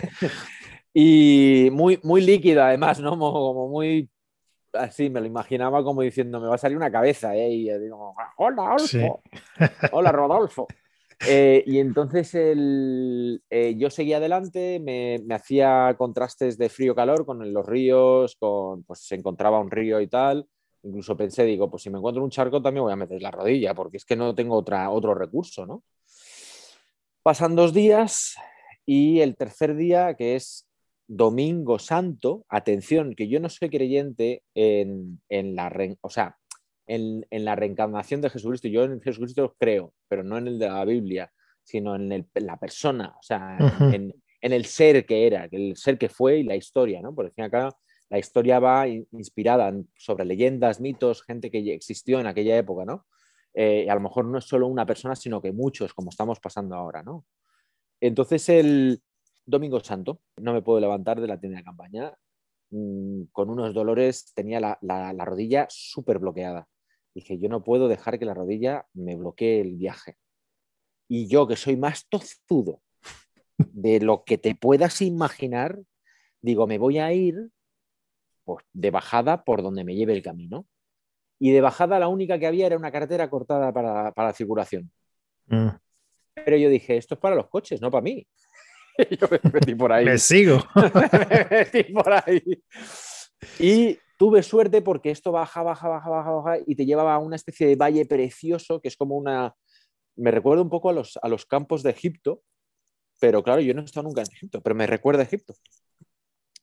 y 0.95 1.69
muy, 1.71 2.01
muy 2.03 2.23
líquido 2.23 2.63
además, 2.63 2.99
¿no? 2.99 3.11
Como 3.11 3.69
muy 3.69 4.09
así, 4.73 5.11
me 5.11 5.21
lo 5.21 5.27
imaginaba 5.27 5.83
como 5.83 6.03
diciendo, 6.03 6.41
me 6.41 6.49
va 6.49 6.55
a 6.55 6.59
salir 6.59 6.77
una 6.77 6.91
cabeza, 6.91 7.35
¿eh? 7.35 7.51
Y 7.51 7.67
yo 7.67 7.79
digo, 7.79 8.15
hola, 8.37 8.63
Adolfo. 8.63 8.87
Sí. 8.87 8.99
Hola, 9.93 10.13
Rodolfo. 10.13 10.67
Eh, 11.27 11.63
y 11.67 11.79
entonces 11.79 12.35
el, 12.35 13.43
eh, 13.51 13.75
yo 13.77 13.91
seguía 13.91 14.17
adelante, 14.17 14.81
me, 14.81 15.21
me 15.27 15.35
hacía 15.35 15.95
contrastes 15.99 16.57
de 16.57 16.71
frío-calor 16.71 17.27
con 17.27 17.53
los 17.53 17.67
ríos, 17.67 18.37
con, 18.37 18.85
pues 18.85 19.01
se 19.01 19.17
encontraba 19.17 19.61
un 19.61 19.71
río 19.71 20.01
y 20.01 20.07
tal. 20.07 20.47
Incluso 20.83 21.17
pensé, 21.17 21.45
digo, 21.45 21.71
pues 21.71 21.83
si 21.83 21.91
me 21.91 21.99
encuentro 21.99 22.25
un 22.25 22.31
charco 22.31 22.63
también 22.63 22.85
voy 22.85 22.93
a 22.93 22.97
meter 22.97 23.21
la 23.21 23.31
rodilla, 23.31 23.75
porque 23.75 23.99
es 23.99 24.07
que 24.07 24.17
no 24.17 24.35
tengo 24.35 24.57
otra, 24.57 24.89
otro 24.89 25.15
recurso, 25.15 25.67
¿no? 25.67 25.83
Pasan 27.23 27.55
dos 27.55 27.75
días 27.75 28.35
y 28.87 29.21
el 29.21 29.37
tercer 29.37 29.77
día, 29.77 30.15
que 30.15 30.37
es 30.37 30.70
Domingo 31.13 31.81
Santo, 31.81 32.45
atención, 32.49 33.15
que 33.17 33.27
yo 33.27 33.41
no 33.41 33.49
soy 33.49 33.69
creyente 33.69 34.45
en, 34.55 35.21
en 35.29 35.57
la, 35.57 35.69
re- 35.69 35.99
o 36.03 36.09
sea, 36.09 36.39
en, 36.87 37.27
en 37.31 37.45
la 37.45 37.57
reencarnación 37.57 38.21
de 38.21 38.31
Jesucristo. 38.31 38.69
Yo 38.69 38.85
en 38.85 39.01
Jesucristo 39.01 39.57
creo, 39.59 39.93
pero 40.07 40.23
no 40.23 40.39
en 40.39 40.47
el 40.47 40.59
de 40.61 40.69
la 40.69 40.85
Biblia, 40.85 41.33
sino 41.65 41.97
en, 41.97 42.13
el- 42.13 42.27
en 42.33 42.47
la 42.47 42.59
persona, 42.61 43.17
o 43.19 43.23
sea, 43.23 43.59
en, 43.93 44.15
en 44.41 44.53
el 44.53 44.65
ser 44.67 45.05
que 45.05 45.27
era, 45.27 45.49
el 45.51 45.77
ser 45.77 45.99
que 45.99 46.09
fue 46.09 46.39
y 46.39 46.43
la 46.45 46.55
historia, 46.55 47.03
¿no? 47.03 47.13
Por 47.13 47.29
fin 47.33 47.45
acá 47.45 47.77
la 48.09 48.19
historia 48.21 48.61
va 48.61 48.87
in- 48.87 49.09
inspirada 49.11 49.73
sobre 49.97 50.25
leyendas, 50.25 50.81
mitos, 50.81 51.25
gente 51.25 51.51
que 51.51 51.75
existió 51.75 52.21
en 52.21 52.29
aquella 52.29 52.57
época, 52.57 52.85
¿no? 52.85 53.07
Eh, 53.53 53.83
y 53.87 53.89
a 53.89 53.95
lo 53.97 54.01
mejor 54.01 54.27
no 54.27 54.39
es 54.39 54.45
solo 54.45 54.69
una 54.69 54.87
persona, 54.87 55.17
sino 55.17 55.43
que 55.43 55.51
muchos, 55.51 55.93
como 55.93 56.11
estamos 56.11 56.39
pasando 56.39 56.77
ahora, 56.77 57.03
¿no? 57.03 57.27
Entonces 58.01 58.49
el 58.49 59.03
Domingo 59.51 59.81
Santo, 59.81 60.21
no 60.37 60.53
me 60.53 60.63
puedo 60.63 60.81
levantar 60.81 61.21
de 61.21 61.27
la 61.27 61.39
tienda 61.41 61.59
de 61.59 61.65
campaña, 61.65 62.15
mm, 62.71 63.25
con 63.33 63.51
unos 63.51 63.75
dolores, 63.75 64.33
tenía 64.35 64.61
la, 64.61 64.79
la- 64.83 65.13
la 65.13 65.25
rodilla 65.25 65.67
súper 65.69 66.19
bloqueada. 66.19 66.67
Dije, 67.15 67.39
yo 67.39 67.49
no 67.49 67.63
puedo 67.65 67.89
dejar 67.89 68.19
que 68.19 68.25
la 68.25 68.35
rodilla 68.35 68.87
me 68.95 69.17
bloquee 69.17 69.61
el 69.61 69.77
viaje. 69.77 70.17
Y 71.09 71.27
yo, 71.27 71.47
que 71.49 71.57
soy 71.57 71.77
más 71.77 72.09
tozudo 72.09 72.81
de 73.59 74.01
lo 74.01 74.23
que 74.25 74.39
te 74.39 74.55
puedas 74.55 75.03
imaginar, 75.03 75.81
digo, 76.41 76.67
me 76.67 76.79
voy 76.79 76.99
a 76.99 77.13
ir 77.13 77.51
pues, 78.45 78.65
de 78.73 78.91
bajada 78.91 79.45
por 79.45 79.63
donde 79.63 79.83
me 79.85 79.97
lleve 79.97 80.13
el 80.13 80.23
camino. 80.23 80.67
Y 81.41 81.51
de 81.53 81.61
bajada 81.63 81.99
la 81.99 82.09
única 82.09 82.39
que 82.39 82.47
había 82.47 82.67
era 82.67 82.77
una 82.77 82.93
carretera 82.93 83.29
cortada 83.31 83.73
para, 83.73 84.13
para 84.13 84.29
la 84.29 84.35
circulación. 84.35 84.91
Mm. 85.47 85.71
Pero 86.35 86.57
yo 86.57 86.69
dije, 86.69 86.97
esto 86.97 87.15
es 87.15 87.21
para 87.21 87.35
los 87.35 87.49
coches, 87.49 87.81
no 87.81 87.91
para 87.91 88.03
mí. 88.03 88.27
Yo 89.21 89.29
me 89.31 89.51
metí 89.53 89.75
por 89.75 89.93
ahí. 89.93 90.05
Me 90.05 90.19
sigo. 90.19 90.59
me 90.75 91.47
metí 91.51 91.85
por 91.93 92.13
ahí. 92.13 92.43
Y 93.59 93.99
tuve 94.19 94.43
suerte 94.43 94.83
porque 94.83 95.11
esto 95.11 95.33
baja, 95.33 95.63
baja, 95.63 95.89
baja, 95.89 96.11
baja, 96.11 96.31
baja 96.31 96.59
y 96.67 96.75
te 96.75 96.85
llevaba 96.85 97.15
a 97.15 97.19
una 97.19 97.37
especie 97.37 97.67
de 97.67 97.77
valle 97.77 98.05
precioso 98.07 98.81
que 98.81 98.89
es 98.89 98.97
como 98.97 99.17
una... 99.17 99.55
Me 100.17 100.31
recuerda 100.31 100.63
un 100.63 100.69
poco 100.71 100.91
a 100.91 100.93
los, 100.93 101.19
a 101.23 101.29
los 101.29 101.47
campos 101.47 101.83
de 101.83 101.91
Egipto, 101.91 102.43
pero 103.19 103.43
claro, 103.43 103.61
yo 103.63 103.73
no 103.75 103.81
he 103.81 103.85
estado 103.85 104.07
nunca 104.07 104.21
en 104.23 104.33
Egipto, 104.33 104.61
pero 104.61 104.75
me 104.75 104.87
recuerda 104.87 105.23
a 105.23 105.27
Egipto. 105.27 105.55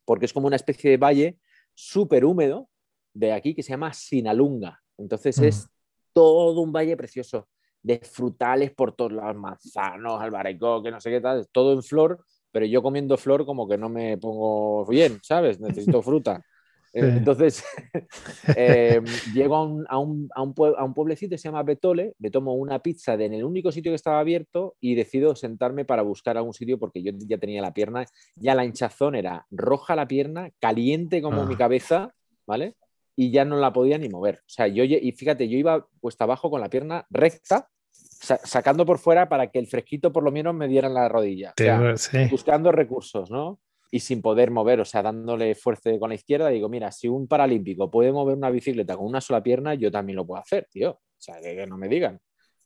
Porque 0.06 0.26
es 0.26 0.34
como 0.34 0.48
una 0.48 0.56
especie 0.56 0.92
de 0.92 0.98
valle 0.98 1.40
súper 1.74 2.26
húmedo 2.26 2.70
de 3.14 3.32
aquí 3.34 3.56
que 3.56 3.64
se 3.64 3.72
llama 3.72 3.94
Sinalunga. 3.94 4.82
Entonces 4.98 5.40
Mm. 5.40 5.44
es 5.46 5.68
todo 6.14 6.62
un 6.62 6.72
valle 6.72 6.96
precioso 6.98 7.48
de 7.82 8.00
frutales 8.00 8.72
por 8.72 8.94
todos 8.96 9.14
lados, 9.14 9.36
manzanos, 9.38 10.22
albaricoque, 10.22 10.92
no 10.92 11.00
sé 11.00 11.10
qué 11.12 11.22
tal, 11.22 11.48
todo 11.52 11.74
en 11.74 11.84
flor, 11.84 12.20
pero 12.52 12.66
yo 12.66 12.82
comiendo 12.82 13.18
flor 13.18 13.46
como 13.46 13.68
que 13.68 13.78
no 13.78 13.90
me 13.90 14.18
pongo 14.18 14.86
bien, 14.86 15.20
¿sabes? 15.24 15.60
Necesito 15.60 16.02
fruta. 16.02 16.42
Eh, 16.94 17.02
Sí. 17.02 17.18
Entonces, 17.18 17.64
eh, 18.56 19.02
llego 19.34 19.56
a 19.58 19.64
un, 19.66 19.86
a, 19.90 19.98
un, 20.00 20.30
a, 20.34 20.42
un 20.42 20.56
pue- 20.56 20.74
a 20.76 20.84
un 20.86 20.94
pueblecito 20.94 21.32
que 21.32 21.38
se 21.38 21.48
llama 21.50 21.62
Betole, 21.62 22.14
me 22.18 22.32
tomo 22.32 22.54
una 22.56 22.80
pizza 22.80 23.18
de 23.18 23.26
en 23.26 23.34
el 23.34 23.44
único 23.44 23.72
sitio 23.72 23.92
que 23.92 23.98
estaba 23.98 24.20
abierto 24.20 24.76
y 24.80 24.96
decido 24.96 25.36
sentarme 25.36 25.84
para 25.86 26.02
buscar 26.02 26.38
algún 26.38 26.54
sitio 26.54 26.80
porque 26.80 27.04
yo 27.04 27.12
ya 27.28 27.38
tenía 27.38 27.62
la 27.62 27.74
pierna, 27.74 28.06
ya 28.38 28.56
la 28.56 28.64
hinchazón 28.66 29.16
era 29.16 29.46
roja 29.52 29.96
la 29.96 30.08
pierna, 30.08 30.50
caliente 30.60 31.22
como 31.22 31.42
Ah. 31.42 31.46
mi 31.46 31.56
cabeza, 31.58 32.14
¿vale? 32.48 32.76
Y 33.20 33.32
ya 33.32 33.44
no 33.46 33.58
la 33.58 33.74
podía 33.74 33.98
ni 33.98 34.10
mover. 34.10 34.36
O 34.42 34.50
sea, 34.50 34.68
yo, 34.68 34.84
y 34.84 35.12
fíjate, 35.12 35.50
yo 35.50 35.58
iba 35.58 35.88
puesta 36.00 36.26
abajo 36.26 36.52
con 36.52 36.62
la 36.62 36.70
pierna 36.70 37.06
recta, 37.10 37.68
sa- 37.92 38.38
sacando 38.38 38.86
por 38.86 39.00
fuera 39.00 39.28
para 39.28 39.50
que 39.50 39.58
el 39.58 39.66
fresquito 39.68 40.14
por 40.14 40.24
lo 40.24 40.32
menos 40.32 40.54
me 40.54 40.68
diera 40.68 40.88
en 40.88 40.94
la 40.94 41.10
rodilla. 41.10 41.50
O 41.50 41.54
Te- 41.56 41.64
sea, 41.66 41.98
sí. 41.98 42.18
buscando 42.30 42.72
recursos, 42.72 43.32
¿no? 43.32 43.60
Y 43.90 44.02
sin 44.02 44.22
poder 44.22 44.52
mover, 44.52 44.82
o 44.82 44.86
sea, 44.86 45.02
dándole 45.02 45.56
fuerza 45.56 45.90
con 45.98 46.10
la 46.10 46.16
izquierda, 46.16 46.50
digo, 46.50 46.70
mira, 46.70 46.92
si 46.92 47.08
un 47.08 47.28
paralímpico 47.28 47.90
puede 47.90 48.12
mover 48.12 48.36
una 48.36 48.50
bicicleta 48.52 48.96
con 48.98 49.06
una 49.08 49.22
sola 49.22 49.42
pierna, 49.42 49.74
yo 49.74 49.90
también 49.90 50.18
lo 50.18 50.28
puedo 50.28 50.42
hacer, 50.42 50.68
tío. 50.70 50.92
O 50.92 51.00
sea, 51.18 51.40
que, 51.42 51.56
que 51.56 51.66
no 51.66 51.78
me 51.78 51.88
digan. 51.88 52.20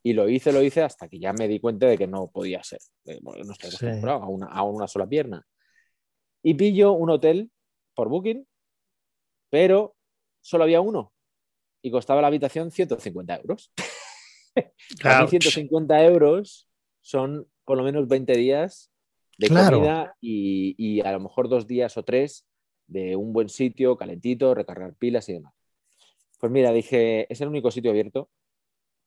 Y 0.04 0.14
lo 0.14 0.28
hice, 0.28 0.52
lo 0.52 0.62
hice 0.64 0.82
hasta 0.82 1.08
que 1.08 1.20
ya 1.20 1.32
me 1.32 1.48
di 1.48 1.60
cuenta 1.62 1.86
de 1.86 1.96
que 1.98 2.08
no 2.08 2.30
podía 2.32 2.62
ser, 2.64 2.80
porque 3.24 3.44
no 3.44 3.54
estoy 3.54 3.70
Sí. 3.70 3.78
acostumbrado 3.86 4.24
a, 4.24 4.28
una, 4.28 4.48
a 4.48 4.64
una 4.64 4.88
sola 4.88 5.08
pierna. 5.08 5.46
Y 6.44 6.56
pillo 6.56 6.92
un 6.94 7.12
hotel 7.12 7.52
por 7.94 8.10
Booking, 8.10 8.46
pero 9.50 9.96
solo 10.42 10.64
había 10.64 10.82
uno 10.82 11.14
y 11.82 11.92
costaba 11.92 12.22
la 12.22 12.28
habitación 12.28 12.72
150 12.72 13.38
euros. 13.38 13.72
Ouch. 15.06 15.30
150 15.30 16.04
euros 16.06 16.68
son 17.02 17.48
por 17.66 17.78
lo 17.78 17.84
menos 17.84 18.08
20 18.08 18.36
días 18.38 18.92
de 19.38 19.48
Claro. 19.48 19.78
comida 19.78 20.16
y, 20.20 20.76
y 20.78 21.02
a 21.02 21.12
lo 21.14 21.20
mejor 21.22 21.50
dos 21.50 21.66
días 21.68 21.98
o 21.98 22.04
tres 22.04 22.46
de 22.88 23.16
un 23.16 23.32
buen 23.34 23.50
sitio, 23.50 23.96
calentito, 23.98 24.54
recargar 24.54 24.94
pilas 24.96 25.30
y 25.30 25.34
demás. 25.34 25.54
Pues 26.40 26.52
mira, 26.52 26.72
dije, 26.74 27.32
es 27.32 27.40
el 27.42 27.48
único 27.48 27.72
sitio 27.72 27.92
abierto, 27.92 28.30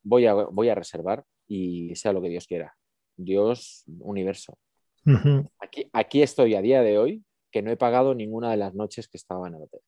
voy 0.02 0.26
a, 0.26 0.34
voy 0.34 0.68
a 0.68 0.74
reservar 0.74 1.24
y 1.46 1.94
sea 1.94 2.12
lo 2.12 2.22
que 2.22 2.28
Dios 2.30 2.46
quiera. 2.46 2.74
Dios, 3.16 3.84
universo. 4.00 4.58
Aquí, 5.58 5.88
aquí 5.92 6.22
estoy 6.22 6.54
a 6.54 6.62
día 6.62 6.80
de 6.82 6.96
hoy 6.98 7.22
que 7.52 7.60
no 7.62 7.70
he 7.70 7.76
pagado 7.76 8.14
ninguna 8.14 8.50
de 8.50 8.56
las 8.56 8.74
noches 8.74 9.06
que 9.06 9.18
estaba 9.18 9.46
en 9.48 9.54
el 9.56 9.62
hotel. 9.62 9.80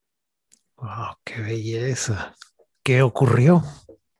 Wow, 0.79 1.17
qué 1.25 1.41
belleza. 1.41 2.35
¿Qué 2.83 3.03
ocurrió? 3.03 3.63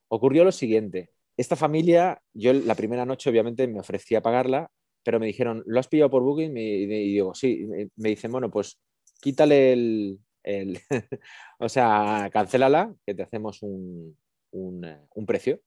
Ocurrió 0.09 0.45
lo 0.45 0.53
siguiente. 0.53 1.11
Esta 1.37 1.57
familia, 1.57 2.23
yo 2.33 2.53
la 2.53 2.75
primera 2.75 3.05
noche 3.05 3.29
obviamente 3.31 3.67
me 3.69 3.81
ofrecí 3.81 4.15
a 4.15 4.23
pagarla, 4.23 4.71
pero 5.03 5.21
me 5.21 5.27
dijeron, 5.27 5.63
¿lo 5.67 5.79
has 5.81 5.89
pillado 5.89 6.11
por 6.11 6.23
Booking? 6.23 6.57
Y 6.57 6.87
digo, 6.87 7.35
sí. 7.35 7.67
Me- 7.97 8.09
dicen, 8.11 8.33
bueno, 8.33 8.51
pues 8.51 8.79
quítale 9.21 9.73
el... 9.73 10.21
o 11.59 11.69
sea, 11.69 12.31
cancélala, 12.33 12.95
que 13.05 13.15
te 13.15 13.23
hacemos 13.23 13.63
un, 13.63 14.17
un, 14.53 14.87
un 15.15 15.27
precio. 15.27 15.61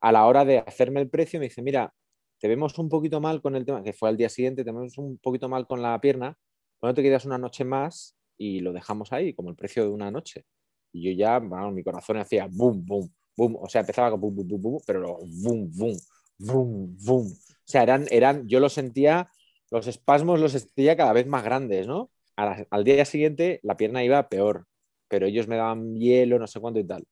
A 0.00 0.12
la 0.12 0.26
hora 0.26 0.44
de 0.44 0.58
hacerme 0.58 1.00
el 1.00 1.08
precio, 1.10 1.38
me 1.38 1.46
dice, 1.46 1.62
mira, 1.62 1.94
te 2.40 2.48
vemos 2.48 2.78
un 2.78 2.88
poquito 2.88 3.20
mal 3.20 3.40
con 3.40 3.54
el 3.56 3.64
tema, 3.64 3.82
que 3.84 3.92
fue 3.92 4.08
al 4.08 4.16
día 4.16 4.28
siguiente, 4.28 4.64
te 4.64 4.72
vemos 4.72 4.98
un 4.98 5.18
poquito 5.18 5.48
mal 5.48 5.66
con 5.66 5.80
la 5.80 6.00
pierna, 6.00 6.36
¿por 6.80 6.88
qué 6.88 6.90
no 6.90 6.94
te 6.94 7.02
quedas 7.02 7.24
una 7.24 7.38
noche 7.38 7.64
más 7.64 8.16
y 8.42 8.60
lo 8.60 8.72
dejamos 8.72 9.12
ahí, 9.12 9.34
como 9.34 9.50
el 9.50 9.56
precio 9.56 9.84
de 9.84 9.90
una 9.90 10.10
noche? 10.10 10.44
Y 10.92 11.04
yo 11.04 11.12
ya, 11.12 11.38
bueno, 11.38 11.70
mi 11.70 11.84
corazón 11.84 12.16
hacía 12.18 12.48
boom, 12.50 12.84
boom, 12.84 13.08
boom. 13.36 13.56
O 13.60 13.68
sea, 13.68 13.82
empezaba 13.82 14.10
con 14.10 14.20
boom, 14.20 14.34
boom, 14.36 14.48
boom, 14.48 14.62
boom, 14.62 14.80
pero 14.84 15.00
luego 15.00 15.18
boom, 15.20 15.70
boom, 15.72 15.96
boom, 16.38 16.96
boom. 17.04 17.26
O 17.28 17.64
sea, 17.64 17.84
eran, 17.84 18.06
eran, 18.10 18.48
yo 18.48 18.58
lo 18.58 18.68
sentía, 18.68 19.30
los 19.70 19.86
espasmos 19.86 20.40
los 20.40 20.52
sentía 20.52 20.96
cada 20.96 21.12
vez 21.12 21.26
más 21.26 21.44
grandes, 21.44 21.86
¿no? 21.86 22.10
Al 22.36 22.84
día 22.84 23.04
siguiente 23.04 23.60
la 23.62 23.76
pierna 23.76 24.02
iba 24.02 24.28
peor, 24.28 24.66
pero 25.08 25.26
ellos 25.26 25.46
me 25.46 25.56
daban 25.56 25.94
hielo, 25.94 26.38
no 26.38 26.46
sé 26.48 26.58
cuánto 26.60 26.80
y 26.80 26.84
tal. 26.84 27.04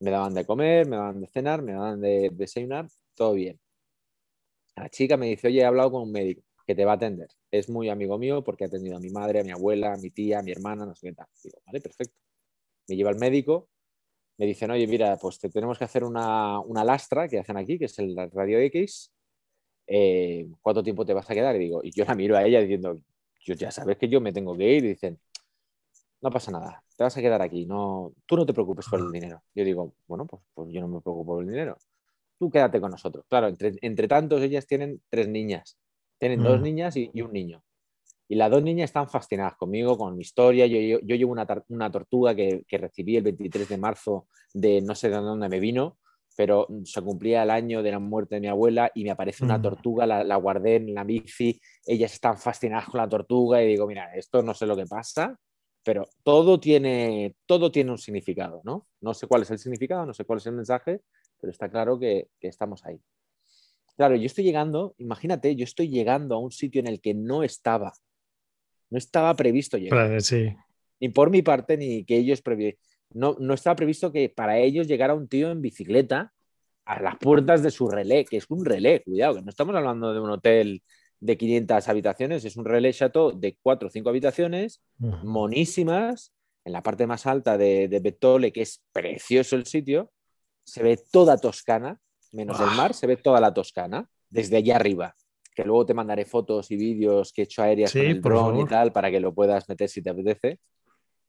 Me 0.00 0.10
daban 0.10 0.34
de 0.34 0.44
comer, 0.44 0.88
me 0.88 0.96
daban 0.96 1.20
de 1.20 1.28
cenar, 1.28 1.62
me 1.62 1.72
daban 1.72 2.00
de 2.00 2.30
desayunar, 2.32 2.88
todo 3.14 3.34
bien. 3.34 3.60
La 4.76 4.88
chica 4.88 5.16
me 5.16 5.26
dice, 5.28 5.46
oye, 5.48 5.60
he 5.60 5.64
hablado 5.64 5.92
con 5.92 6.02
un 6.02 6.12
médico 6.12 6.42
que 6.66 6.74
te 6.74 6.84
va 6.84 6.92
a 6.92 6.94
atender. 6.96 7.28
Es 7.58 7.68
muy 7.68 7.88
amigo 7.88 8.18
mío 8.18 8.42
porque 8.44 8.64
ha 8.64 8.66
atendido 8.68 8.96
a 8.96 9.00
mi 9.00 9.10
madre, 9.10 9.40
a 9.40 9.44
mi 9.44 9.50
abuela, 9.50 9.94
a 9.94 9.96
mi 9.96 10.10
tía, 10.10 10.40
a 10.40 10.42
mi 10.42 10.52
hermana, 10.52 10.86
no 10.86 10.94
sé 10.94 11.08
qué 11.08 11.14
tal. 11.14 11.26
Digo, 11.42 11.58
vale, 11.66 11.80
perfecto. 11.80 12.18
Me 12.88 12.96
lleva 12.96 13.10
al 13.10 13.18
médico, 13.18 13.68
me 14.38 14.46
dicen, 14.46 14.70
oye, 14.70 14.86
mira, 14.86 15.16
pues 15.18 15.38
te 15.38 15.50
tenemos 15.50 15.78
que 15.78 15.84
hacer 15.84 16.04
una, 16.04 16.62
lastra 16.84 17.28
que 17.28 17.38
hacen 17.38 17.56
aquí, 17.56 17.78
que 17.78 17.86
es 17.86 17.98
el 17.98 18.16
radio 18.32 18.58
X. 18.60 19.12
Eh, 19.86 20.48
¿Cuánto 20.62 20.82
tiempo 20.82 21.04
te 21.06 21.14
vas 21.14 21.30
a 21.30 21.34
quedar? 21.34 21.56
Y 21.56 21.60
digo, 21.60 21.80
y 21.84 21.90
yo 21.92 22.04
la 22.04 22.14
miro 22.14 22.36
a 22.36 22.44
ella 22.44 22.60
diciendo, 22.60 23.00
yo 23.40 23.54
ya 23.54 23.70
sabes 23.70 23.98
que 23.98 24.08
yo 24.08 24.20
me 24.20 24.32
tengo 24.32 24.56
que 24.56 24.64
ir. 24.76 24.84
Y 24.84 24.88
dicen, 24.88 25.18
no 26.20 26.30
pasa 26.30 26.50
nada, 26.50 26.82
te 26.96 27.04
vas 27.04 27.16
a 27.16 27.20
quedar 27.20 27.42
aquí, 27.42 27.66
no, 27.66 28.12
tú 28.26 28.36
no 28.36 28.46
te 28.46 28.52
preocupes 28.54 28.86
por 28.88 29.00
el 29.00 29.12
dinero. 29.12 29.42
Yo 29.54 29.64
digo, 29.64 29.94
bueno, 30.06 30.26
pues, 30.26 30.42
pues 30.54 30.70
yo 30.72 30.80
no 30.80 30.88
me 30.88 31.00
preocupo 31.00 31.34
por 31.34 31.42
el 31.44 31.50
dinero 31.50 31.76
tú 32.38 32.50
quédate 32.50 32.80
con 32.80 32.90
nosotros. 32.90 33.24
Claro, 33.28 33.48
entre, 33.48 33.72
entre 33.80 34.08
tantos 34.08 34.42
ellas 34.42 34.66
tienen 34.66 35.02
tres 35.08 35.28
niñas, 35.28 35.76
tienen 36.18 36.42
dos 36.42 36.60
mm. 36.60 36.62
niñas 36.62 36.96
y, 36.96 37.10
un 37.20 37.32
niño. 37.32 37.62
Y 38.28 38.34
las 38.34 38.50
dos 38.50 38.62
niñas 38.62 38.90
están 38.90 39.08
fascinadas 39.08 39.56
conmigo, 39.56 39.96
con 39.96 40.16
mi 40.16 40.22
historia. 40.22 40.66
Yo, 40.66 40.78
yo, 40.78 41.16
llevo 41.16 41.32
una, 41.32 41.46
una 41.68 41.90
tortuga 41.90 42.34
que, 42.34 42.64
que, 42.66 42.78
recibí 42.78 43.16
el 43.16 43.22
23 43.22 43.68
de 43.68 43.78
marzo 43.78 44.26
de 44.52 44.80
no 44.80 44.94
sé 44.94 45.10
de 45.10 45.16
dónde 45.16 45.48
me 45.48 45.60
vino, 45.60 45.98
pero 46.36 46.66
se 46.84 47.02
cumplía 47.02 47.44
el 47.44 47.50
año 47.50 47.82
de 47.82 47.92
la 47.92 47.98
muerte 47.98 48.36
de 48.36 48.40
mi 48.40 48.48
abuela 48.48 48.90
y 48.94 49.04
me 49.04 49.10
aparece 49.10 49.44
una 49.44 49.58
mm. 49.58 49.62
tortuga, 49.62 50.06
la, 50.06 50.24
la, 50.24 50.36
guardé 50.36 50.76
en 50.76 50.94
la 50.94 51.04
bici, 51.04 51.60
ellas 51.84 52.12
están 52.12 52.36
fascinadas 52.36 52.86
con 52.86 52.98
la 52.98 53.08
tortuga 53.08 53.62
y 53.62 53.68
digo, 53.68 53.86
mira, 53.86 54.14
esto 54.14 54.42
no 54.42 54.54
sé 54.54 54.66
lo 54.66 54.76
que 54.76 54.86
pasa, 54.86 55.38
pero 55.86 56.08
todo 56.24 56.58
tiene, 56.58 57.36
todo 57.46 57.70
tiene 57.70 57.92
un 57.92 57.98
significado, 57.98 58.60
¿no? 58.64 58.88
No 59.00 59.14
sé 59.14 59.28
cuál 59.28 59.42
es 59.42 59.52
el 59.52 59.60
significado, 59.60 60.04
no 60.04 60.12
sé 60.12 60.24
cuál 60.24 60.38
es 60.38 60.46
el 60.46 60.54
mensaje, 60.54 61.00
pero 61.40 61.52
está 61.52 61.68
claro 61.68 61.96
que, 61.96 62.28
estamos 62.40 62.84
ahí. 62.84 63.00
Claro, 63.96 64.14
yo 64.16 64.26
estoy 64.26 64.44
llegando, 64.44 64.94
imagínate, 64.98 65.56
yo 65.56 65.64
estoy 65.64 65.88
llegando 65.88 66.34
a 66.34 66.38
un 66.38 66.52
sitio 66.52 66.80
en 66.80 66.86
el 66.86 67.00
que 67.00 67.14
no 67.14 67.42
estaba, 67.42 67.94
no 68.90 68.98
estaba 68.98 69.34
previsto 69.34 69.78
llegar. 69.78 69.98
Ni 71.00 71.08
por 71.08 71.30
mi 71.30 71.42
parte, 71.42 71.76
ni 71.76 72.04
que 72.04 72.16
ellos 72.16 72.42
no, 73.10 73.36
no 73.38 73.54
estaba 73.54 73.76
previsto 73.76 74.12
que 74.12 74.28
para 74.28 74.58
ellos 74.58 74.86
llegara 74.86 75.14
un 75.14 75.28
tío 75.28 75.50
en 75.50 75.62
bicicleta 75.62 76.32
a 76.84 77.00
las 77.00 77.16
puertas 77.16 77.62
de 77.62 77.70
su 77.70 77.88
relé, 77.88 78.24
que 78.26 78.36
es 78.36 78.46
un 78.50 78.64
relé, 78.64 79.02
cuidado, 79.02 79.36
que 79.36 79.42
no 79.42 79.50
estamos 79.50 79.74
hablando 79.74 80.12
de 80.12 80.20
un 80.20 80.30
hotel 80.30 80.82
de 81.18 81.36
500 81.36 81.88
habitaciones, 81.88 82.44
es 82.44 82.56
un 82.56 82.66
relé 82.66 82.92
chateau 82.92 83.32
de 83.32 83.56
4 83.62 83.88
o 83.88 83.90
5 83.90 84.08
habitaciones, 84.10 84.82
monísimas, 84.98 86.32
en 86.64 86.72
la 86.72 86.82
parte 86.82 87.06
más 87.06 87.26
alta 87.26 87.56
de, 87.56 87.88
de 87.88 88.00
Betole, 88.00 88.52
que 88.52 88.62
es 88.62 88.82
precioso 88.92 89.56
el 89.56 89.66
sitio, 89.66 90.10
se 90.64 90.82
ve 90.82 90.98
toda 91.10 91.38
Toscana, 91.38 91.98
menos 92.36 92.60
el 92.60 92.70
mar, 92.76 92.94
se 92.94 93.06
ve 93.06 93.16
toda 93.16 93.40
la 93.40 93.52
Toscana, 93.52 94.08
desde 94.28 94.58
allá 94.58 94.76
arriba. 94.76 95.14
Que 95.54 95.64
luego 95.64 95.86
te 95.86 95.94
mandaré 95.94 96.26
fotos 96.26 96.70
y 96.70 96.76
vídeos 96.76 97.32
que 97.32 97.42
he 97.42 97.44
hecho 97.44 97.62
aéreas 97.62 97.92
con 97.92 98.02
el 98.02 98.20
dron 98.20 98.60
y 98.60 98.66
tal, 98.66 98.92
para 98.92 99.10
que 99.10 99.18
lo 99.20 99.34
puedas 99.34 99.68
meter 99.68 99.88
si 99.88 100.02
te 100.02 100.10
apetece. 100.10 100.60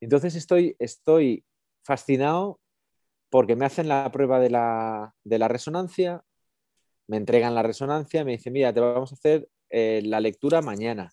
Entonces 0.01 0.35
estoy, 0.35 0.75
estoy 0.77 1.43
fascinado 1.83 2.59
porque 3.29 3.55
me 3.55 3.65
hacen 3.65 3.87
la 3.87 4.11
prueba 4.11 4.39
de 4.39 4.49
la, 4.49 5.13
resonancia, 5.47 6.23
me 7.07 7.17
entregan 7.17 7.55
la 7.55 7.63
resonancia, 7.63 8.23
me 8.23 8.33
dicen, 8.33 8.53
mira, 8.53 8.73
te 8.73 8.81
vamos 8.81 9.11
a 9.11 9.15
hacer 9.15 9.49
eh, 9.69 10.01
la 10.03 10.19
lectura 10.19 10.61
mañana. 10.61 11.11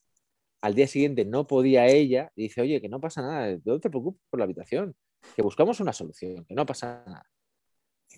Al 0.60 0.74
día 0.74 0.86
siguiente 0.86 1.24
no 1.24 1.46
podía 1.46 1.86
ella, 1.86 2.30
y 2.34 2.44
dice, 2.44 2.60
oye, 2.60 2.80
que 2.80 2.88
no 2.88 3.00
pasa 3.00 3.22
nada, 3.22 3.56
no 3.64 3.80
te 3.80 3.90
preocupes 3.90 4.22
por 4.30 4.40
la 4.40 4.44
habitación, 4.44 4.94
que 5.36 5.42
buscamos 5.42 5.80
una 5.80 5.92
solución, 5.92 6.44
que 6.44 6.54
no 6.54 6.66
pasa 6.66 7.04
nada 7.06 7.26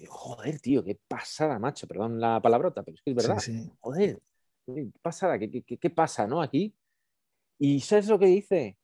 joder, 0.08 0.60
tío, 0.60 0.84
qué 0.84 0.98
pasada, 1.08 1.58
macho, 1.58 1.86
perdón 1.86 2.20
la 2.20 2.40
palabrota, 2.40 2.82
pero 2.82 2.96
es 2.96 3.02
que 3.02 3.10
es 3.10 3.16
verdad. 3.16 3.42
Joder, 3.80 4.20
qué 4.66 4.90
pasada, 5.00 5.38
¿Qué, 5.38 5.62
qué, 5.62 5.90
pasa, 5.90 6.26
no? 6.26 6.42
Aquí. 6.42 6.74
Y 7.58 7.80
¿sabes 7.80 8.08
lo 8.08 8.18
que 8.18 8.26
dice? 8.26 8.76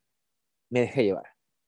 Me 0.69 0.81
dejé 0.81 1.03
llevar. 1.03 1.27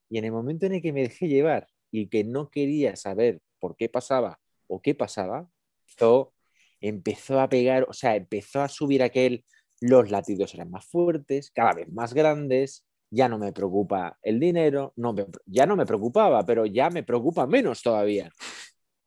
Y 0.09 0.17
en 0.17 0.25
el 0.25 0.31
momento 0.31 0.65
en 0.65 0.73
el 0.73 0.81
que 0.81 0.93
me 0.93 1.03
dejé 1.03 1.27
llevar 1.27 1.67
y 1.91 2.07
que 2.07 2.23
no 2.23 2.49
quería 2.49 2.95
saber 2.95 3.41
por 3.59 3.75
qué 3.75 3.89
pasaba 3.89 4.39
o 4.67 4.81
qué 4.81 4.95
pasaba, 4.95 5.49
empezó, 5.85 6.33
empezó 6.81 7.39
a 7.39 7.49
pegar, 7.49 7.85
o 7.89 7.93
sea, 7.93 8.15
empezó 8.15 8.61
a 8.61 8.69
subir 8.69 9.03
aquel, 9.03 9.45
los 9.81 10.09
latidos 10.09 10.53
eran 10.53 10.71
más 10.71 10.85
fuertes, 10.85 11.51
cada 11.51 11.73
vez 11.73 11.91
más 11.91 12.13
grandes, 12.13 12.85
ya 13.11 13.29
no 13.29 13.37
me 13.37 13.53
preocupa 13.53 14.17
el 14.23 14.39
dinero, 14.39 14.93
no 14.95 15.15
ya 15.45 15.65
no 15.65 15.75
me 15.75 15.85
preocupaba, 15.85 16.45
pero 16.45 16.65
ya 16.65 16.89
me 16.89 17.03
preocupa 17.03 17.47
menos 17.47 17.81
todavía. 17.81 18.31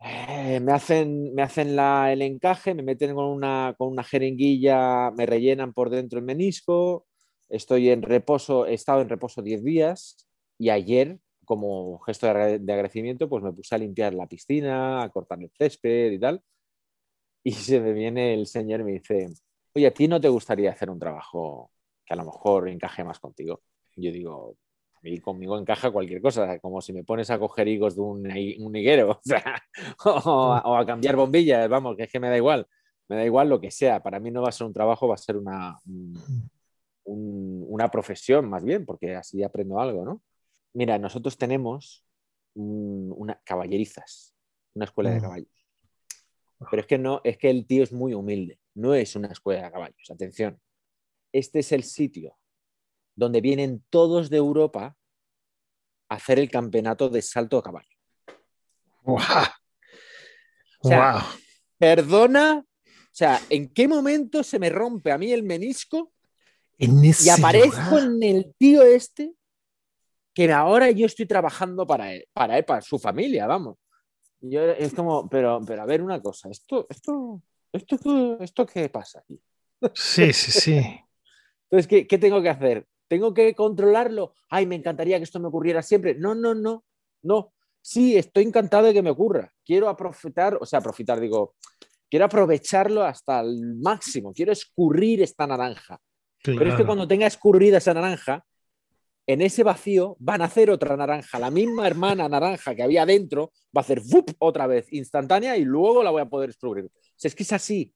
Eh, 0.00 0.60
me 0.60 0.72
hacen, 0.72 1.34
me 1.34 1.42
hacen 1.42 1.76
el 1.78 2.22
encaje, 2.22 2.74
me 2.74 2.82
meten 2.82 3.14
con 3.14 3.26
una, 3.26 3.74
con 3.76 3.88
una 3.88 4.04
jeringuilla, 4.04 5.10
me 5.10 5.26
rellenan 5.26 5.72
por 5.72 5.90
dentro 5.90 6.18
el 6.20 6.24
menisco, 6.24 7.06
estoy 7.48 7.90
en 7.90 8.02
reposo, 8.02 8.66
he 8.66 8.74
estado 8.74 9.00
en 9.02 9.08
reposo 9.08 9.42
10 9.42 9.64
días 9.64 10.28
y 10.56 10.70
ayer, 10.70 11.18
como 11.44 11.98
gesto 12.00 12.26
de, 12.32 12.58
de, 12.60 12.72
agradecimiento, 12.72 13.28
pues 13.28 13.42
me 13.42 13.52
puse 13.52 13.74
a 13.74 13.78
limpiar 13.78 14.14
la 14.14 14.28
piscina, 14.28 15.02
a 15.02 15.08
cortar 15.10 15.40
el 15.42 15.50
césped 15.58 16.12
y 16.12 16.18
tal. 16.20 16.42
Y 17.42 17.52
se 17.52 17.80
me 17.80 17.92
viene 17.92 18.34
el 18.34 18.46
señor 18.46 18.80
y 18.80 18.84
me 18.84 18.92
dice, 18.92 19.28
oye, 19.74 19.86
¿a 19.86 19.94
ti 19.94 20.08
no 20.08 20.20
te 20.20 20.28
gustaría 20.28 20.70
hacer 20.70 20.90
un 20.90 20.98
trabajo 20.98 21.70
que 22.04 22.14
a 22.14 22.16
lo 22.16 22.24
mejor 22.24 22.68
encaje 22.68 23.04
más 23.04 23.18
contigo? 23.20 23.62
Yo 23.96 24.12
digo, 24.12 24.56
y 25.02 25.20
conmigo 25.20 25.58
encaja 25.58 25.90
cualquier 25.90 26.20
cosa, 26.20 26.58
como 26.58 26.80
si 26.80 26.92
me 26.92 27.04
pones 27.04 27.30
a 27.30 27.38
coger 27.38 27.68
higos 27.68 27.94
de 27.94 28.00
un, 28.00 28.26
un 28.60 28.76
higuero 28.76 29.20
o, 30.04 30.52
a, 30.52 30.86
cambiar 30.86 31.16
bombillas, 31.16 31.68
vamos, 31.68 31.96
que 31.96 32.04
es 32.04 32.10
que 32.10 32.20
me 32.20 32.28
da 32.28 32.36
igual, 32.36 32.66
me 33.08 33.16
da 33.16 33.24
igual 33.24 33.48
lo 33.48 33.60
que 33.60 33.70
sea, 33.70 34.02
para 34.02 34.20
mí 34.20 34.30
no 34.30 34.42
va 34.42 34.48
a 34.48 34.52
ser 34.52 34.66
un 34.66 34.72
trabajo, 34.72 35.08
va 35.08 35.14
a 35.14 35.18
ser 35.18 35.36
una, 35.36 35.78
una 37.04 37.90
profesión 37.90 38.48
más 38.48 38.64
bien, 38.64 38.84
porque 38.84 39.14
así 39.14 39.42
aprendo 39.42 39.80
algo, 39.80 40.04
¿no? 40.04 40.22
Mira, 40.74 40.98
nosotros 40.98 41.38
tenemos 41.38 42.04
una, 42.54 43.40
caballerizas, 43.44 44.34
una 44.74 44.84
escuela 44.84 45.10
de 45.10 45.20
caballos. 45.20 45.66
Pero 46.70 46.80
es 46.80 46.86
que 46.86 46.98
no, 46.98 47.20
es 47.22 47.38
que 47.38 47.50
el 47.50 47.66
tío 47.66 47.84
es 47.84 47.92
muy 47.92 48.14
humilde, 48.14 48.58
no 48.74 48.94
es 48.94 49.14
una 49.16 49.28
escuela 49.28 49.62
de 49.62 49.70
caballos, 49.70 50.10
atención. 50.10 50.60
Este 51.32 51.60
es 51.60 51.72
el 51.72 51.84
sitio 51.84 52.36
donde 53.18 53.40
vienen 53.40 53.84
todos 53.90 54.30
de 54.30 54.36
Europa 54.36 54.96
a 56.08 56.14
hacer 56.14 56.38
el 56.38 56.48
campeonato 56.48 57.08
de 57.08 57.20
salto 57.20 57.58
a 57.58 57.62
caballo. 57.64 57.88
¡Wow! 59.02 59.20
Perdona, 61.76 62.64
o 62.64 63.10
sea, 63.10 63.40
¿en 63.50 63.72
qué 63.72 63.88
momento 63.88 64.44
se 64.44 64.60
me 64.60 64.70
rompe 64.70 65.10
a 65.10 65.18
mí 65.18 65.32
el 65.32 65.42
menisco 65.42 66.12
y 66.78 67.28
aparezco 67.28 67.98
en 67.98 68.22
el 68.22 68.54
tío 68.56 68.82
este 68.82 69.32
que 70.32 70.52
ahora 70.52 70.92
yo 70.92 71.06
estoy 71.06 71.26
trabajando 71.26 71.84
para 71.84 72.12
él, 72.12 72.24
para 72.32 72.56
él, 72.56 72.64
para 72.64 72.80
su 72.80 73.00
familia, 73.00 73.48
vamos. 73.48 73.78
yo 74.40 74.62
es 74.62 74.94
como, 74.94 75.28
pero, 75.28 75.60
pero 75.66 75.82
a 75.82 75.86
ver 75.86 76.00
una 76.00 76.22
cosa, 76.22 76.48
esto, 76.48 76.86
esto, 76.88 77.42
esto, 77.72 78.38
esto, 78.40 78.64
qué 78.66 78.88
pasa 78.88 79.18
aquí. 79.18 79.40
Sí, 79.94 80.32
sí, 80.32 80.52
sí. 80.52 80.76
Entonces, 81.64 81.88
¿qué, 81.88 82.06
¿qué, 82.06 82.18
tengo 82.18 82.40
que 82.40 82.48
hacer? 82.48 82.86
Tengo 83.08 83.34
que 83.34 83.54
controlarlo. 83.54 84.34
Ay, 84.48 84.66
me 84.66 84.76
encantaría 84.76 85.16
que 85.16 85.24
esto 85.24 85.40
me 85.40 85.48
ocurriera 85.48 85.82
siempre. 85.82 86.14
No, 86.14 86.34
no, 86.34 86.54
no, 86.54 86.84
no. 87.22 87.52
Sí, 87.80 88.16
estoy 88.16 88.44
encantado 88.44 88.86
de 88.86 88.92
que 88.92 89.02
me 89.02 89.10
ocurra. 89.10 89.52
Quiero 89.64 89.88
aprovechar, 89.88 90.58
o 90.60 90.66
sea, 90.66 90.80
aprovechar, 90.80 91.18
digo, 91.20 91.54
quiero 92.10 92.26
aprovecharlo 92.26 93.02
hasta 93.02 93.40
el 93.40 93.76
máximo. 93.76 94.32
Quiero 94.32 94.52
escurrir 94.52 95.22
esta 95.22 95.46
naranja. 95.46 95.98
Pero 96.42 96.70
es 96.70 96.76
que 96.76 96.86
cuando 96.86 97.08
tenga 97.08 97.26
escurrida 97.26 97.78
esa 97.78 97.94
naranja, 97.94 98.44
en 99.26 99.42
ese 99.42 99.62
vacío 99.62 100.16
van 100.20 100.40
a 100.40 100.46
hacer 100.46 100.70
otra 100.70 100.96
naranja, 100.96 101.38
la 101.38 101.50
misma 101.50 101.86
hermana 101.86 102.28
naranja 102.28 102.74
que 102.74 102.82
había 102.82 103.04
dentro, 103.04 103.52
va 103.76 103.80
a 103.80 103.84
hacer 103.84 104.00
¡vup! 104.00 104.30
otra 104.38 104.66
vez, 104.66 104.90
instantánea, 104.92 105.56
y 105.56 105.64
luego 105.64 106.02
la 106.02 106.10
voy 106.10 106.22
a 106.22 106.28
poder 106.28 106.50
escurrir. 106.50 106.86
O 106.86 106.90
sea, 107.16 107.28
es 107.28 107.34
que 107.34 107.42
es 107.42 107.52
así. 107.52 107.92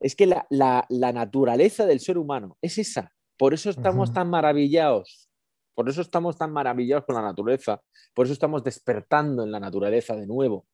Es 0.00 0.16
que 0.16 0.26
la, 0.26 0.46
la 0.50 1.12
naturaleza 1.12 1.86
del 1.86 2.00
ser 2.00 2.18
humano 2.18 2.58
es 2.60 2.78
esa. 2.78 3.13
Por 3.36 3.54
eso 3.54 3.70
estamos 3.70 4.12
tan 4.12 4.30
maravillados, 4.30 5.28
por 5.74 5.88
eso 5.88 6.00
estamos 6.00 6.36
tan 6.38 6.52
maravillados 6.52 7.04
con 7.04 7.16
la 7.16 7.22
naturaleza, 7.22 7.80
por 8.14 8.26
eso 8.26 8.32
estamos 8.32 8.62
despertando 8.62 9.42
en 9.42 9.50
la 9.50 9.60
naturaleza 9.60 10.14
de 10.14 10.26
nuevo, 10.26 10.66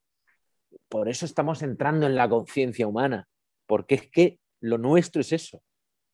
por 0.88 1.08
eso 1.08 1.24
estamos 1.24 1.62
entrando 1.62 2.06
en 2.06 2.14
la 2.14 2.28
conciencia 2.28 2.86
humana, 2.86 3.28
porque 3.66 3.94
es 3.94 4.10
que 4.10 4.40
lo 4.60 4.76
nuestro 4.76 5.22
es 5.22 5.32
eso, 5.32 5.62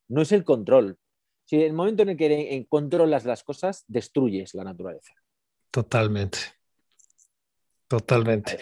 no 0.08 0.22
es 0.22 0.32
el 0.32 0.44
control. 0.44 0.98
Si 1.44 1.56
en 1.56 1.62
el 1.62 1.72
momento 1.72 2.02
en 2.02 2.10
el 2.10 2.16
que 2.16 2.66
controlas 2.68 3.24
las 3.24 3.44
cosas, 3.44 3.84
destruyes 3.86 4.54
la 4.54 4.64
naturaleza. 4.64 5.14
Totalmente. 5.70 6.38
Totalmente. 7.88 8.58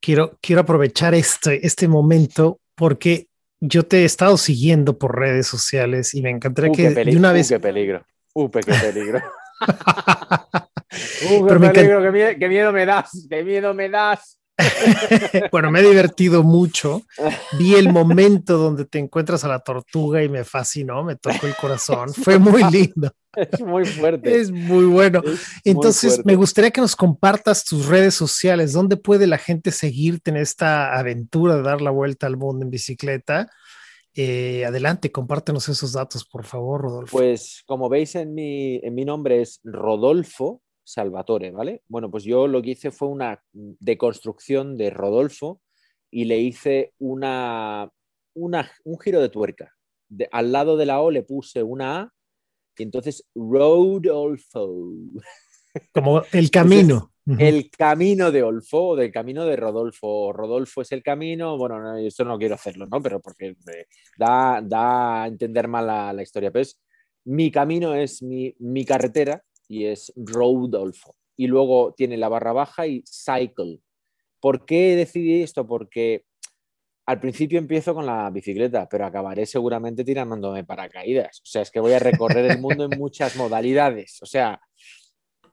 Quiero, 0.00 0.38
quiero 0.40 0.60
aprovechar 0.60 1.14
este, 1.14 1.66
este 1.66 1.88
momento 1.88 2.60
porque 2.74 3.27
yo 3.60 3.84
te 3.84 4.02
he 4.02 4.04
estado 4.04 4.36
siguiendo 4.36 4.98
por 4.98 5.18
redes 5.18 5.46
sociales 5.46 6.14
y 6.14 6.22
me 6.22 6.30
encantaría 6.30 6.70
uh, 6.70 6.74
que 6.74 6.90
de 6.90 7.16
una 7.16 7.32
vez. 7.32 7.50
Uh, 7.50 7.54
qué 7.54 7.60
peligro. 7.60 8.04
Uh, 8.34 8.50
qué 8.50 8.60
peligro. 8.60 9.22
Pero 11.20 11.60
me 11.60 11.72
qué, 11.72 12.48
miedo, 12.48 12.72
me 12.72 12.86
das, 12.86 13.26
qué 13.28 13.44
miedo 13.44 13.74
me 13.74 13.88
das. 13.88 14.40
bueno, 15.52 15.70
me 15.70 15.80
he 15.80 15.88
divertido 15.88 16.42
mucho. 16.42 17.02
Vi 17.58 17.74
el 17.74 17.92
momento 17.92 18.58
donde 18.58 18.84
te 18.84 18.98
encuentras 18.98 19.44
a 19.44 19.48
la 19.48 19.60
tortuga 19.60 20.22
y 20.22 20.28
me 20.28 20.44
fascinó, 20.44 21.04
me 21.04 21.16
tocó 21.16 21.46
el 21.46 21.54
corazón. 21.54 22.12
Fue 22.12 22.38
muy 22.38 22.62
lindo. 22.70 23.12
Es 23.34 23.60
muy 23.60 23.84
fuerte. 23.84 24.40
Es 24.40 24.50
muy 24.50 24.86
bueno. 24.86 25.22
Entonces, 25.64 26.24
me 26.24 26.34
gustaría 26.34 26.70
que 26.70 26.80
nos 26.80 26.96
compartas 26.96 27.64
tus 27.64 27.86
redes 27.86 28.14
sociales. 28.14 28.72
¿Dónde 28.72 28.96
puede 28.96 29.26
la 29.26 29.38
gente 29.38 29.70
seguirte 29.70 30.30
en 30.30 30.38
esta 30.38 30.98
aventura 30.98 31.56
de 31.56 31.62
dar 31.62 31.80
la 31.80 31.90
vuelta 31.90 32.26
al 32.26 32.36
mundo 32.36 32.64
en 32.64 32.70
bicicleta? 32.70 33.48
Eh, 34.14 34.64
adelante, 34.64 35.12
compártenos 35.12 35.68
esos 35.68 35.92
datos, 35.92 36.24
por 36.24 36.44
favor, 36.44 36.80
Rodolfo. 36.80 37.16
Pues 37.16 37.62
como 37.66 37.88
veis 37.88 38.16
en 38.16 38.34
mi, 38.34 38.80
en 38.82 38.94
mi 38.94 39.04
nombre 39.04 39.40
es 39.42 39.60
Rodolfo 39.62 40.62
Salvatore, 40.88 41.50
¿vale? 41.50 41.82
Bueno, 41.86 42.10
pues 42.10 42.24
yo 42.24 42.46
lo 42.46 42.62
que 42.62 42.70
hice 42.70 42.90
fue 42.90 43.08
una 43.08 43.42
deconstrucción 43.52 44.78
de 44.78 44.88
Rodolfo 44.88 45.60
y 46.10 46.24
le 46.24 46.38
hice 46.38 46.94
una, 46.98 47.92
una 48.34 48.70
un 48.84 48.98
giro 48.98 49.20
de 49.20 49.28
tuerca. 49.28 49.76
al 50.32 50.50
lado 50.50 50.78
de 50.78 50.86
la 50.86 51.00
O 51.00 51.10
le 51.10 51.22
puse 51.22 51.62
una 51.62 52.00
A 52.00 52.14
y 52.78 52.84
entonces 52.84 53.28
Rodolfo. 53.34 54.94
Como 55.92 56.22
el 56.32 56.50
camino. 56.50 57.12
El 57.38 57.70
camino 57.70 58.32
de 58.32 58.42
Olfo, 58.42 58.96
del 58.96 59.12
camino 59.12 59.44
de 59.44 59.56
Rodolfo. 59.56 60.32
Rodolfo 60.32 60.80
es 60.80 60.92
el 60.92 61.02
camino. 61.02 61.58
Bueno, 61.58 61.78
no, 61.78 61.98
esto 61.98 62.24
no 62.24 62.38
quiero 62.38 62.54
hacerlo, 62.54 62.86
¿no? 62.86 63.02
Pero 63.02 63.20
porque 63.20 63.54
da, 64.16 64.62
da 64.64 65.24
a 65.24 65.26
entender 65.26 65.68
mal 65.68 65.86
la, 66.16 66.22
historia. 66.22 66.50
Pero 66.50 66.62
es, 66.62 66.80
mi 67.26 67.50
camino 67.50 67.94
es 67.94 68.22
mi, 68.22 68.54
mi 68.60 68.86
carretera 68.86 69.44
y 69.68 69.86
es 69.86 70.12
Rodolfo. 70.16 71.14
Y 71.36 71.46
luego 71.46 71.94
tiene 71.96 72.16
la 72.16 72.28
barra 72.28 72.52
baja 72.52 72.86
y 72.86 73.04
Cycle. 73.06 73.80
¿Por 74.40 74.64
qué 74.64 74.96
decidí 74.96 75.42
esto? 75.42 75.66
Porque 75.66 76.24
al 77.06 77.20
principio 77.20 77.58
empiezo 77.58 77.94
con 77.94 78.06
la 78.06 78.28
bicicleta, 78.30 78.88
pero 78.88 79.06
acabaré 79.06 79.46
seguramente 79.46 80.04
tirándome 80.04 80.64
paracaídas. 80.64 81.40
O 81.40 81.46
sea, 81.46 81.62
es 81.62 81.70
que 81.70 81.80
voy 81.80 81.92
a 81.92 81.98
recorrer 81.98 82.50
el 82.50 82.60
mundo 82.60 82.84
en 82.84 82.98
muchas 82.98 83.36
modalidades. 83.36 84.18
O 84.22 84.26
sea, 84.26 84.60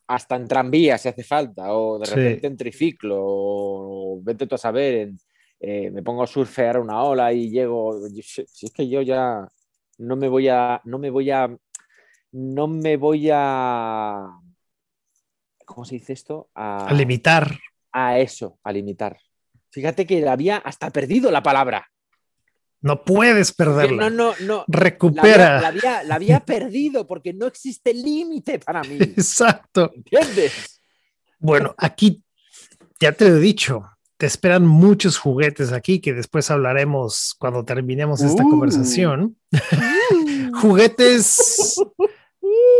hasta 0.08 0.36
en 0.36 0.48
tranvía 0.48 0.98
si 0.98 1.10
hace 1.10 1.24
falta, 1.24 1.74
o 1.74 2.00
de 2.00 2.06
repente 2.06 2.48
en 2.48 2.58
triciclo, 2.58 3.18
o 3.20 4.20
vete 4.22 4.48
tú 4.48 4.56
a 4.56 4.58
saber, 4.58 5.12
eh, 5.60 5.90
me 5.92 6.04
pongo 6.04 6.24
a 6.24 6.28
surfear 6.28 6.80
una 6.80 7.02
ola 7.04 7.32
y 7.34 7.50
llego. 7.50 8.00
Si 8.10 8.66
es 8.66 8.72
que 8.72 8.88
yo 8.88 9.02
ya 9.02 9.48
no 9.98 10.16
me 10.16 10.28
voy 10.28 10.48
a. 10.50 10.82
No 10.86 11.00
me 11.00 11.10
voy 11.10 11.32
a. 11.32 11.56
No 12.38 12.68
me 12.68 12.98
voy 12.98 13.30
a. 13.32 14.28
¿Cómo 15.66 15.86
se 15.86 15.96
dice 15.96 16.12
esto? 16.12 16.50
A, 16.54 16.86
a 16.86 16.94
limitar. 16.94 17.58
A 17.94 18.20
eso, 18.20 18.60
a 18.62 18.74
limitar. 18.74 19.18
Fíjate 19.70 20.06
que 20.06 20.28
había 20.28 20.58
hasta 20.58 20.90
perdido 20.90 21.32
la 21.32 21.42
palabra. 21.42 21.90
No 22.82 23.06
puedes 23.06 23.54
perderla. 23.54 24.10
No, 24.10 24.34
no, 24.34 24.34
no. 24.42 24.66
Recupera. 24.68 25.72
La 26.04 26.16
había, 26.16 26.42
perdido 26.42 27.08
porque 27.08 27.32
no 27.32 27.48
existe 27.48 27.94
límite 27.94 28.60
para 28.60 28.84
mí. 28.84 28.98
Exacto. 29.00 29.94
¿Entiendes? 29.96 30.82
Bueno, 31.40 31.74
aquí 31.78 32.22
ya 33.00 33.14
te 33.14 33.30
lo 33.30 33.38
he 33.38 33.40
dicho. 33.40 33.90
Te 34.18 34.26
esperan 34.26 34.68
muchos 34.68 35.18
juguetes 35.18 35.72
aquí 35.72 36.02
que 36.02 36.14
después 36.14 36.52
hablaremos 36.52 37.34
cuando 37.40 37.64
terminemos 37.64 38.22
esta 38.22 38.46
uh. 38.46 38.50
conversación. 38.50 39.38
Uh. 39.54 40.52
juguetes 40.60 41.78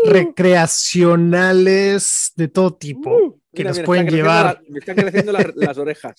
recreacionales 0.06 2.32
de 2.36 2.48
todo 2.48 2.74
tipo. 2.74 3.10
Uh 3.10 3.40
que 3.56 3.64
nos 3.64 3.80
pueden 3.80 4.08
llevar. 4.08 4.62
me 4.70 4.80
están 4.80 4.96
creciendo 4.96 5.32
las 5.56 5.78
orejas. 5.78 6.14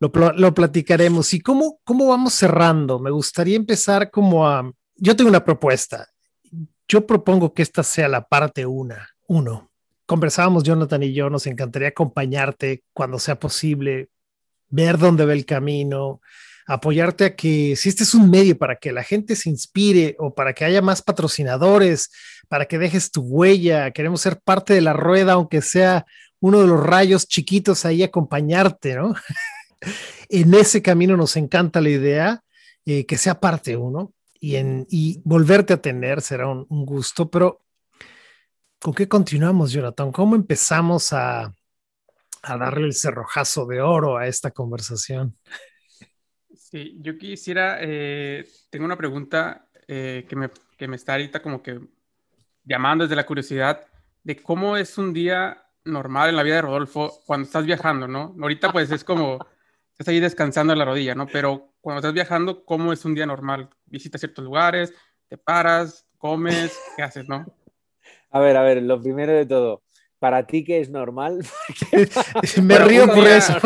lo, 0.00 0.54
platicaremos. 0.54 1.32
¿Y 1.34 1.40
cómo, 1.40 1.78
cómo 1.84 2.08
vamos 2.08 2.32
cerrando? 2.32 2.98
Me 2.98 3.10
gustaría 3.10 3.56
empezar 3.56 4.10
como 4.10 4.48
a. 4.48 4.72
Yo 4.96 5.14
tengo 5.14 5.28
una 5.28 5.44
propuesta. 5.44 6.08
Yo 6.88 7.06
propongo 7.06 7.54
que 7.54 7.62
esta 7.62 7.82
sea 7.82 8.08
la 8.08 8.26
parte 8.26 8.66
una, 8.66 9.08
uno. 9.28 9.70
Conversábamos 10.04 10.64
Jonathan 10.64 11.02
y 11.04 11.12
yo, 11.12 11.30
nos 11.30 11.46
encantaría 11.46 11.88
acompañarte 11.88 12.82
cuando 12.92 13.18
sea 13.18 13.38
posible, 13.38 14.10
ver 14.68 14.98
dónde 14.98 15.24
va 15.24 15.32
el 15.32 15.46
camino, 15.46 16.20
apoyarte 16.66 17.24
a 17.24 17.36
que 17.36 17.76
si 17.76 17.88
este 17.88 18.04
es 18.04 18.14
un 18.14 18.30
medio 18.30 18.56
para 18.56 18.76
que 18.76 18.92
la 18.92 19.02
gente 19.02 19.36
se 19.36 19.50
inspire 19.50 20.16
o 20.18 20.34
para 20.34 20.52
que 20.52 20.64
haya 20.64 20.82
más 20.82 21.02
patrocinadores, 21.02 22.10
para 22.48 22.66
que 22.66 22.78
dejes 22.78 23.10
tu 23.10 23.22
huella, 23.22 23.90
queremos 23.90 24.20
ser 24.20 24.40
parte 24.40 24.74
de 24.74 24.80
la 24.80 24.92
rueda, 24.92 25.34
aunque 25.34 25.62
sea 25.62 26.06
uno 26.40 26.60
de 26.60 26.66
los 26.66 26.84
rayos 26.84 27.26
chiquitos 27.26 27.84
ahí 27.84 28.02
acompañarte, 28.02 28.96
¿no? 28.96 29.14
en 30.28 30.54
ese 30.54 30.82
camino 30.82 31.16
nos 31.16 31.36
encanta 31.36 31.80
la 31.80 31.90
idea, 31.90 32.42
eh, 32.84 33.06
que 33.06 33.16
sea 33.16 33.40
parte 33.40 33.76
uno 33.76 34.12
y, 34.40 34.56
en, 34.56 34.86
y 34.90 35.20
volverte 35.24 35.72
a 35.72 35.80
tener 35.80 36.20
será 36.20 36.48
un, 36.48 36.66
un 36.68 36.84
gusto, 36.84 37.30
pero 37.30 37.60
¿con 38.80 38.92
qué 38.92 39.06
continuamos, 39.08 39.70
Jonathan? 39.72 40.10
¿Cómo 40.10 40.34
empezamos 40.34 41.12
a, 41.12 41.54
a 42.42 42.56
darle 42.58 42.86
el 42.86 42.94
cerrojazo 42.94 43.66
de 43.66 43.80
oro 43.80 44.16
a 44.16 44.26
esta 44.26 44.50
conversación? 44.50 45.36
Sí, 46.72 46.96
yo 47.02 47.18
quisiera, 47.18 47.76
eh, 47.82 48.48
tengo 48.70 48.86
una 48.86 48.96
pregunta 48.96 49.66
eh, 49.86 50.24
que, 50.26 50.36
me, 50.36 50.48
que 50.78 50.88
me 50.88 50.96
está 50.96 51.12
ahorita 51.12 51.42
como 51.42 51.62
que 51.62 51.78
llamando 52.64 53.04
desde 53.04 53.14
la 53.14 53.26
curiosidad 53.26 53.84
de 54.24 54.36
cómo 54.36 54.78
es 54.78 54.96
un 54.96 55.12
día 55.12 55.66
normal 55.84 56.30
en 56.30 56.36
la 56.36 56.42
vida 56.42 56.54
de 56.54 56.62
Rodolfo 56.62 57.20
cuando 57.26 57.44
estás 57.44 57.66
viajando, 57.66 58.08
¿no? 58.08 58.34
Ahorita 58.40 58.72
pues 58.72 58.90
es 58.90 59.04
como, 59.04 59.46
estás 59.90 60.08
ahí 60.08 60.18
descansando 60.18 60.72
en 60.72 60.78
la 60.78 60.86
rodilla, 60.86 61.14
¿no? 61.14 61.26
Pero 61.26 61.74
cuando 61.82 61.98
estás 61.98 62.14
viajando, 62.14 62.64
¿cómo 62.64 62.94
es 62.94 63.04
un 63.04 63.14
día 63.14 63.26
normal? 63.26 63.68
¿Visitas 63.84 64.22
ciertos 64.22 64.42
lugares? 64.42 64.94
¿Te 65.28 65.36
paras? 65.36 66.06
¿Comes? 66.16 66.74
¿Qué 66.96 67.02
haces, 67.02 67.28
no? 67.28 67.44
A 68.30 68.40
ver, 68.40 68.56
a 68.56 68.62
ver, 68.62 68.82
lo 68.82 68.98
primero 68.98 69.32
de 69.32 69.44
todo, 69.44 69.82
¿para 70.18 70.46
ti 70.46 70.64
qué 70.64 70.80
es 70.80 70.88
normal? 70.88 71.44
Me 72.62 72.78
río 72.78 73.06
por 73.08 73.26
eso. 73.26 73.58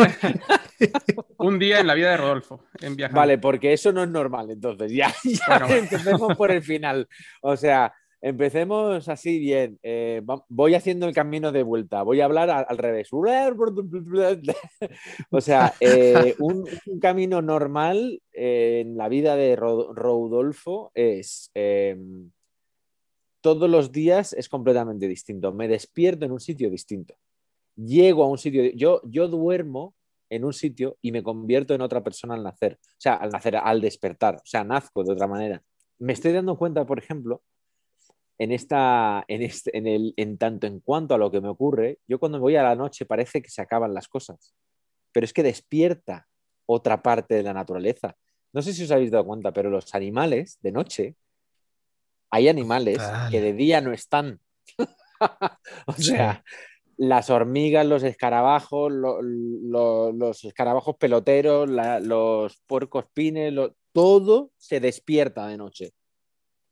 un 1.37 1.59
día 1.59 1.79
en 1.79 1.87
la 1.87 1.93
vida 1.93 2.11
de 2.11 2.17
Rodolfo, 2.17 2.65
en. 2.81 2.97
Vale, 3.11 3.37
porque 3.37 3.73
eso 3.73 3.91
no 3.91 4.03
es 4.03 4.09
normal, 4.09 4.51
entonces 4.51 4.91
ya, 4.91 5.13
empecemos 5.69 6.35
por 6.35 6.51
el 6.51 6.61
final. 6.61 7.07
O 7.41 7.57
sea, 7.57 7.93
empecemos 8.21 9.09
así 9.09 9.39
bien. 9.39 9.79
Eh, 9.83 10.21
voy 10.49 10.75
haciendo 10.75 11.07
el 11.07 11.13
camino 11.13 11.51
de 11.51 11.63
vuelta, 11.63 12.03
voy 12.03 12.21
a 12.21 12.25
hablar 12.25 12.49
al, 12.49 12.77
revés. 12.77 13.09
o 15.29 15.41
sea, 15.41 15.73
eh, 15.79 16.35
un, 16.39 16.67
camino 16.99 17.41
normal 17.41 18.21
en 18.31 18.97
la 18.97 19.09
vida 19.09 19.35
de 19.35 19.55
Rodolfo 19.55 20.91
es... 20.93 21.51
Em, 21.53 22.31
todos 23.39 23.69
los 23.69 23.93
días 23.93 24.33
es 24.33 24.49
completamente 24.49 25.07
distinto. 25.07 25.53
Me 25.53 25.69
despierto 25.69 26.25
en 26.25 26.33
un 26.33 26.39
sitio 26.39 26.69
distinto. 26.69 27.15
Llego 27.75 28.23
a 28.23 28.27
un 28.27 28.37
sitio, 28.37 28.63
yo, 28.73 28.99
yo 29.05 29.29
duermo 29.29 29.95
en 30.29 30.45
un 30.45 30.53
sitio 30.53 30.97
y 31.01 31.11
me 31.11 31.23
convierto 31.23 31.73
en 31.73 31.81
otra 31.81 32.03
persona 32.03 32.35
al 32.35 32.43
nacer. 32.43 32.79
O 32.81 32.99
sea, 32.99 33.15
al 33.15 33.29
nacer, 33.29 33.55
al 33.57 33.81
despertar. 33.81 34.35
O 34.35 34.45
sea, 34.45 34.63
nazco 34.63 35.03
de 35.03 35.13
otra 35.13 35.27
manera. 35.27 35.61
Me 35.99 36.13
estoy 36.13 36.31
dando 36.31 36.57
cuenta, 36.57 36.85
por 36.85 36.99
ejemplo, 36.99 37.41
en, 38.37 38.51
esta, 38.51 39.23
en, 39.27 39.41
este, 39.41 39.75
en, 39.77 39.87
el, 39.87 40.13
en 40.17 40.37
tanto 40.37 40.67
en 40.67 40.79
cuanto 40.79 41.15
a 41.15 41.17
lo 41.17 41.31
que 41.31 41.41
me 41.41 41.49
ocurre, 41.49 41.99
yo 42.07 42.19
cuando 42.19 42.39
voy 42.39 42.55
a 42.55 42.63
la 42.63 42.75
noche 42.75 43.05
parece 43.05 43.41
que 43.41 43.49
se 43.49 43.61
acaban 43.61 43.93
las 43.93 44.07
cosas, 44.07 44.53
pero 45.11 45.25
es 45.25 45.33
que 45.33 45.43
despierta 45.43 46.27
otra 46.65 47.01
parte 47.01 47.35
de 47.35 47.43
la 47.43 47.53
naturaleza. 47.53 48.15
No 48.53 48.61
sé 48.61 48.73
si 48.73 48.83
os 48.83 48.91
habéis 48.91 49.11
dado 49.11 49.25
cuenta, 49.25 49.51
pero 49.51 49.69
los 49.69 49.93
animales 49.95 50.57
de 50.61 50.71
noche, 50.71 51.15
hay 52.29 52.47
animales 52.47 52.99
que 53.31 53.41
de 53.41 53.53
día 53.53 53.81
no 53.81 53.93
están. 53.93 54.39
o 55.87 55.93
sea, 55.93 56.43
las 56.97 57.29
hormigas, 57.29 57.85
los 57.85 58.03
escarabajos, 58.03 58.91
los 58.91 60.43
escarabajos 60.43 60.97
peloteros, 60.97 61.69
los 62.01 62.57
puercos 62.65 63.05
pines, 63.13 63.53
todo 63.91 64.51
se 64.57 64.79
despierta 64.79 65.47
de 65.47 65.57
noche. 65.57 65.93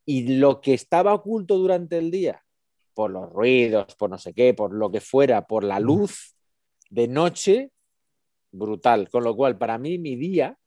Y 0.03 0.38
lo 0.38 0.61
que 0.61 0.73
estaba 0.73 1.13
oculto 1.13 1.57
durante 1.57 1.97
el 1.97 2.11
día, 2.11 2.43
por 2.93 3.11
los 3.11 3.32
ruidos, 3.32 3.95
por 3.95 4.09
no 4.09 4.17
sé 4.17 4.34
qué, 4.34 4.53
por 4.53 4.73
lo 4.73 4.91
que 4.91 5.01
fuera, 5.01 5.45
por 5.45 5.63
la 5.63 5.80
luz 5.80 6.36
de 6.89 7.07
noche, 7.07 7.71
brutal. 8.51 9.09
Con 9.09 9.23
lo 9.23 9.36
cual, 9.36 9.57
para 9.57 9.78
mí, 9.78 9.97
mi 9.97 10.15
día 10.15 10.57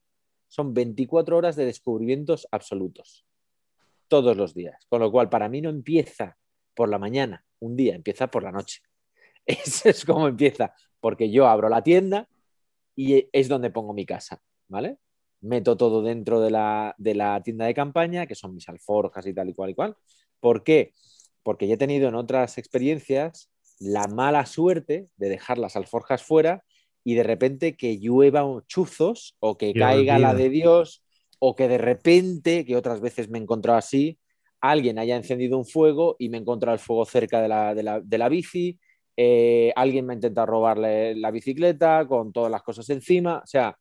son 0.47 0.75
24 0.75 1.37
horas 1.37 1.57
de 1.57 1.65
descubrimientos 1.65 2.47
absolutos. 2.51 3.25
Todos 4.09 4.37
los 4.37 4.55
días. 4.55 4.87
Con 4.89 5.01
lo 5.01 5.11
cual, 5.11 5.29
para 5.29 5.49
mí 5.49 5.61
no 5.61 5.71
empieza 5.71 6.37
por 6.75 6.89
la 6.89 6.99
mañana, 6.99 7.45
un 7.61 7.77
día, 7.77 7.95
empieza 7.95 8.29
por 8.29 8.43
la 8.43 8.53
noche. 8.53 8.81
Eso 9.49 9.89
es 9.89 10.05
como 10.05 10.29
empieza, 10.29 10.75
porque 11.01 11.31
yo 11.31 11.47
abro 11.49 11.69
la 11.69 11.83
tienda 11.83 12.29
y 12.95 13.29
es 13.33 13.49
donde 13.49 13.71
pongo 13.71 13.95
mi 13.95 14.07
casa, 14.07 14.41
¿vale? 14.69 14.99
Meto 15.41 15.77
todo 15.77 16.03
dentro 16.03 16.41
de 16.41 16.51
la, 16.51 16.95
tienda 17.45 17.67
de 17.67 17.75
campaña, 17.75 18.27
que 18.27 18.35
son 18.35 18.55
mis 18.55 18.69
alforjas 18.69 19.27
y 19.27 19.35
tal 19.35 19.49
y 19.49 19.55
cual 19.55 19.71
y 19.71 19.75
cual. 19.75 19.97
¿Por 20.41 20.63
qué? 20.63 20.93
porque 21.49 21.67
ya 21.67 21.77
he 21.77 21.79
tenido 21.79 22.11
en 22.11 22.15
otras 22.15 22.59
experiencias 22.59 23.51
la 23.79 24.07
mala 24.07 24.45
suerte 24.45 25.09
de 25.17 25.29
dejar 25.31 25.57
las 25.57 25.77
alforjas 25.77 26.23
fuera 26.23 26.63
y 27.05 27.15
de 27.15 27.23
repente 27.23 27.75
que 27.75 27.97
llueva 27.97 28.45
chuzos 28.67 29.35
o 29.41 29.57
que 29.57 29.73
caiga 29.73 30.19
la 30.19 30.35
de 30.35 30.51
Dios 30.51 31.03
o 31.39 31.57
que 31.57 31.67
de 31.67 31.79
repente, 31.79 32.67
que 32.67 32.77
otras 32.77 33.01
veces 33.01 33.31
me 33.31 33.39
he 33.39 33.43
encontrado 33.43 33.79
así, 33.79 34.19
alguien 34.61 34.99
haya 34.99 35.17
encendido 35.17 35.57
un 35.57 35.65
fuego 35.65 36.17
y 36.19 36.29
me 36.29 36.37
he 36.37 36.41
encontrado 36.43 36.75
el 36.75 36.81
fuego 36.81 37.07
cerca 37.07 37.41
de 37.41 37.49
la, 38.19 38.29
bici, 38.29 38.79
eh, 39.21 39.73
alguien 39.75 40.07
me 40.07 40.13
ha 40.13 40.15
intentado 40.15 40.47
robarle 40.47 41.17
la 41.17 41.33
bicicleta 41.33 42.07
con 42.07 42.33
todas 42.33 42.53
las 42.53 42.63
cosas 42.63 42.89
encima, 42.89 43.41
o 43.43 43.47
sea, 43.49 43.77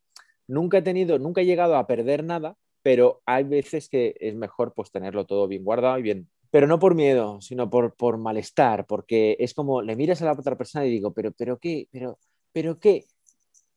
nunca 0.47 0.79
he 0.79 0.81
tenido, 0.81 1.19
nunca 1.19 1.41
he 1.41 1.45
llegado 1.45 1.75
a 1.75 1.85
perder 1.85 2.23
nada, 2.23 2.55
pero 2.81 3.21
hay 3.23 3.43
veces 3.43 3.87
que 3.87 4.15
es 4.19 4.33
mejor 4.33 4.73
pues 4.73 4.89
tenerlo 4.89 5.27
todo 5.27 5.47
bien 5.47 5.63
guardado 5.63 5.99
y 5.99 6.01
bien, 6.01 6.27
pero 6.49 6.65
no 6.65 6.79
por 6.79 6.95
miedo, 6.95 7.39
sino 7.39 7.69
por, 7.69 7.93
por 7.93 8.17
malestar, 8.17 8.87
porque 8.87 9.37
es 9.39 9.53
como 9.53 9.83
le 9.83 9.95
miras 9.95 10.23
a 10.23 10.25
la 10.25 10.31
otra 10.31 10.57
persona 10.57 10.87
y 10.87 10.89
digo, 10.89 11.13
pero, 11.13 11.31
pero 11.31 11.59
qué, 11.59 11.87
pero, 11.91 12.17
pero 12.51 12.79
qué, 12.79 13.05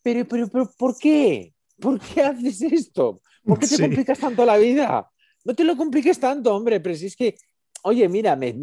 pero, 0.00 0.26
pero, 0.26 0.48
pero, 0.48 0.70
¿por 0.78 0.96
qué? 0.96 1.52
¿Por 1.78 2.00
qué 2.00 2.22
haces 2.22 2.62
esto? 2.62 3.20
¿Por 3.44 3.58
qué 3.58 3.66
te 3.66 3.82
complicas 3.82 4.18
tanto 4.18 4.46
la 4.46 4.56
vida? 4.56 5.11
No 5.44 5.54
te 5.54 5.64
lo 5.64 5.76
compliques 5.76 6.18
tanto, 6.18 6.56
hombre, 6.56 6.80
pero 6.80 6.94
si 6.94 7.04
es 7.04 7.16
que, 7.16 7.36
oye, 7.82 8.08
mira, 8.08 8.36
me, 8.36 8.54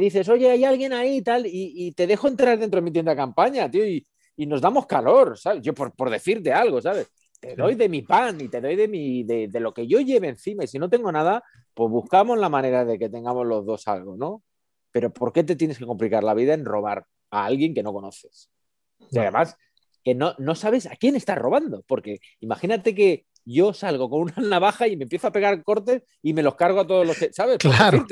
dices, 0.00 0.28
oye, 0.28 0.50
hay 0.50 0.64
alguien 0.64 0.92
ahí 0.92 1.16
y 1.16 1.22
tal, 1.22 1.44
y, 1.46 1.92
te 1.92 2.06
dejo 2.06 2.28
entrar 2.28 2.58
dentro 2.58 2.80
de 2.80 2.84
mi 2.84 2.90
tienda 2.90 3.12
de 3.12 3.16
campaña, 3.16 3.70
tío, 3.70 3.86
y, 3.86 4.04
nos 4.46 4.60
damos 4.60 4.86
calor, 4.86 5.36
¿sabes? 5.36 5.62
Yo 5.62 5.74
por, 5.74 5.92
por 5.92 6.10
decirte 6.10 6.52
algo, 6.52 6.80
¿sabes? 6.80 7.10
Te 7.40 7.56
doy 7.56 7.74
de 7.74 7.88
mi 7.88 8.02
pan 8.02 8.40
y 8.40 8.48
te 8.48 8.60
doy 8.60 8.76
de, 8.76 8.86
mi, 8.86 9.24
de, 9.24 9.48
de 9.48 9.60
lo 9.60 9.74
que 9.74 9.86
yo 9.86 10.00
lleve 10.00 10.28
encima, 10.28 10.64
y 10.64 10.68
si 10.68 10.78
no 10.78 10.88
tengo 10.88 11.10
nada, 11.10 11.42
pues 11.74 11.90
buscamos 11.90 12.38
la 12.38 12.48
manera 12.48 12.84
de 12.84 12.98
que 12.98 13.08
tengamos 13.08 13.46
los 13.46 13.66
dos 13.66 13.88
algo, 13.88 14.16
¿no? 14.16 14.42
Pero 14.92 15.12
¿por 15.12 15.32
qué 15.32 15.44
te 15.44 15.56
tienes 15.56 15.78
que 15.78 15.86
complicar 15.86 16.22
la 16.22 16.34
vida 16.34 16.54
en 16.54 16.64
robar 16.64 17.04
a 17.30 17.44
alguien 17.44 17.74
que 17.74 17.82
no 17.82 17.92
conoces? 17.92 18.50
Y 19.10 19.18
además, 19.18 19.56
que 20.04 20.14
no, 20.14 20.34
no 20.38 20.54
sabes 20.54 20.86
a 20.86 20.96
quién 20.96 21.16
estás 21.16 21.38
robando, 21.38 21.82
porque 21.86 22.20
imagínate 22.40 22.94
que 22.94 23.26
yo 23.48 23.72
salgo 23.72 24.10
con 24.10 24.22
una 24.22 24.34
navaja 24.36 24.86
y 24.86 24.96
me 24.96 25.04
empiezo 25.04 25.28
a 25.28 25.32
pegar 25.32 25.62
cortes 25.62 26.02
y 26.22 26.32
me 26.32 26.42
los 26.42 26.54
cargo 26.54 26.80
a 26.80 26.86
todos 26.86 27.06
los 27.06 27.16
que, 27.16 27.32
¿sabes? 27.32 27.58
Claro. 27.58 28.06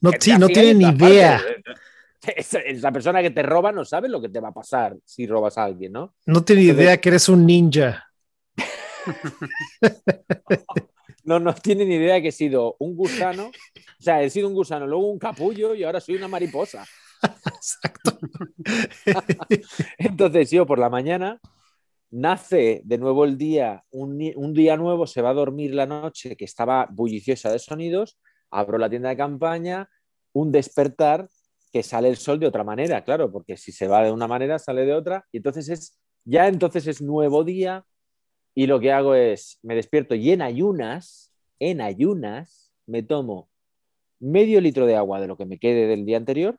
no, 0.00 0.10
sí, 0.18 0.32
no 0.38 0.48
tienen 0.48 0.78
ni 0.78 0.86
idea. 0.86 1.42
La 2.80 2.90
persona 2.90 3.22
que 3.22 3.30
te 3.30 3.42
roba 3.42 3.70
no 3.70 3.84
sabe 3.84 4.08
lo 4.08 4.20
que 4.20 4.28
te 4.28 4.40
va 4.40 4.48
a 4.48 4.54
pasar 4.54 4.96
si 5.04 5.28
robas 5.28 5.58
a 5.58 5.64
alguien, 5.64 5.92
¿no? 5.92 6.14
No 6.24 6.42
tiene 6.42 6.62
idea 6.62 7.00
que 7.00 7.10
eres 7.10 7.28
un 7.28 7.46
ninja. 7.46 8.10
no, 11.24 11.38
no 11.38 11.54
tiene 11.54 11.84
ni 11.84 11.94
idea 11.94 12.20
que 12.20 12.28
he 12.28 12.32
sido 12.32 12.74
un 12.80 12.96
gusano, 12.96 13.46
o 13.46 14.02
sea, 14.02 14.22
he 14.22 14.30
sido 14.30 14.48
un 14.48 14.54
gusano, 14.54 14.88
luego 14.88 15.08
un 15.08 15.20
capullo 15.20 15.74
y 15.74 15.84
ahora 15.84 16.00
soy 16.00 16.16
una 16.16 16.26
mariposa. 16.26 16.84
Exacto. 17.46 18.18
Entonces 19.98 20.50
yo 20.50 20.66
por 20.66 20.80
la 20.80 20.90
mañana 20.90 21.40
nace 22.16 22.80
de 22.84 22.96
nuevo 22.96 23.26
el 23.26 23.36
día, 23.36 23.84
un, 23.90 24.54
día 24.54 24.76
nuevo, 24.78 25.06
se 25.06 25.20
va 25.20 25.30
a 25.30 25.34
dormir 25.34 25.74
la 25.74 25.84
noche 25.84 26.34
que 26.34 26.46
estaba 26.46 26.88
bulliciosa 26.90 27.52
de 27.52 27.58
sonidos, 27.58 28.18
abro 28.50 28.78
la 28.78 28.88
tienda 28.88 29.10
de 29.10 29.18
campaña, 29.18 29.90
un 30.32 30.50
despertar 30.50 31.28
que 31.72 31.82
sale 31.82 32.08
el 32.08 32.16
sol 32.16 32.40
de 32.40 32.46
otra 32.46 32.64
manera, 32.64 33.04
claro, 33.04 33.30
porque 33.30 33.58
si 33.58 33.70
se 33.70 33.86
va 33.86 34.02
de 34.02 34.12
una 34.12 34.26
manera, 34.26 34.58
sale 34.58 34.86
de 34.86 34.94
otra, 34.94 35.26
y 35.30 35.36
entonces 35.36 35.68
es, 35.68 35.98
ya 36.24 36.48
entonces 36.48 36.86
es 36.86 37.02
nuevo 37.02 37.44
día, 37.44 37.84
y 38.54 38.66
lo 38.66 38.80
que 38.80 38.92
hago 38.92 39.14
es, 39.14 39.58
me 39.62 39.74
despierto 39.74 40.14
y 40.14 40.30
en 40.30 40.40
ayunas, 40.40 41.34
en 41.58 41.82
ayunas, 41.82 42.72
me 42.86 43.02
tomo 43.02 43.50
medio 44.20 44.62
litro 44.62 44.86
de 44.86 44.96
agua 44.96 45.20
de 45.20 45.26
lo 45.26 45.36
que 45.36 45.44
me 45.44 45.58
quede 45.58 45.86
del 45.86 46.06
día 46.06 46.16
anterior, 46.16 46.58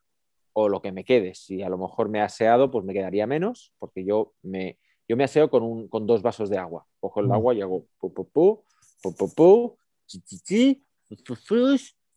o 0.54 0.70
lo 0.70 0.84
que 0.84 0.92
me 0.92 1.04
quede. 1.04 1.34
Si 1.34 1.64
a 1.64 1.70
lo 1.70 1.80
mejor 1.80 2.10
me 2.10 2.20
ha 2.20 2.26
aseado, 2.26 2.70
pues 2.70 2.86
me 2.86 2.94
quedaría 2.94 3.26
menos, 3.26 3.74
porque 3.80 4.06
yo 4.06 4.34
me, 4.44 4.78
yo 5.08 5.16
me 5.16 5.24
aseo 5.24 5.50
con, 5.50 5.64
un, 5.64 5.88
con 5.88 6.06
dos 6.06 6.22
vasos 6.22 6.50
de 6.50 6.58
agua. 6.58 6.86
Cojo 7.00 7.22
el 7.22 7.28
mm. 7.28 7.32
agua 7.32 7.56
y 7.56 7.62
hago 7.62 7.86
pu, 8.00 8.14
pu, 8.14 8.30
pu, 8.30 8.66
pu, 9.02 9.16
pu, 9.16 9.34
pu, 9.34 9.78
chi, 10.06 10.22
chi, 10.22 10.40
chi, 10.40 10.84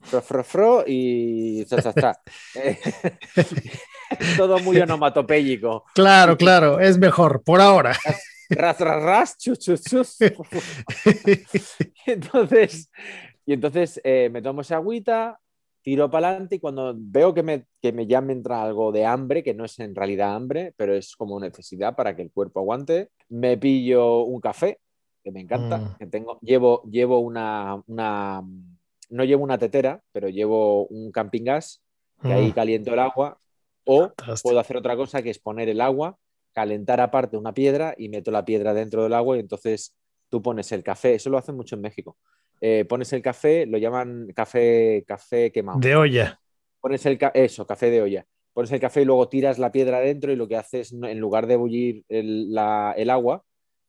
fro, 0.00 0.22
fro, 0.22 0.44
fro, 0.44 0.84
y 0.86 1.64
Todo 4.36 4.58
muy 4.58 4.78
onomatopéyico. 4.78 5.84
Claro, 5.94 6.36
claro, 6.36 6.80
es 6.80 6.98
mejor, 6.98 7.44
por 7.44 7.60
ahora. 7.60 7.96
Ras, 8.48 8.80
ras, 8.80 9.02
ras, 9.02 9.38
chus, 9.38 9.60
chus, 9.60 9.82
chus. 9.82 10.16
entonces, 12.06 12.90
y 13.46 13.52
entonces 13.52 14.00
eh, 14.02 14.28
me 14.32 14.42
tomo 14.42 14.62
esa 14.62 14.74
agüita, 14.76 15.38
tiro 15.82 16.10
para 16.10 16.28
adelante 16.28 16.56
y 16.56 16.60
cuando 16.60 16.94
veo 16.96 17.32
que 17.34 17.42
me, 17.42 17.66
que 17.80 17.92
me 17.92 18.06
ya 18.06 18.20
me 18.20 18.32
entra 18.32 18.62
algo 18.62 18.92
de 18.92 19.06
hambre, 19.06 19.42
que 19.42 19.54
no 19.54 19.64
es 19.64 19.78
en 19.78 19.94
realidad 19.94 20.34
hambre, 20.34 20.74
pero 20.76 20.94
es 20.94 21.16
como 21.16 21.40
necesidad 21.40 21.94
para 21.96 22.14
que 22.14 22.22
el 22.22 22.30
cuerpo 22.30 22.60
aguante, 22.60 23.10
me 23.28 23.56
pillo 23.56 24.24
un 24.24 24.40
café, 24.40 24.78
que 25.22 25.32
me 25.32 25.40
encanta, 25.40 25.78
mm. 25.78 25.96
que 25.98 26.06
tengo, 26.06 26.38
llevo, 26.40 26.82
llevo 26.90 27.20
una, 27.20 27.82
una, 27.86 28.42
no 29.10 29.24
llevo 29.24 29.44
una 29.44 29.58
tetera, 29.58 30.02
pero 30.12 30.28
llevo 30.28 30.86
un 30.86 31.10
camping 31.10 31.44
gas, 31.44 31.82
que 32.22 32.32
ahí 32.32 32.50
mm. 32.50 32.54
caliento 32.54 32.92
el 32.92 32.98
agua, 32.98 33.38
o 33.84 34.12
puedo 34.42 34.60
hacer 34.60 34.76
otra 34.76 34.96
cosa 34.96 35.22
que 35.22 35.30
es 35.30 35.38
poner 35.38 35.68
el 35.68 35.80
agua, 35.80 36.18
calentar 36.52 37.00
aparte 37.00 37.36
una 37.36 37.54
piedra 37.54 37.94
y 37.96 38.08
meto 38.08 38.30
la 38.30 38.44
piedra 38.44 38.74
dentro 38.74 39.02
del 39.02 39.14
agua 39.14 39.36
y 39.36 39.40
entonces 39.40 39.96
tú 40.28 40.42
pones 40.42 40.70
el 40.72 40.82
café, 40.82 41.14
eso 41.14 41.30
lo 41.30 41.38
hacen 41.38 41.56
mucho 41.56 41.76
en 41.76 41.82
México 41.82 42.16
eh, 42.60 42.84
pones 42.84 43.12
el 43.12 43.22
café, 43.22 43.66
lo 43.66 43.78
llaman 43.78 44.28
café, 44.34 45.04
café 45.06 45.50
quemado. 45.50 45.80
De 45.80 45.96
olla. 45.96 46.40
Pones 46.80 47.04
el 47.06 47.18
eso, 47.34 47.66
café 47.66 47.90
de 47.90 48.02
olla. 48.02 48.26
Pones 48.52 48.70
el 48.72 48.80
café 48.80 49.02
y 49.02 49.04
luego 49.04 49.28
tiras 49.28 49.58
la 49.58 49.72
piedra 49.72 49.98
adentro 49.98 50.32
y 50.32 50.36
lo 50.36 50.48
que 50.48 50.56
haces, 50.56 50.92
en 50.92 51.18
lugar 51.18 51.46
de 51.46 51.56
bullir 51.56 52.04
el, 52.08 52.56
agua, 52.58 53.44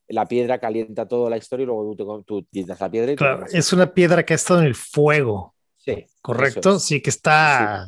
la 0.08 0.28
piedra 0.28 0.60
calienta 0.60 1.08
toda 1.08 1.30
la 1.30 1.38
historia 1.38 1.64
y 1.64 1.68
luego 1.68 1.96
tú, 1.96 2.24
tú 2.26 2.44
tiras 2.44 2.80
la 2.80 2.90
piedra. 2.90 3.12
Y 3.12 3.16
claro, 3.16 3.46
es 3.52 3.74
una 3.74 3.94
piedra 3.94 4.24
que 4.24 4.34
ha 4.34 4.36
estado 4.36 4.62
en 4.62 4.68
el 4.68 4.76
fuego. 4.76 5.56
Sí. 5.78 6.06
¿Correcto? 6.22 6.80
Sí, 6.80 7.02
que 7.02 7.10
está... 7.10 7.88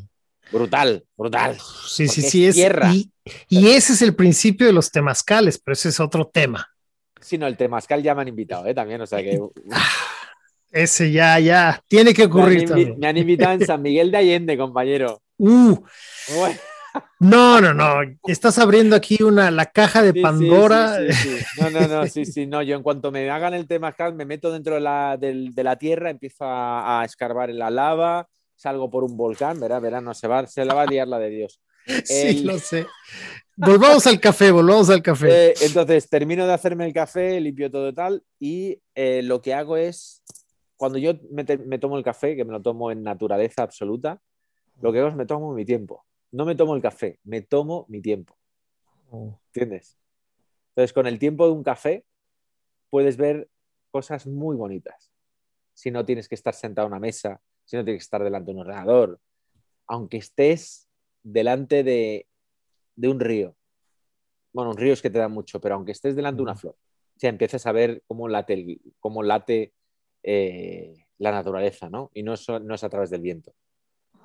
Brutal, 0.51 1.05
brutal. 1.15 1.57
Sí, 1.87 2.07
sí, 2.07 2.21
sí. 2.21 2.45
Es, 2.45 2.55
tierra. 2.55 2.91
Y, 2.93 3.67
ese 3.69 3.93
es 3.93 4.01
el 4.01 4.15
principio 4.15 4.67
de 4.67 4.73
los 4.73 4.91
temazcales, 4.91 5.57
pero 5.59 5.73
ese 5.73 5.89
es 5.89 5.99
otro 5.99 6.27
tema. 6.27 6.67
Sí, 7.21 7.37
no, 7.37 7.47
el 7.47 7.55
temazcal 7.55 8.03
ya 8.03 8.13
me 8.13 8.23
han 8.23 8.27
invitado, 8.27 8.67
¿eh? 8.67 8.73
También, 8.73 8.99
o 9.01 9.05
sea 9.05 9.19
que... 9.19 9.39
Ese 10.73 11.11
ya, 11.11 11.39
ya, 11.39 11.83
tiene 11.87 12.15
que 12.15 12.25
ocurrir. 12.25 12.97
Me 12.97 13.07
han, 13.07 13.15
invitado 13.15 13.53
en 13.53 13.63
San 13.63 13.79
Miguel 13.79 14.09
de 14.09 14.17
Allende, 14.17 14.57
compañero. 14.57 15.21
Uh. 15.37 15.77
No, 17.19 17.61
no, 17.61 17.75
no. 17.75 18.01
Estás 18.25 18.57
abriendo 18.57 18.95
aquí 18.95 19.21
una, 19.21 19.51
la 19.51 19.67
caja 19.67 20.01
de 20.01 20.19
Pandora. 20.19 20.97
no, 21.59 21.69
no, 21.69 21.87
no, 21.87 22.07
sí, 22.07 22.25
sí, 22.25 22.47
no. 22.47 22.63
Yo 22.63 22.75
en 22.75 22.81
cuanto 22.81 23.11
me 23.11 23.29
hagan 23.29 23.53
el 23.53 23.67
tema 23.67 23.95
me 24.15 24.25
meto 24.25 24.51
dentro 24.51 24.73
de 24.73 24.81
la, 24.81 25.15
de, 25.17 25.51
la 25.55 25.75
tierra, 25.75 26.09
empiezo 26.09 26.45
a, 26.45 27.03
escarbar 27.05 27.51
en 27.51 27.59
la 27.59 27.69
lava, 27.69 28.27
salgo 28.55 28.89
por 28.89 29.03
un 29.03 29.15
volcán, 29.15 29.59
verá, 29.59 29.79
verá, 29.79 30.01
no 30.01 30.15
se 30.15 30.27
va, 30.27 30.47
se 30.47 30.65
la 30.65 30.73
va 30.73 30.81
a 30.81 30.87
liar 30.87 31.07
la 31.07 31.19
de 31.19 31.29
Dios. 31.29 31.61
Sí, 32.05 32.43
lo 32.43 32.57
sé. 32.57 32.87
Volvamos 33.55 34.07
al 34.07 34.19
café, 34.19 34.49
volvamos 34.49 34.89
al 34.89 35.03
café. 35.03 35.49
Eh, 35.49 35.53
entonces, 35.61 36.09
termino 36.09 36.47
de 36.47 36.53
hacerme 36.53 36.87
el 36.87 36.93
café, 36.93 37.39
limpio 37.39 37.69
todo 37.69 37.93
tal, 37.93 38.23
y 38.39 38.79
eh, 38.95 39.21
lo 39.21 39.41
que 39.41 39.53
hago 39.53 39.77
es 39.77 40.23
cuando 40.83 40.99
yo 40.99 41.13
me, 41.31 41.45
tomo 41.79 41.97
el 41.97 42.03
café, 42.03 42.35
que 42.35 42.43
me 42.43 42.51
lo 42.51 42.61
tomo 42.61 42.91
en 42.91 43.03
naturaleza 43.03 43.63
absoluta, 43.63 44.21
lo 44.81 44.91
que 44.91 44.99
hago 44.99 45.07
es 45.07 45.15
me 45.15 45.25
tomo 45.25 45.53
mi 45.53 45.63
tiempo. 45.63 46.05
No 46.33 46.43
me 46.43 46.55
tomo 46.55 46.75
el 46.75 46.81
café, 46.81 47.21
me 47.23 47.41
tomo 47.41 47.85
mi 47.87 48.01
tiempo. 48.01 48.35
Oh. 49.09 49.39
¿Entiendes? 49.53 49.97
Entonces, 50.71 50.91
con 50.91 51.07
el 51.07 51.19
tiempo 51.19 51.45
de 51.45 51.53
un 51.53 51.63
café 51.63 52.03
puedes 52.89 53.15
ver 53.15 53.49
cosas 53.91 54.27
muy 54.27 54.57
bonitas. 54.57 55.13
Si 55.73 55.89
no 55.89 56.03
tienes 56.03 56.27
que 56.27 56.35
estar 56.35 56.53
sentado 56.53 56.85
a 56.85 56.89
una 56.89 56.99
mesa, 56.99 57.39
si 57.63 57.77
no 57.77 57.85
tienes 57.85 58.01
que 58.01 58.03
estar 58.03 58.21
delante 58.21 58.51
de 58.51 58.55
un 58.55 58.63
ordenador, 58.63 59.21
aunque 59.87 60.17
estés 60.17 60.89
delante 61.23 61.85
de, 61.85 62.27
un 62.97 63.21
río. 63.21 63.55
Bueno, 64.51 64.71
un 64.71 64.77
río 64.77 64.91
es 64.91 65.01
que 65.01 65.09
te 65.09 65.19
da 65.19 65.29
mucho, 65.29 65.61
pero 65.61 65.75
aunque 65.75 65.93
estés 65.93 66.13
delante 66.13 66.39
de 66.39 66.43
una 66.43 66.57
flor, 66.57 66.75
o 66.75 67.19
sea, 67.21 67.29
empiezas 67.29 67.65
a 67.67 67.71
ver 67.71 68.03
cómo 68.05 68.27
late, 68.27 68.81
cómo 68.99 69.23
late 69.23 69.71
eh, 70.23 71.05
la 71.19 71.31
naturaleza, 71.31 71.89
¿no? 71.89 72.11
Y 72.13 72.23
no 72.23 72.33
es, 72.33 72.47
no 72.49 72.73
es 72.73 72.83
a 72.83 72.89
través 72.89 73.09
del 73.09 73.21
viento, 73.21 73.53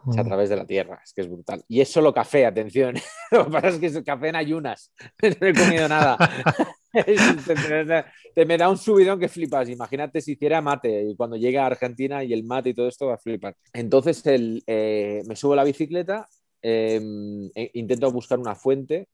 es 0.09 0.17
a 0.17 0.25
través 0.25 0.49
de 0.49 0.57
la 0.57 0.67
tierra, 0.67 1.01
es 1.05 1.13
que 1.13 1.21
es 1.23 1.29
brutal. 1.29 1.63
Y 1.69 1.81
es 1.81 1.89
solo 1.89 2.15
café, 2.15 2.47
atención. 2.47 2.95
Lo 3.31 3.45
que 3.45 3.51
pasa 3.51 3.69
es 3.69 3.79
que 3.79 3.87
es 3.87 4.03
café 4.03 4.29
en 4.29 4.37
ayunas, 4.37 4.93
no 5.41 5.47
he 5.47 5.55
comido 5.55 5.89
nada. 5.89 6.17
te, 8.35 8.47
me 8.47 8.57
da 8.57 8.69
un 8.69 8.79
subidón 8.79 9.19
que 9.19 9.29
flipas. 9.29 9.69
Imagínate 9.69 10.21
si 10.21 10.33
hiciera 10.33 10.61
mate 10.63 11.05
y 11.05 11.17
cuando 11.17 11.37
llega 11.37 11.65
a 11.65 11.67
Argentina 11.67 12.25
y 12.25 12.33
el 12.33 12.45
mate 12.45 12.71
y 12.71 12.75
todo 12.75 12.89
esto 12.89 13.07
va 13.07 13.15
a 13.15 13.19
flipar. 13.19 13.57
Entonces 13.73 14.25
el, 14.27 14.63
eh, 14.67 15.23
me 15.27 15.37
subo 15.37 15.53
a 15.53 15.57
la 15.57 15.65
bicicleta, 15.65 16.29
em, 16.63 17.51
e, 17.55 17.71
intento 17.75 18.11
buscar 18.11 18.39
una 18.39 18.55
fuente, 18.55 19.09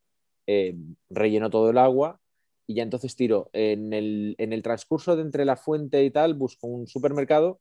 em, 0.47 0.95
relleno 1.11 1.51
todo 1.51 1.71
el 1.71 1.79
agua 1.79 2.21
y 2.67 2.75
ya 2.75 2.83
entonces 2.83 3.17
tiro. 3.17 3.51
En 3.53 3.93
el, 3.93 4.63
transcurso 4.63 5.17
de 5.17 5.23
entre 5.23 5.45
la 5.45 5.57
fuente 5.57 6.03
y 6.05 6.11
tal, 6.11 6.35
busco 6.35 6.67
un 6.67 6.87
supermercado 6.87 7.61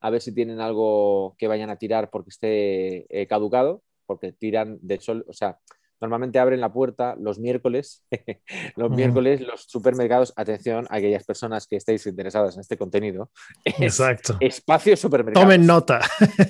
a 0.00 0.10
ver 0.10 0.20
si 0.20 0.34
tienen 0.34 0.60
algo 0.60 1.34
que 1.38 1.48
vayan 1.48 1.70
a 1.70 1.76
tirar 1.76 2.10
porque 2.10 2.30
esté 2.30 3.06
eh, 3.08 3.26
caducado, 3.26 3.82
porque 4.06 4.32
tiran 4.32 4.78
del 4.82 5.00
sol, 5.00 5.24
o 5.26 5.32
sea, 5.32 5.58
normalmente 6.04 6.38
abren 6.38 6.60
la 6.60 6.72
puerta 6.72 7.16
los 7.18 7.38
miércoles, 7.38 8.04
los 8.76 8.90
miércoles 8.90 9.40
los 9.40 9.62
supermercados, 9.62 10.34
atención 10.36 10.86
a 10.90 10.96
aquellas 10.96 11.24
personas 11.24 11.66
que 11.66 11.76
estéis 11.76 12.06
interesadas 12.06 12.54
en 12.54 12.60
este 12.60 12.76
contenido. 12.76 13.30
Exacto. 13.64 14.36
Espacio 14.40 14.96
supermercado. 14.96 15.44
Tomen 15.44 15.66
nota. 15.66 16.00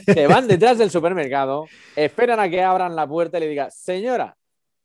Se 0.04 0.26
van 0.28 0.48
detrás 0.48 0.78
del 0.78 0.90
supermercado, 0.90 1.66
esperan 1.94 2.40
a 2.40 2.48
que 2.48 2.62
abran 2.62 2.96
la 2.96 3.06
puerta 3.06 3.38
y 3.38 3.42
le 3.42 3.48
diga, 3.48 3.70
señora, 3.70 4.36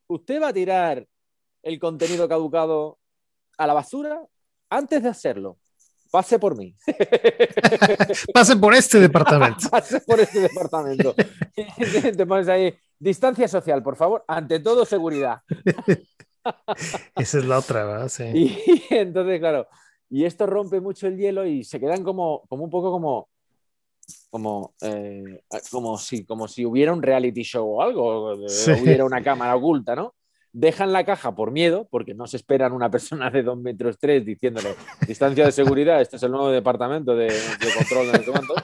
¿usted 0.08 0.40
va 0.40 0.50
a 0.50 0.54
tirar 0.54 1.08
el 1.64 1.80
contenido 1.80 2.30
caducado 2.30 2.99
a 3.60 3.68
la 3.68 3.74
basura? 3.74 4.22
Antes 4.70 5.04
de 5.04 5.10
hacerlo, 5.10 5.58
pase 6.10 6.40
por 6.40 6.58
mí. 6.58 6.74
pase 8.34 8.56
por 8.56 8.74
este 8.74 9.00
departamento. 9.00 9.68
pase 9.72 10.02
por 10.02 10.20
este 10.20 10.40
departamento. 10.40 11.14
Te 12.18 12.26
pones 12.26 12.48
ahí, 12.48 12.74
distancia 12.98 13.48
social, 13.48 13.84
por 13.84 13.96
favor. 13.96 14.24
Ante 14.28 14.60
todo, 14.60 14.86
seguridad. 14.86 15.42
Esa 17.16 17.38
es 17.38 17.46
la 17.46 17.60
otra, 17.60 17.86
¿verdad? 17.86 18.08
Sí. 18.08 18.24
Y 18.24 18.96
entonces, 18.96 19.40
claro, 19.40 19.68
y 20.10 20.24
esto 20.24 20.48
rompe 20.48 20.80
mucho 20.80 21.08
el 21.08 21.18
hielo 21.18 21.46
y 21.46 21.64
se 21.64 21.80
quedan 21.80 22.04
como, 22.04 22.44
como 22.48 22.64
un 22.64 22.70
poco 22.70 22.92
como, 22.92 23.30
como, 24.30 24.74
eh, 24.82 25.42
como, 25.70 25.98
si, 25.98 26.26
como 26.26 26.48
si 26.48 26.66
hubiera 26.66 26.94
un 26.94 27.04
reality 27.04 27.44
show 27.44 27.68
o 27.70 27.82
algo, 27.82 28.48
sí. 28.48 28.72
hubiera 28.72 29.04
una 29.04 29.22
cámara 29.22 29.56
oculta, 29.56 29.96
¿no? 29.96 30.16
Dejan 30.52 30.94
la 30.94 31.06
caja 31.06 31.36
por 31.36 31.52
miedo, 31.52 31.88
porque 31.90 32.14
no 32.14 32.28
se 32.28 32.38
esperan 32.38 32.74
una 32.74 32.90
persona 32.92 33.30
de 33.30 33.44
dos 33.44 33.58
metros 33.58 33.98
tres 34.00 34.26
diciéndole 34.26 34.76
distancia 35.08 35.46
de 35.46 35.52
seguridad, 35.52 36.02
este 36.02 36.16
es 36.16 36.24
el 36.24 36.32
nuevo 36.32 36.50
departamento 36.50 37.16
de, 37.16 37.26
de 37.26 37.74
control 37.78 38.12
de 38.12 38.26
no 38.26 38.56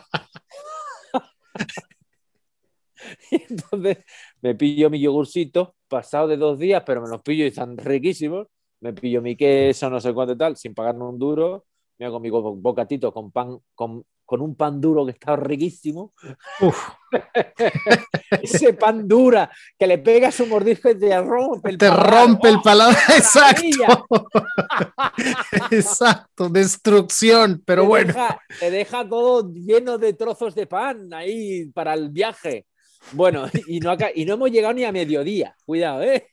Y 3.32 3.42
entonces 3.50 3.98
me 4.42 4.56
pillo 4.56 4.90
mi 4.90 5.00
yogurcito, 5.00 5.76
pasado 5.88 6.28
de 6.28 6.38
dos 6.38 6.60
días, 6.60 6.84
pero 6.86 7.02
me 7.02 7.10
los 7.10 7.22
pillo 7.22 7.46
y 7.46 7.50
están 7.50 7.78
riquísimos. 7.78 8.48
Me 8.82 8.94
pillo 8.94 9.22
mi 9.22 9.36
queso, 9.36 9.90
no 9.90 10.00
sé 10.00 10.14
cuánto 10.14 10.34
y 10.34 10.38
tal, 10.38 10.58
sin 10.58 10.74
pagarme 10.74 11.06
un 11.06 11.18
duro. 11.18 11.66
Me 11.98 12.06
hago 12.06 12.20
mi 12.20 12.30
bocatito 12.30 13.14
con 13.14 13.32
pan, 13.32 13.58
con, 13.74 14.04
con 14.26 14.42
un 14.42 14.56
pan 14.56 14.82
duro 14.82 15.06
que 15.06 15.12
está 15.12 15.36
riquísimo. 15.36 16.14
Ese 18.42 18.74
pan 18.74 19.08
dura 19.08 19.50
que 19.78 19.88
le 19.88 20.00
pegas 20.00 20.40
un 20.40 20.50
mordisco 20.50 20.90
y 20.90 21.00
te 21.00 21.22
rompe 21.22 21.70
el 21.72 21.78
Te 21.78 21.88
paladar. 21.88 22.14
rompe 22.28 22.50
el 22.50 22.56
¡Oh, 22.58 22.62
paladar. 22.62 22.98
Exacto. 23.16 24.08
Exacto. 25.72 26.50
Destrucción. 26.50 27.62
Pero 27.66 27.84
te 27.84 27.88
bueno. 27.88 28.14
Deja, 28.14 28.42
te 28.60 28.72
deja 28.72 29.08
todo 29.08 29.52
lleno 29.54 29.98
de 29.98 30.14
trozos 30.14 30.56
de 30.56 30.68
pan 30.68 31.14
ahí 31.14 31.66
para 31.68 31.94
el 31.94 32.10
viaje. 32.10 32.66
Bueno, 33.12 33.46
y 33.68 33.80
no, 33.80 33.92
acá, 33.92 34.10
y 34.14 34.26
no 34.26 34.34
hemos 34.34 34.52
llegado 34.52 34.74
ni 34.74 34.84
a 34.84 34.92
mediodía. 34.92 35.56
Cuidado, 35.66 36.02
¿eh? 36.04 36.28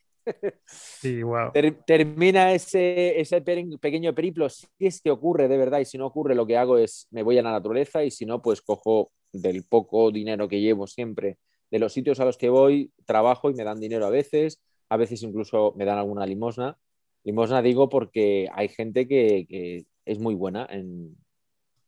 Sí, 0.65 1.23
wow. 1.23 1.51
Ter, 1.51 1.83
termina 1.85 2.53
ese, 2.53 3.19
ese 3.19 3.41
pequeño 3.41 4.13
periplo, 4.15 4.49
si 4.49 4.67
es 4.79 5.01
que 5.01 5.11
ocurre 5.11 5.47
de 5.47 5.57
verdad, 5.57 5.79
y 5.79 5.85
si 5.85 5.97
no 5.97 6.05
ocurre, 6.07 6.35
lo 6.35 6.45
que 6.45 6.57
hago 6.57 6.77
es 6.77 7.07
me 7.11 7.23
voy 7.23 7.37
a 7.37 7.43
la 7.43 7.51
naturaleza, 7.51 8.03
y 8.03 8.11
si 8.11 8.25
no, 8.25 8.41
pues 8.41 8.61
cojo 8.61 9.11
del 9.31 9.63
poco 9.63 10.11
dinero 10.11 10.47
que 10.47 10.61
llevo 10.61 10.87
siempre 10.87 11.37
de 11.71 11.79
los 11.79 11.91
sitios 11.93 12.19
a 12.19 12.25
los 12.25 12.37
que 12.37 12.49
voy, 12.49 12.91
trabajo 13.05 13.49
y 13.49 13.55
me 13.55 13.63
dan 13.63 13.79
dinero 13.79 14.05
a 14.05 14.11
veces, 14.11 14.61
a 14.89 14.97
veces 14.97 15.23
incluso 15.23 15.73
me 15.75 15.85
dan 15.85 15.97
alguna 15.97 16.25
limosna. 16.25 16.77
Limosna 17.23 17.61
digo 17.61 17.89
porque 17.89 18.47
hay 18.53 18.67
gente 18.67 19.07
que, 19.07 19.47
que 19.49 19.85
es 20.05 20.19
muy 20.19 20.35
buena, 20.35 20.67
en, 20.69 21.17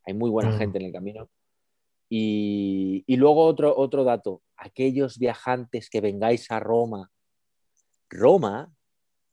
hay 0.05 0.13
muy 0.15 0.29
buena 0.31 0.49
Mm. 0.51 0.57
gente 0.57 0.79
en 0.79 0.85
el 0.85 0.91
camino. 0.91 1.29
Y, 2.09 3.03
y 3.05 3.15
luego 3.17 3.45
otro, 3.45 3.75
otro 3.77 4.03
dato, 4.03 4.41
aquellos 4.57 5.19
viajantes 5.19 5.89
que 5.89 6.01
vengáis 6.01 6.49
a 6.51 6.59
Roma, 6.59 7.11
Roma 8.09 8.73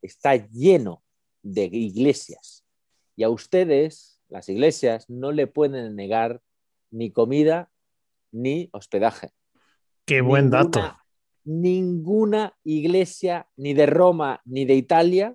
está 0.01 0.37
lleno 0.37 1.03
de 1.43 1.65
iglesias 1.65 2.65
y 3.17 3.23
a 3.25 3.29
ustedes, 3.31 4.21
las 4.29 4.49
iglesias, 4.49 5.09
no 5.09 5.33
le 5.33 5.47
pueden 5.47 5.95
negar 5.97 6.41
ni 6.91 7.11
comida 7.11 7.71
ni 8.33 8.69
hospedaje. 8.73 9.31
Qué 10.07 10.21
buen 10.21 10.47
Ninguna- 10.51 10.65
dato. 10.65 10.99
Ninguna 11.45 12.57
iglesia, 12.65 13.49
ni 13.57 13.75
de 13.75 13.87
Roma 13.87 14.41
ni 14.45 14.65
de 14.65 14.75
Italia, 14.75 15.35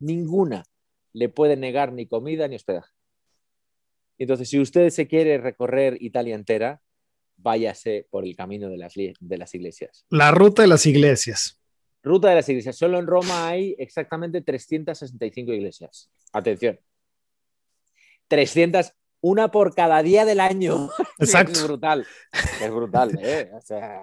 ninguna 0.00 0.64
le 1.12 1.28
puede 1.28 1.56
negar 1.56 1.92
ni 1.92 2.06
comida 2.06 2.48
ni 2.48 2.56
hospedaje. 2.56 2.90
Entonces, 4.18 4.48
si 4.48 4.58
usted 4.58 4.90
se 4.90 5.06
quiere 5.06 5.38
recorrer 5.38 5.98
Italia 6.00 6.34
entera, 6.34 6.80
váyase 7.36 8.06
por 8.10 8.24
el 8.24 8.34
camino 8.34 8.68
de 8.68 8.76
las, 8.78 8.94
de 8.94 9.38
las 9.38 9.54
iglesias. 9.54 10.04
La 10.10 10.30
ruta 10.30 10.62
de 10.62 10.68
las 10.68 10.84
iglesias. 10.86 11.60
Ruta 12.02 12.28
de 12.28 12.36
las 12.36 12.48
iglesias. 12.48 12.76
Solo 12.76 12.98
en 12.98 13.06
Roma 13.06 13.48
hay 13.48 13.74
exactamente 13.78 14.40
365 14.40 15.52
iglesias. 15.52 16.10
Atención. 16.32 16.78
300, 18.28 18.92
una 19.20 19.50
por 19.50 19.74
cada 19.74 20.02
día 20.02 20.24
del 20.24 20.40
año. 20.40 20.90
Exacto. 21.18 21.52
Es 21.52 21.64
brutal. 21.64 22.06
Es 22.62 22.70
brutal, 22.70 23.18
¿eh? 23.22 23.50
O 23.54 23.60
sea, 23.60 24.00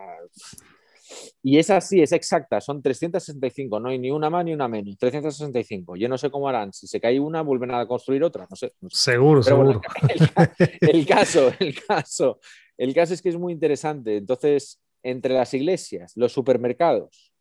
y 1.43 1.57
es 1.59 1.69
así, 1.69 2.01
es 2.01 2.11
exacta. 2.11 2.59
Son 2.61 2.81
365. 2.81 3.79
No 3.79 3.89
hay 3.89 3.99
ni 3.99 4.11
una 4.11 4.29
más 4.29 4.43
ni 4.45 4.53
una 4.53 4.67
menos. 4.67 4.97
365. 4.97 5.95
Yo 5.95 6.07
no 6.09 6.17
sé 6.17 6.29
cómo 6.31 6.47
harán. 6.49 6.73
Si 6.73 6.87
se 6.87 6.99
cae 6.99 7.19
una, 7.19 7.41
vuelven 7.41 7.71
a 7.71 7.85
construir 7.85 8.23
otra. 8.23 8.47
No 8.49 8.55
sé. 8.55 8.73
no 8.81 8.89
sé. 8.89 9.11
Seguro, 9.11 9.41
Pero 9.43 9.55
seguro. 9.57 9.81
bueno, 10.01 10.13
el, 10.13 10.33
ca- 10.33 10.55
el 10.81 11.05
caso, 11.05 11.51
el 11.59 11.83
caso, 11.85 12.39
el 12.77 12.93
caso 12.93 13.13
es 13.13 13.21
que 13.21 13.29
es 13.29 13.37
muy 13.37 13.53
interesante. 13.53 14.17
Entonces, 14.17 14.81
entre 15.03 15.33
las 15.33 15.53
iglesias, 15.53 16.13
los 16.15 16.31
supermercados, 16.31 17.32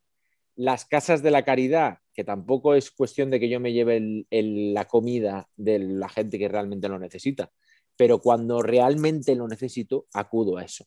las 0.57 0.85
casas 0.85 1.23
de 1.23 1.31
la 1.31 1.45
caridad, 1.45 1.99
que 2.15 2.25
tampoco 2.25 2.75
es 2.75 2.91
cuestión 2.91 3.31
de 3.31 3.41
que 3.41 3.49
yo 3.49 3.59
me 3.61 3.73
lleve 3.73 3.97
el- 3.97 4.27
el- 4.31 4.75
la 4.75 4.85
comida 4.87 5.49
de 5.57 5.79
la 5.79 6.09
gente 6.09 6.39
que 6.39 6.49
realmente 6.49 6.89
lo 6.89 6.99
necesita, 6.99 7.51
pero 7.97 8.19
cuando 8.21 8.63
realmente 8.63 9.35
lo 9.35 9.49
necesito, 9.49 10.07
acudo 10.13 10.59
a 10.59 10.65
eso. 10.65 10.85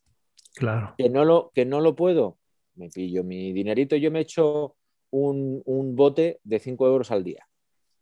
Claro. 0.56 0.94
Que 0.98 1.10
no 1.10 1.26
lo, 1.26 1.52
que 1.54 1.66
no 1.66 1.82
lo 1.82 1.96
puedo, 1.96 2.38
me 2.76 2.90
pillo 2.90 3.24
mi 3.24 3.52
dinerito, 3.54 3.96
yo 3.96 4.12
me 4.12 4.22
echo 4.22 4.76
un, 5.12 5.62
un 5.66 5.96
bote 5.96 6.40
de 6.44 6.60
5 6.60 6.86
euros 6.88 7.10
al 7.12 7.24
día. 7.24 7.48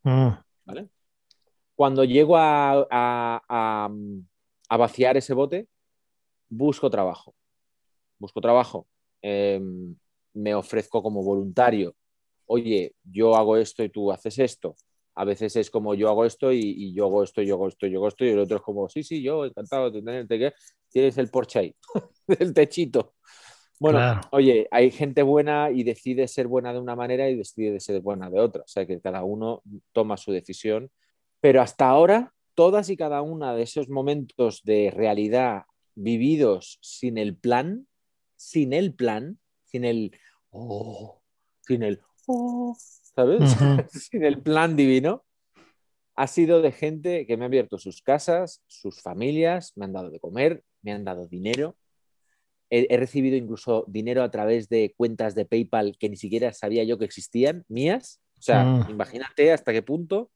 Mm, 0.04 0.30
¿vale? 0.66 0.90
Cuando 1.76 2.04
llego 2.04 2.38
a, 2.38 2.72
a- 2.90 3.42
a- 3.50 3.90
a 4.70 4.78
vaciar 4.78 5.18
ese 5.18 5.34
bote, 5.34 5.68
busco 6.50 6.90
trabajo. 6.90 7.36
Busco 8.20 8.42
trabajo. 8.42 8.88
Eh, 9.22 9.60
me 10.34 10.56
ofrezco 10.56 11.02
como 11.04 11.24
voluntario. 11.24 11.96
Oye, 12.46 12.96
yo 13.04 13.36
hago 13.36 13.58
esto 13.58 13.84
y 13.84 13.90
tú 13.90 14.12
haces 14.12 14.40
esto. 14.40 14.76
A 15.16 15.26
veces 15.26 15.56
es 15.56 15.70
como 15.70 15.94
yo 15.94 16.10
hago 16.10 16.26
esto 16.26 16.52
y, 16.52 16.60
y 16.60 16.94
yo 16.94 17.06
hago 17.06 17.24
esto, 17.24 17.42
yo 17.42 17.56
hago 17.56 17.68
esto, 17.68 17.86
yo 17.88 18.00
hago 18.00 18.08
esto, 18.08 18.26
y 18.26 18.30
el 18.30 18.40
otro 18.40 18.58
es 18.58 18.64
como, 18.64 18.90
sí, 18.90 19.04
sí, 19.04 19.22
yo 19.22 19.46
encantado 19.46 19.92
de 19.92 20.02
tenerte 20.02 20.40
que 20.40 20.54
tienes 20.90 21.18
el 21.18 21.30
Porsche 21.30 21.60
ahí, 21.60 21.76
el 22.40 22.54
techito. 22.54 23.14
Bueno, 23.80 24.00
Claro. 24.00 24.22
oye, 24.32 24.68
hay 24.72 24.92
gente 24.92 25.24
buena 25.24 25.70
y 25.70 25.84
decide 25.84 26.28
ser 26.28 26.48
buena 26.48 26.74
de 26.74 26.80
una 26.80 26.96
manera 26.96 27.30
y 27.30 27.36
decide 27.36 27.80
ser 27.80 28.02
buena 28.02 28.30
de 28.30 28.40
otra. 28.40 28.62
O 28.62 28.68
sea 28.68 28.86
que 28.86 29.02
cada 29.02 29.24
uno 29.24 29.62
toma 29.92 30.16
su 30.18 30.32
decisión. 30.32 30.90
Pero 31.42 31.62
hasta 31.62 31.90
ahora, 31.90 32.34
todas 32.56 32.90
y 32.90 32.96
cada 32.96 33.22
una 33.22 33.54
de 33.54 33.64
esos 33.64 33.90
momentos 33.90 34.62
de 34.64 34.92
realidad 34.96 35.64
vividos 35.96 36.80
sin 36.82 37.18
el 37.18 37.36
plan, 37.36 37.88
sin 38.38 38.72
el 38.74 38.94
plan, 38.94 39.38
sin 39.74 39.86
el 39.86 40.16
oh, 40.52 41.20
sin 41.62 41.82
el 41.82 42.00
oh, 42.28 42.78
¿sabes? 43.16 43.42
Sin 44.12 44.24
el 44.24 44.40
plan 44.40 44.76
divino, 44.76 45.26
ha 46.16 46.28
sido 46.28 46.62
de 46.62 46.72
gente 46.72 47.26
que 47.26 47.38
me 47.38 47.46
ha 47.46 47.48
abierto 47.48 47.80
sus 47.80 48.02
casas, 48.04 48.62
sus 48.68 49.02
familias, 49.02 49.74
me 49.76 49.86
han 49.86 49.94
dado 49.94 50.12
de 50.12 50.20
comer, 50.20 50.64
me 50.84 50.92
han 50.92 51.04
dado 51.04 51.28
dinero. 51.28 51.76
He, 52.70 52.88
he 52.90 52.98
recibido 52.98 53.36
incluso 53.36 53.84
dinero 53.88 54.22
a 54.22 54.30
través 54.30 54.70
de 54.70 54.94
cuentas 54.96 55.34
de 55.34 55.46
PayPal 55.46 55.98
que 55.98 56.10
ni 56.10 56.18
siquiera 56.18 56.54
sabía 56.54 56.84
yo 56.84 57.00
que 57.00 57.06
existían, 57.06 57.66
mías. 57.68 58.20
O 58.38 58.42
sea, 58.42 58.64
Mm. 58.66 58.92
imagínate 58.92 59.52
hasta 59.52 59.74
qué 59.74 59.82
punto. 59.82 60.30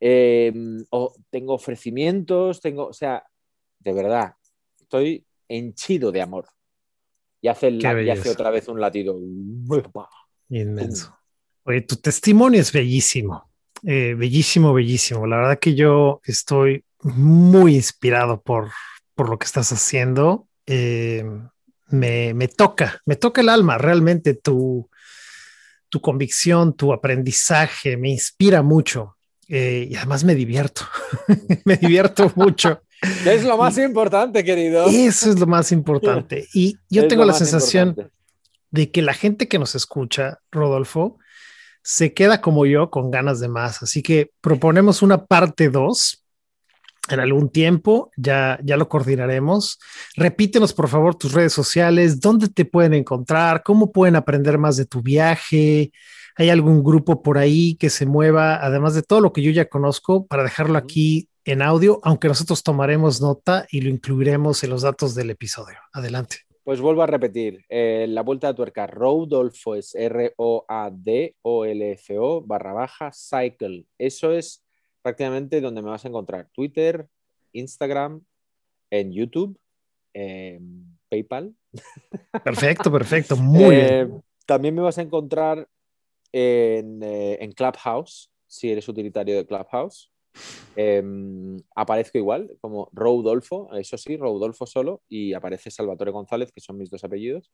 Eh, 0.00 0.52
o 0.90 1.14
tengo 1.30 1.54
ofrecimientos, 1.54 2.60
tengo, 2.60 2.86
o 2.86 2.92
sea, 2.92 3.24
de 3.78 3.92
verdad, 3.92 4.34
estoy 4.80 5.26
henchido 5.48 6.12
de 6.12 6.22
amor. 6.22 6.46
Y 7.44 7.48
hace, 7.48 7.68
el, 7.68 7.78
Qué 7.78 7.84
y 7.84 7.90
hace 7.90 7.94
belleza. 7.94 8.30
otra 8.30 8.48
vez 8.48 8.68
un 8.68 8.80
latido. 8.80 9.18
Inmenso. 10.48 11.14
Oye, 11.64 11.82
tu 11.82 11.96
testimonio 11.96 12.58
es 12.58 12.72
bellísimo. 12.72 13.50
Eh, 13.86 14.14
bellísimo, 14.16 14.72
bellísimo. 14.72 15.26
La 15.26 15.36
verdad 15.36 15.58
que 15.58 15.74
yo 15.74 16.22
estoy 16.24 16.86
muy 17.02 17.74
inspirado 17.74 18.40
por, 18.40 18.70
por 19.14 19.28
lo 19.28 19.38
que 19.38 19.44
estás 19.44 19.70
haciendo. 19.72 20.48
Eh, 20.64 21.22
me, 21.88 22.32
me 22.32 22.48
toca, 22.48 23.02
me 23.04 23.16
toca 23.16 23.42
el 23.42 23.50
alma 23.50 23.76
realmente 23.76 24.32
tu, 24.32 24.88
tu 25.90 26.00
convicción, 26.00 26.74
tu 26.74 26.94
aprendizaje, 26.94 27.98
me 27.98 28.08
inspira 28.08 28.62
mucho. 28.62 29.18
Eh, 29.48 29.86
y 29.90 29.96
además 29.96 30.24
me 30.24 30.34
divierto, 30.34 30.88
me 31.66 31.76
divierto 31.76 32.32
mucho. 32.36 32.80
Es 33.26 33.44
lo 33.44 33.56
más 33.56 33.76
importante, 33.78 34.44
querido. 34.44 34.86
Eso 34.86 35.30
es 35.30 35.38
lo 35.38 35.46
más 35.46 35.72
importante. 35.72 36.48
Y 36.54 36.78
yo 36.88 37.06
tengo 37.08 37.24
la 37.24 37.34
sensación 37.34 38.10
de 38.70 38.90
que 38.90 39.02
la 39.02 39.14
gente 39.14 39.48
que 39.48 39.58
nos 39.58 39.74
escucha, 39.74 40.40
Rodolfo, 40.50 41.18
se 41.82 42.14
queda 42.14 42.40
como 42.40 42.64
yo 42.66 42.90
con 42.90 43.10
ganas 43.10 43.40
de 43.40 43.48
más. 43.48 43.82
Así 43.82 44.02
que 44.02 44.30
proponemos 44.40 45.02
una 45.02 45.26
parte 45.26 45.68
2 45.68 46.24
en 47.10 47.20
algún 47.20 47.50
tiempo, 47.50 48.10
ya, 48.16 48.58
ya 48.64 48.76
lo 48.76 48.88
coordinaremos. 48.88 49.78
Repítenos, 50.16 50.72
por 50.72 50.88
favor, 50.88 51.14
tus 51.14 51.32
redes 51.32 51.52
sociales, 51.52 52.20
dónde 52.20 52.48
te 52.48 52.64
pueden 52.64 52.94
encontrar, 52.94 53.62
cómo 53.62 53.92
pueden 53.92 54.16
aprender 54.16 54.56
más 54.56 54.76
de 54.78 54.86
tu 54.86 55.02
viaje. 55.02 55.92
¿Hay 56.36 56.48
algún 56.48 56.82
grupo 56.82 57.22
por 57.22 57.36
ahí 57.38 57.76
que 57.76 57.90
se 57.90 58.06
mueva, 58.06 58.56
además 58.56 58.94
de 58.94 59.02
todo 59.02 59.20
lo 59.20 59.32
que 59.32 59.42
yo 59.42 59.50
ya 59.50 59.68
conozco, 59.68 60.26
para 60.26 60.42
dejarlo 60.42 60.78
aquí 60.78 61.28
en 61.44 61.62
audio, 61.62 62.00
aunque 62.02 62.28
nosotros 62.28 62.62
tomaremos 62.62 63.20
nota 63.20 63.66
y 63.70 63.80
lo 63.80 63.90
incluiremos 63.90 64.64
en 64.64 64.70
los 64.70 64.82
datos 64.82 65.14
del 65.14 65.30
episodio? 65.30 65.76
Adelante. 65.92 66.38
Pues 66.64 66.80
vuelvo 66.80 67.02
a 67.02 67.06
repetir, 67.06 67.64
eh, 67.68 68.06
la 68.08 68.22
vuelta 68.22 68.46
de 68.48 68.54
tuerca, 68.54 68.86
Rodolfo 68.86 69.74
es 69.74 69.94
R-O-A-D-O-L-F-O 69.94 70.40
barra 72.40 72.72
baja 72.72 73.10
cycle. 73.12 73.84
Eso 73.98 74.32
es 74.32 74.64
prácticamente 75.02 75.60
donde 75.60 75.82
me 75.82 75.90
vas 75.90 76.06
a 76.06 76.08
encontrar. 76.08 76.48
Twitter, 76.54 77.06
Instagram, 77.52 78.24
en 78.90 79.12
YouTube, 79.12 79.58
PayPal. 81.10 81.54
Perfecto, 82.42 82.90
perfecto, 82.90 83.36
muy 83.40 83.76
bien. 83.76 83.86
Eh, 83.90 84.08
también 84.46 84.74
me 84.74 84.80
vas 84.80 84.96
a 84.96 85.02
encontrar 85.02 85.68
en, 86.32 87.02
eh, 87.02 87.38
en 87.40 87.52
Clubhouse, 87.52 88.30
si 88.46 88.70
eres 88.70 88.88
utilitario 88.88 89.36
de 89.36 89.46
Clubhouse. 89.46 90.13
Em, 90.76 91.56
aparezco 91.74 92.18
igual, 92.18 92.50
como 92.60 92.88
Rodolfo, 92.92 93.72
eso 93.74 93.96
sí, 93.96 94.16
Rodolfo 94.16 94.66
solo, 94.66 95.02
y 95.08 95.32
aparece 95.32 95.70
Salvatore 95.70 96.10
González, 96.10 96.52
que 96.52 96.60
son 96.60 96.78
mis 96.78 96.90
dos 96.90 97.04
apellidos. 97.04 97.52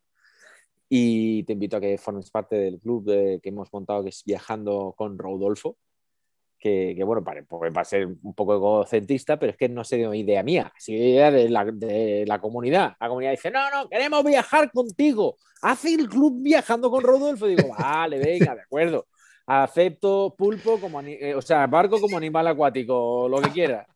Y 0.89 1.45
te 1.45 1.53
invito 1.53 1.77
a 1.77 1.81
que 1.81 1.99
formes 1.99 2.31
parte 2.31 2.57
del 2.57 2.81
club 2.81 3.07
que 3.07 3.49
hemos 3.49 3.73
montado, 3.73 4.03
que 4.03 4.09
es 4.09 4.25
Viajando 4.25 4.95
con 4.97 5.19
Rodolfo, 5.19 5.77
que, 6.59 7.01
bueno, 7.05 7.25
para, 7.25 7.43
a 7.81 7.85
ser 7.85 8.07
un 8.07 8.35
poco 8.35 8.55
egocentrista, 8.55 9.39
pero 9.39 9.53
es 9.53 9.57
que 9.57 9.69
no 9.69 9.83
de 9.83 10.19
idea 10.19 10.43
mía, 10.43 10.73
es 10.77 10.89
idea 10.91 11.31
de 11.31 11.49
la, 11.49 11.65
de 11.65 12.25
la 12.27 12.39
comunidad. 12.39 12.97
La 13.01 13.09
comunidad 13.09 13.31
dice, 13.31 13.51
no, 13.51 13.71
no, 13.71 13.89
queremos 13.89 14.23
viajar 14.25 14.71
contigo, 14.71 15.37
haz 15.63 15.85
el 15.87 16.09
club 16.09 16.43
Viajando 16.43 16.91
con 16.91 17.03
Rodolfo. 17.03 17.49
Y 17.49 17.57
digo, 17.57 17.75
vale, 17.79 18.19
venga, 18.19 18.55
de 18.55 18.63
acuerdo 18.63 19.07
acepto 19.47 20.35
pulpo 20.37 20.79
como, 20.81 21.01
eh, 21.03 21.35
o 21.35 21.43
sea, 21.43 21.67
barco 21.67 22.01
como 22.01 22.17
animal 22.17 22.47
acuático, 22.47 23.29
lo 23.29 23.41
que 23.41 23.51
quiera. 23.51 23.87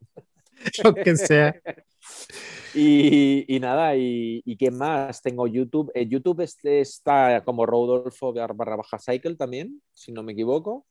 lo 0.85 0.95
que 0.95 1.17
sea. 1.17 1.55
Y, 2.77 3.59
nada, 3.61 3.95
y, 3.97 4.57
qué 4.59 4.73
más? 4.73 5.23
Tengo 5.23 5.47
YouTube. 5.47 5.93
Eh, 5.95 6.09
YouTube 6.09 6.41
está 6.43 7.43
como 7.45 7.67
Rodolfo 7.67 8.33
barra 8.33 8.77
baja 8.77 8.99
cycle 8.99 9.37
también, 9.37 9.81
si 9.93 10.11
no 10.11 10.25
me 10.25 10.33
equivoco. 10.33 10.85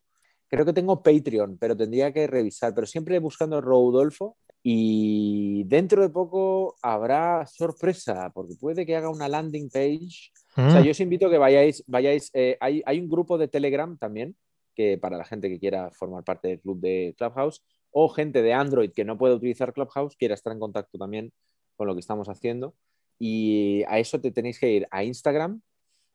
Creo 0.47 0.65
que 0.65 0.71
tengo 0.73 1.03
Patreon, 1.03 1.57
pero 1.57 1.75
tendría 1.75 2.13
que 2.13 2.25
revisar. 2.27 2.73
Pero 2.73 2.87
siempre 2.87 3.19
buscando 3.19 3.59
Rodolfo. 3.59 4.37
Y 4.65 5.65
dentro 5.65 6.01
de 6.01 6.09
poco 6.09 6.77
habrá 6.81 7.45
sorpresa, 7.45 8.31
porque 8.33 8.55
puede 8.55 8.85
que 8.85 8.95
haga 8.95 9.09
una 9.09 9.27
landing 9.27 9.69
page. 9.69 10.31
O 10.55 10.71
sea, 10.71 10.79
mm. 10.79 10.83
yo 10.83 10.91
os 10.91 10.99
invito 11.01 11.27
a 11.27 11.29
que 11.29 11.37
vayáis, 11.37 11.83
vayáis. 11.85 12.29
Eh, 12.33 12.57
hay, 12.61 12.81
hay, 12.85 12.99
un 12.99 13.09
grupo 13.09 13.37
de 13.37 13.49
Telegram 13.49 13.97
también, 13.97 14.37
que 14.73 14.97
para 14.97 15.17
la 15.17 15.25
gente 15.25 15.49
que 15.49 15.59
quiera 15.59 15.91
formar 15.91 16.23
parte 16.23 16.47
del 16.47 16.61
club 16.61 16.79
de 16.79 17.13
Clubhouse 17.17 17.61
o 17.91 18.09
gente 18.09 18.41
de 18.41 18.53
Android 18.53 18.91
que 18.91 19.05
no 19.05 19.17
puede 19.17 19.35
utilizar 19.35 19.73
Clubhouse, 19.73 20.15
quiera 20.15 20.33
estar 20.33 20.53
en 20.53 20.59
contacto 20.59 20.97
también 20.97 21.31
con 21.75 21.87
lo 21.87 21.93
que 21.93 21.99
estamos 21.99 22.29
haciendo. 22.29 22.73
Y 23.19 23.83
a 23.87 23.99
eso 23.99 24.19
te 24.19 24.31
tenéis 24.31 24.59
que 24.59 24.71
ir 24.71 24.87
a 24.91 25.03
Instagram, 25.03 25.61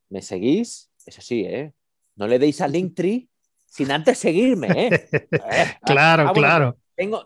me 0.09 0.23
seguís, 0.23 0.91
eso 1.07 1.21
sí, 1.21 1.45
¿eh? 1.45 1.73
no 2.17 2.27
le 2.27 2.39
deis 2.39 2.61
a 2.61 2.69
Linktree 2.69 3.29
sin 3.67 3.91
antes 3.91 4.19
seguirme. 4.19 4.69
¿eh? 4.75 5.09
claro, 5.85 6.29
ah, 6.29 6.33
claro. 6.33 6.77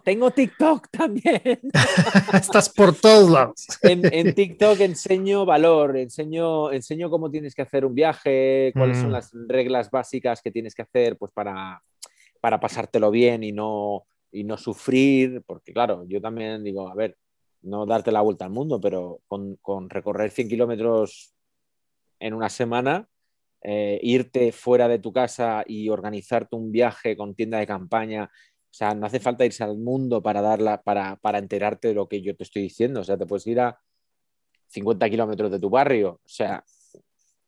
Tengo, 0.05 0.31
TikTok 0.31 0.89
también. 0.91 1.61
Estás 2.35 2.69
por 2.69 2.95
todos 2.95 3.31
lados. 3.31 3.67
En, 3.81 4.35
TikTok 4.35 4.79
enseño 4.81 5.47
valor, 5.47 5.97
enseño, 5.97 6.71
enseño 6.71 7.09
cómo 7.09 7.31
tienes 7.31 7.55
que 7.55 7.63
hacer 7.63 7.87
un 7.87 7.95
viaje, 7.95 8.73
cuáles 8.75 8.99
son 8.99 9.09
mm. 9.09 9.13
las 9.13 9.33
reglas 9.33 9.91
básicas 9.91 10.43
que 10.43 10.51
tienes 10.51 10.75
que 10.75 10.83
hacer 10.83 11.17
pues, 11.17 11.33
para, 11.33 11.83
para 12.43 12.61
pasártelo 12.61 13.11
bien 13.11 13.45
y 13.45 13.53
no, 13.53 14.05
y 14.31 14.45
no 14.45 14.59
sufrir, 14.59 15.43
porque 15.47 15.73
claro, 15.73 16.05
yo 16.07 16.21
también 16.21 16.63
digo, 16.63 16.91
a 16.91 16.95
ver, 16.95 17.17
no 17.63 17.87
darte 17.87 18.13
la 18.13 18.21
vuelta 18.21 18.45
al 18.45 18.51
mundo, 18.51 18.79
pero 18.79 19.21
con, 19.27 19.89
recorrer 19.89 20.31
100 20.33 20.49
kilómetros 20.51 21.33
en 22.21 22.35
una 22.35 22.51
semana, 22.51 23.09
eh, 23.63 23.99
irte 24.03 24.53
fuera 24.53 24.87
de 24.87 24.99
tu 24.99 25.13
casa 25.15 25.65
y 25.67 25.89
organizarte 25.89 26.57
un 26.57 26.73
viaje 26.73 27.17
con 27.17 27.35
tienda 27.35 27.59
de 27.59 27.67
campaña 27.67 28.29
o 28.73 28.75
sea, 28.75 28.95
no 28.95 29.05
hace 29.05 29.21
falta 29.21 29.45
irse 29.45 29.63
al 29.63 29.77
mundo 29.77 30.23
para, 30.23 30.41
darla, 30.41 30.81
para, 30.81 31.17
para 31.17 31.37
enterarte 31.37 31.89
de 31.89 31.95
lo 31.95 32.09
que 32.09 32.23
yo 32.23 32.35
te 32.35 32.45
estoy 32.45 32.63
diciendo. 32.63 33.01
O 33.01 33.05
sea, 33.05 33.19
te 33.19 33.27
puedes 33.27 33.47
ir 33.47 33.61
a 33.61 33.79
50 34.69 35.11
kilómetros 35.11 35.51
de 35.51 35.61
tu 35.61 35.69
barrio. 35.69 36.23
O 36.25 36.29
sea, 36.29 36.65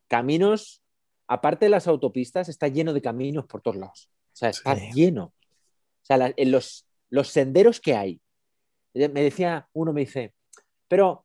caminos, 0.07 0.83
aparte 1.27 1.65
de 1.65 1.71
las 1.71 1.87
autopistas, 1.87 2.51
está 2.51 2.69
lleno 2.69 2.93
de 2.93 3.01
caminos 3.01 3.47
por 3.47 3.63
todos 3.63 3.79
lados. 3.79 4.11
O 4.35 4.37
sea, 4.37 4.51
está 4.51 4.75
lleno. 4.75 5.33
O 6.03 6.05
sea, 6.05 6.35
en 6.37 6.51
los, 6.51 6.87
los 7.09 7.29
senderos 7.29 7.81
que 7.81 7.95
hay. 7.95 8.21
Me 8.93 9.23
decía, 9.23 9.67
uno 9.73 9.95
me 9.95 10.03
dice, 10.03 10.35
pero 10.89 11.25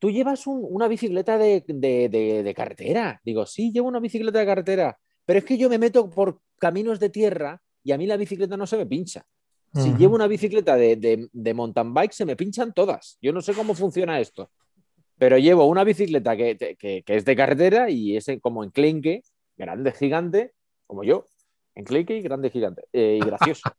tú 0.00 0.10
llevas 0.10 0.44
una 0.48 0.88
bicicleta 0.88 1.38
de, 1.38 1.62
de, 1.68 2.08
de, 2.42 2.54
carretera. 2.54 3.20
Digo, 3.24 3.46
sí, 3.46 3.70
llevo 3.70 3.86
una 3.86 4.00
bicicleta 4.00 4.40
de 4.40 4.46
carretera, 4.46 4.98
pero 5.24 5.38
es 5.38 5.44
que 5.44 5.56
yo 5.56 5.70
me 5.70 5.78
meto 5.78 6.10
por 6.10 6.40
caminos 6.58 6.98
de 6.98 7.10
tierra 7.10 7.62
y 7.84 7.92
a 7.92 7.96
mí 7.98 8.08
la 8.08 8.16
bicicleta 8.16 8.56
no 8.56 8.66
se 8.66 8.76
me 8.76 8.86
pincha. 8.86 9.24
Si 9.82 9.94
llevo 9.94 10.14
una 10.14 10.26
bicicleta 10.26 10.76
de, 10.76 11.28
mountain 11.54 11.92
bike, 11.92 12.12
se 12.12 12.24
me 12.24 12.36
pinchan 12.36 12.72
todas. 12.72 13.18
Yo 13.20 13.32
no 13.32 13.40
sé 13.40 13.54
cómo 13.54 13.74
funciona 13.74 14.20
esto. 14.20 14.50
Pero 15.18 15.38
llevo 15.38 15.66
una 15.66 15.84
bicicleta 15.84 16.36
que, 16.36 17.02
es 17.06 17.24
de 17.24 17.36
carretera 17.36 17.90
y 17.90 18.16
es 18.16 18.26
como 18.40 18.64
enclenque, 18.64 19.22
grande, 19.56 19.92
gigante, 19.92 20.52
como 20.86 21.04
yo. 21.04 21.26
Enclenque 21.74 22.16
y 22.16 22.22
grande, 22.22 22.50
gigante. 22.50 22.84
Eh, 22.92 23.18
y 23.20 23.26
gracioso. 23.26 23.70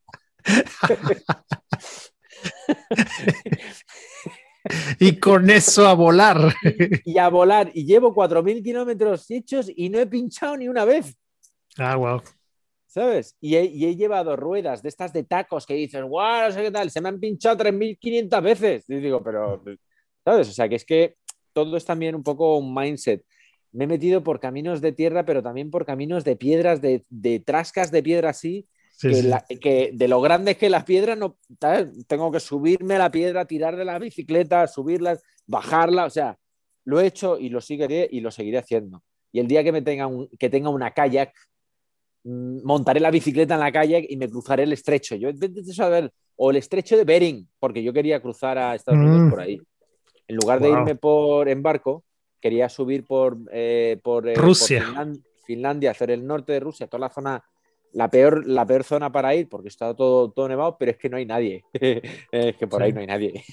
y 5.00 5.18
con 5.18 5.50
eso 5.50 5.88
a 5.88 5.94
volar. 5.94 6.54
y 7.04 7.18
a 7.18 7.28
volar. 7.28 7.70
Y 7.74 7.84
llevo 7.84 8.14
4.000 8.14 8.62
kilómetros 8.62 9.28
hechos 9.30 9.70
y 9.74 9.88
no 9.88 9.98
he 9.98 10.06
pinchado 10.06 10.56
ni 10.56 10.68
una 10.68 10.84
vez. 10.84 11.16
Ah, 11.76 11.96
wow. 11.96 12.22
¿Sabes? 12.88 13.36
Y 13.40 13.56
he, 13.56 13.96
llevado 13.96 14.34
ruedas 14.34 14.82
de 14.82 14.88
estas 14.88 15.12
de 15.12 15.22
tacos 15.22 15.66
que 15.66 15.74
dices, 15.74 16.02
guau, 16.02 16.48
no 16.48 16.54
sé 16.54 16.62
qué 16.62 16.70
tal, 16.70 16.90
se 16.90 17.00
me 17.00 17.10
han 17.10 17.20
pinchado 17.20 17.56
3.500 17.56 18.42
veces. 18.42 18.84
Y 18.88 18.96
digo, 18.96 19.22
pero, 19.22 19.62
¿sabes? 20.24 20.48
O 20.48 20.52
sea, 20.52 20.68
que 20.68 20.76
es 20.76 20.84
que 20.84 21.16
todo 21.52 21.76
es 21.76 21.84
también 21.84 22.14
un 22.14 22.22
poco 22.22 22.56
un 22.56 22.74
mindset. 22.74 23.22
Me 23.72 23.84
he 23.84 23.86
metido 23.86 24.24
por 24.24 24.40
caminos 24.40 24.80
de 24.80 24.92
tierra, 24.92 25.26
pero 25.26 25.42
también 25.42 25.70
por 25.70 25.84
caminos 25.84 26.24
de 26.24 26.36
piedras, 26.36 26.80
de, 26.80 27.04
trascas 27.44 27.90
de 27.90 28.02
piedra 28.02 28.30
así, 28.30 28.66
que, 29.00 29.90
de 29.92 30.08
lo 30.08 30.20
grande 30.20 30.52
es 30.52 30.56
que 30.56 30.70
las 30.70 30.84
piedras, 30.84 31.18
no, 31.18 31.36
tengo 32.06 32.32
que 32.32 32.40
subirme 32.40 32.94
a 32.94 32.98
la 32.98 33.10
piedra, 33.10 33.44
tirar 33.44 33.76
de 33.76 33.84
la 33.84 33.98
bicicleta, 33.98 34.66
subirla, 34.66 35.18
bajarla, 35.46 36.06
o 36.06 36.10
sea, 36.10 36.38
lo 36.84 36.98
he 37.00 37.06
hecho 37.06 37.38
y 37.38 37.50
lo 37.50 37.60
seguiré 37.60 38.08
y 38.10 38.20
lo 38.20 38.30
seguiré 38.30 38.58
haciendo. 38.58 39.04
Y 39.30 39.40
el 39.40 39.46
día 39.46 39.62
que 39.62 39.72
me 39.72 39.82
tenga 39.82 40.06
un, 40.06 40.28
que 40.38 40.48
tenga 40.48 40.70
una 40.70 40.92
kayak, 40.92 41.34
montaré 42.24 43.00
la 43.00 43.10
bicicleta 43.10 43.54
en 43.54 43.60
la 43.60 43.72
calle 43.72 44.06
y 44.08 44.16
me 44.16 44.28
cruzaré 44.28 44.64
el 44.64 44.72
estrecho. 44.72 45.14
Yo 45.16 45.30
saber, 45.72 46.12
o 46.36 46.50
el 46.50 46.56
estrecho 46.56 46.96
de 46.96 47.04
Bering, 47.04 47.48
porque 47.58 47.82
yo 47.82 47.92
quería 47.92 48.20
cruzar 48.20 48.58
a 48.58 48.74
Estados 48.74 49.00
Unidos 49.00 49.26
mm. 49.26 49.30
por 49.30 49.40
ahí. 49.40 49.60
En 50.26 50.36
lugar 50.36 50.60
de 50.60 50.68
irme 50.68 50.94
por 50.94 51.48
en 51.48 51.62
barco, 51.62 52.04
quería 52.40 52.68
subir 52.68 53.04
por, 53.04 53.38
eh, 53.50 53.98
por, 54.02 54.28
eh, 54.28 54.34
Rusia. 54.34 54.84
Finlandia, 55.46 55.92
hacer 55.92 56.10
el 56.10 56.26
norte 56.26 56.52
de 56.52 56.60
Rusia, 56.60 56.86
toda 56.86 57.00
la 57.00 57.08
zona 57.08 57.42
la 57.92 58.10
peor, 58.10 58.46
la 58.46 58.66
peor 58.66 58.84
zona 58.84 59.10
para 59.10 59.34
ir 59.34 59.48
porque 59.48 59.68
está 59.68 59.94
todo, 59.94 60.30
todo 60.30 60.48
nevado, 60.48 60.76
pero 60.78 60.90
es 60.90 60.98
que 60.98 61.08
no 61.08 61.16
hay 61.16 61.26
nadie. 61.26 61.64
es 61.72 62.56
que 62.56 62.66
por 62.66 62.82
ahí 62.82 62.92
no 62.92 63.00
hay 63.00 63.06
nadie. 63.06 63.44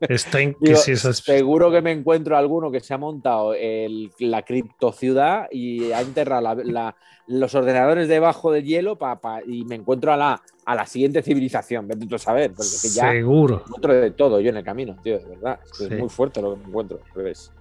está 0.00 0.38
Seguro 1.12 1.70
que 1.70 1.82
me 1.82 1.92
encuentro 1.92 2.36
alguno 2.36 2.70
que 2.70 2.80
se 2.80 2.94
ha 2.94 2.98
montado 2.98 3.54
el, 3.54 4.10
la 4.18 4.42
criptociudad 4.42 5.48
y 5.50 5.92
ha 5.92 6.00
enterrado 6.00 6.56
los 7.26 7.54
ordenadores 7.54 8.08
debajo 8.08 8.52
del 8.52 8.64
hielo 8.64 8.98
y 9.46 9.64
me 9.64 9.76
encuentro 9.76 10.12
a 10.12 10.16
la, 10.16 10.42
a 10.64 10.74
la 10.74 10.86
siguiente 10.86 11.22
civilización. 11.22 11.88
Vete 11.88 12.14
a 12.14 12.18
saber, 12.18 12.52
porque 12.52 12.88
ya 12.92 13.10
Seguro. 13.10 13.62
encuentro 13.66 13.94
de 13.94 14.10
todo 14.10 14.40
yo 14.40 14.50
en 14.50 14.58
el 14.58 14.64
camino, 14.64 14.96
tío, 15.02 15.18
de 15.18 15.26
verdad. 15.26 15.60
Es, 15.80 15.90
muy 15.90 16.08
fuerte 16.08 16.42
lo 16.42 16.54
que 16.54 16.60
me 16.60 16.68
encuentro. 16.68 17.00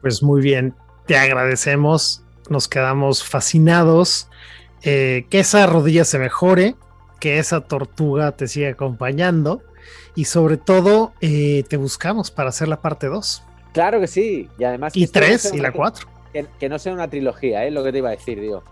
Pues 0.02 0.24
muy 0.24 0.42
bien, 0.42 0.74
te 1.06 1.18
agradecemos, 1.18 2.24
nos 2.50 2.68
quedamos 2.68 3.24
fascinados 3.24 4.28
eh, 4.84 5.26
que 5.30 5.40
esa 5.40 5.66
rodilla 5.68 6.06
se 6.06 6.20
mejore, 6.20 6.76
que 7.20 7.38
esa 7.40 7.62
tortuga 7.62 8.32
te 8.32 8.48
siga 8.48 8.70
acompañando 8.70 9.62
Y 10.16 10.26
sobre 10.26 10.58
todo, 10.58 11.14
eh, 11.22 11.64
te 11.70 11.78
buscamos 11.78 12.32
para 12.32 12.50
hacer 12.50 12.68
la 12.68 12.82
parte 12.82 13.08
2. 13.08 13.44
Claro 13.74 14.00
que 14.00 14.08
sí. 14.08 14.50
Y 14.58 14.64
además. 14.64 14.96
Y 14.96 15.08
3 15.08 15.54
y 15.54 15.60
la 15.60 15.72
4. 15.72 16.08
Que, 16.34 16.46
que, 16.60 16.70
no 16.70 16.80
sea 16.80 16.94
una 16.94 17.10
trilogía, 17.10 17.64
es 17.64 17.70
¿eh? 17.70 17.72
lo 17.72 17.84
que 17.84 17.92
te 17.92 18.00
iba 18.00 18.10
a 18.10 18.12
decir, 18.12 18.40
digo. 18.40 18.64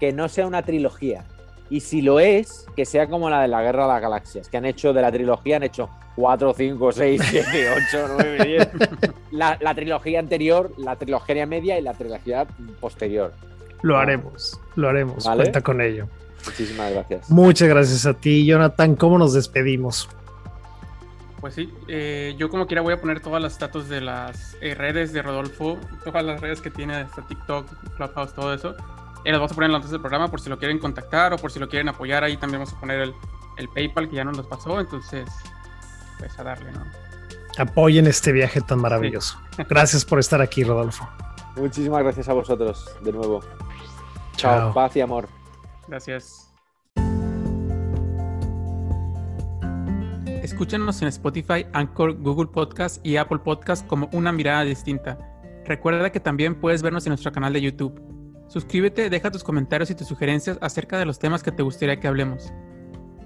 Que 0.00 0.12
no 0.12 0.28
sea 0.28 0.46
una 0.46 0.62
trilogía. 0.62 1.24
Y 1.70 1.80
si 1.80 2.00
lo 2.00 2.18
es, 2.18 2.66
que 2.74 2.86
sea 2.86 3.08
como 3.08 3.28
la 3.28 3.42
de 3.42 3.48
la 3.48 3.62
Guerra 3.62 3.82
de 3.82 3.92
las 3.92 4.02
Galaxias, 4.02 4.48
que 4.48 4.56
han 4.56 4.64
hecho 4.64 4.92
de 4.92 5.02
la 5.02 5.12
trilogía, 5.12 5.56
han 5.56 5.64
hecho 5.64 5.90
4, 6.16 6.54
5, 6.56 6.92
6, 6.92 7.22
7, 7.30 7.70
8, 7.92 8.08
9, 8.16 8.44
10. 8.44 8.68
La, 9.32 9.58
la 9.60 9.74
trilogía 9.74 10.18
anterior, 10.18 10.72
la 10.78 10.96
trilogía 10.96 11.44
media 11.46 11.78
y 11.78 11.82
la 11.82 11.92
trilogía 11.92 12.46
posterior. 12.80 13.32
Lo 13.82 13.98
haremos, 13.98 14.60
lo 14.76 14.88
haremos. 14.88 15.24
¿Vale? 15.24 15.42
Cuenta 15.42 15.60
con 15.60 15.80
ello. 15.80 16.08
Muchísimas 16.44 16.92
gracias. 16.92 17.30
Muchas 17.30 17.68
gracias 17.68 18.06
a 18.06 18.14
ti, 18.14 18.46
Jonathan. 18.46 18.96
¿Cómo 18.96 19.18
nos 19.18 19.34
despedimos? 19.34 20.08
Pues 21.40 21.54
sí, 21.54 21.72
eh, 21.86 22.34
yo 22.36 22.48
como 22.48 22.66
quiera 22.66 22.82
voy 22.82 22.94
a 22.94 23.00
poner 23.00 23.20
todas 23.20 23.40
las 23.40 23.52
estatus 23.52 23.88
de 23.88 24.00
las 24.00 24.56
eh, 24.60 24.74
redes 24.74 25.12
de 25.12 25.22
Rodolfo, 25.22 25.78
todas 26.04 26.24
las 26.24 26.40
redes 26.40 26.60
que 26.60 26.70
tiene, 26.70 26.96
hasta 26.96 27.22
TikTok, 27.22 27.66
Clubhouse, 27.96 28.34
todo 28.34 28.52
eso. 28.52 28.74
Y 29.24 29.30
las 29.30 29.38
vamos 29.38 29.52
a 29.52 29.54
poner 29.54 29.68
en 29.68 29.72
las 29.72 29.80
notas 29.80 29.92
del 29.92 30.00
programa 30.00 30.28
por 30.28 30.40
si 30.40 30.50
lo 30.50 30.58
quieren 30.58 30.78
contactar 30.78 31.32
o 31.32 31.36
por 31.36 31.52
si 31.52 31.60
lo 31.60 31.68
quieren 31.68 31.88
apoyar. 31.88 32.24
Ahí 32.24 32.36
también 32.36 32.60
vamos 32.60 32.74
a 32.74 32.80
poner 32.80 33.00
el, 33.00 33.14
el 33.56 33.68
PayPal 33.68 34.08
que 34.08 34.16
ya 34.16 34.24
nos 34.24 34.36
los 34.36 34.46
pasó. 34.46 34.80
Entonces, 34.80 35.28
pues 36.18 36.36
a 36.38 36.44
darle, 36.44 36.72
¿no? 36.72 36.84
Apoyen 37.58 38.06
este 38.06 38.32
viaje 38.32 38.60
tan 38.60 38.80
maravilloso. 38.80 39.38
Sí. 39.56 39.62
Gracias 39.68 40.04
por 40.04 40.18
estar 40.18 40.40
aquí, 40.40 40.64
Rodolfo. 40.64 41.08
Muchísimas 41.58 42.02
gracias 42.02 42.28
a 42.28 42.32
vosotros 42.32 42.88
de 43.02 43.12
nuevo. 43.12 43.40
Chao, 44.36 44.58
Chao. 44.58 44.74
paz 44.74 44.96
y 44.96 45.00
amor. 45.00 45.28
Gracias. 45.88 46.48
Escúchanos 50.42 51.02
en 51.02 51.08
Spotify, 51.08 51.66
Anchor, 51.72 52.14
Google 52.20 52.46
Podcast 52.46 53.04
y 53.04 53.16
Apple 53.16 53.38
Podcast 53.38 53.86
como 53.86 54.08
una 54.12 54.32
mirada 54.32 54.64
distinta. 54.64 55.18
Recuerda 55.66 56.10
que 56.10 56.20
también 56.20 56.58
puedes 56.58 56.82
vernos 56.82 57.04
en 57.06 57.10
nuestro 57.10 57.32
canal 57.32 57.52
de 57.52 57.60
YouTube. 57.60 58.00
Suscríbete, 58.48 59.10
deja 59.10 59.30
tus 59.30 59.44
comentarios 59.44 59.90
y 59.90 59.94
tus 59.94 60.06
sugerencias 60.06 60.56
acerca 60.62 60.98
de 60.98 61.04
los 61.04 61.18
temas 61.18 61.42
que 61.42 61.52
te 61.52 61.62
gustaría 61.62 62.00
que 62.00 62.08
hablemos. 62.08 62.50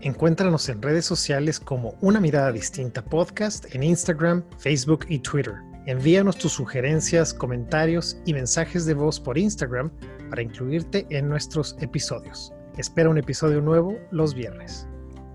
Encuéntranos 0.01 0.69
en 0.69 0.83
redes 0.83 1.05
sociales 1.05 1.61
como 1.61 1.95
Una 2.01 2.19
Mirada 2.19 2.51
Distinta 2.51 3.05
Podcast 3.05 3.73
en 3.73 3.85
Instagram, 3.85 4.43
Facebook 4.59 5.07
y 5.09 5.21
Twitter. 5.21 5.55
Envíanos 5.87 6.39
tus 6.39 6.53
sugerencias, 6.53 7.35
comentarios 7.35 8.17
y 8.25 8.35
mensajes 8.35 8.87
de 8.87 8.95
voz 8.95 9.19
por 9.19 9.37
Instagram 9.37 9.91
para 10.31 10.41
incluirte 10.41 11.09
en 11.11 11.29
nuestros 11.29 11.77
episodios. 11.81 12.53
Espera 12.79 13.11
un 13.11 13.19
episodio 13.19 13.61
nuevo 13.61 13.99
los 14.13 14.33
viernes. 14.33 14.87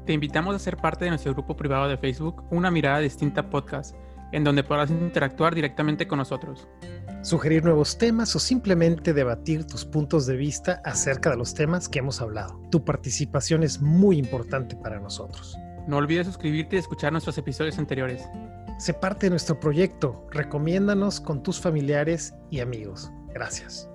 Te 0.05 0.13
invitamos 0.13 0.55
a 0.55 0.59
ser 0.59 0.77
parte 0.77 1.03
de 1.03 1.11
nuestro 1.11 1.33
grupo 1.33 1.57
privado 1.57 1.89
de 1.89 1.97
Facebook, 1.97 2.45
Una 2.49 2.71
Mirada 2.71 2.99
Distinta 2.99 3.49
Podcast, 3.49 3.93
en 4.31 4.45
donde 4.45 4.63
podrás 4.63 4.89
interactuar 4.89 5.53
directamente 5.53 6.07
con 6.07 6.19
nosotros. 6.19 6.69
Sugerir 7.23 7.65
nuevos 7.65 7.97
temas 7.97 8.33
o 8.33 8.39
simplemente 8.39 9.13
debatir 9.13 9.65
tus 9.65 9.83
puntos 9.83 10.25
de 10.27 10.37
vista 10.37 10.81
acerca 10.85 11.29
de 11.29 11.35
los 11.35 11.53
temas 11.55 11.89
que 11.89 11.99
hemos 11.99 12.21
hablado. 12.21 12.57
Tu 12.71 12.85
participación 12.85 13.63
es 13.63 13.81
muy 13.81 14.17
importante 14.17 14.77
para 14.77 14.97
nosotros. 14.97 15.57
No 15.87 15.97
olvides 15.97 16.27
suscribirte 16.27 16.77
y 16.77 16.79
escuchar 16.79 17.11
nuestros 17.11 17.37
episodios 17.37 17.77
anteriores. 17.77 18.23
Sé 18.77 18.93
parte 18.93 19.25
de 19.25 19.31
nuestro 19.31 19.59
proyecto. 19.59 20.27
Recomiéndanos 20.31 21.19
con 21.19 21.41
tus 21.41 21.59
familiares 21.59 22.33
y 22.51 22.59
amigos. 22.59 23.11
Gracias. 23.33 23.89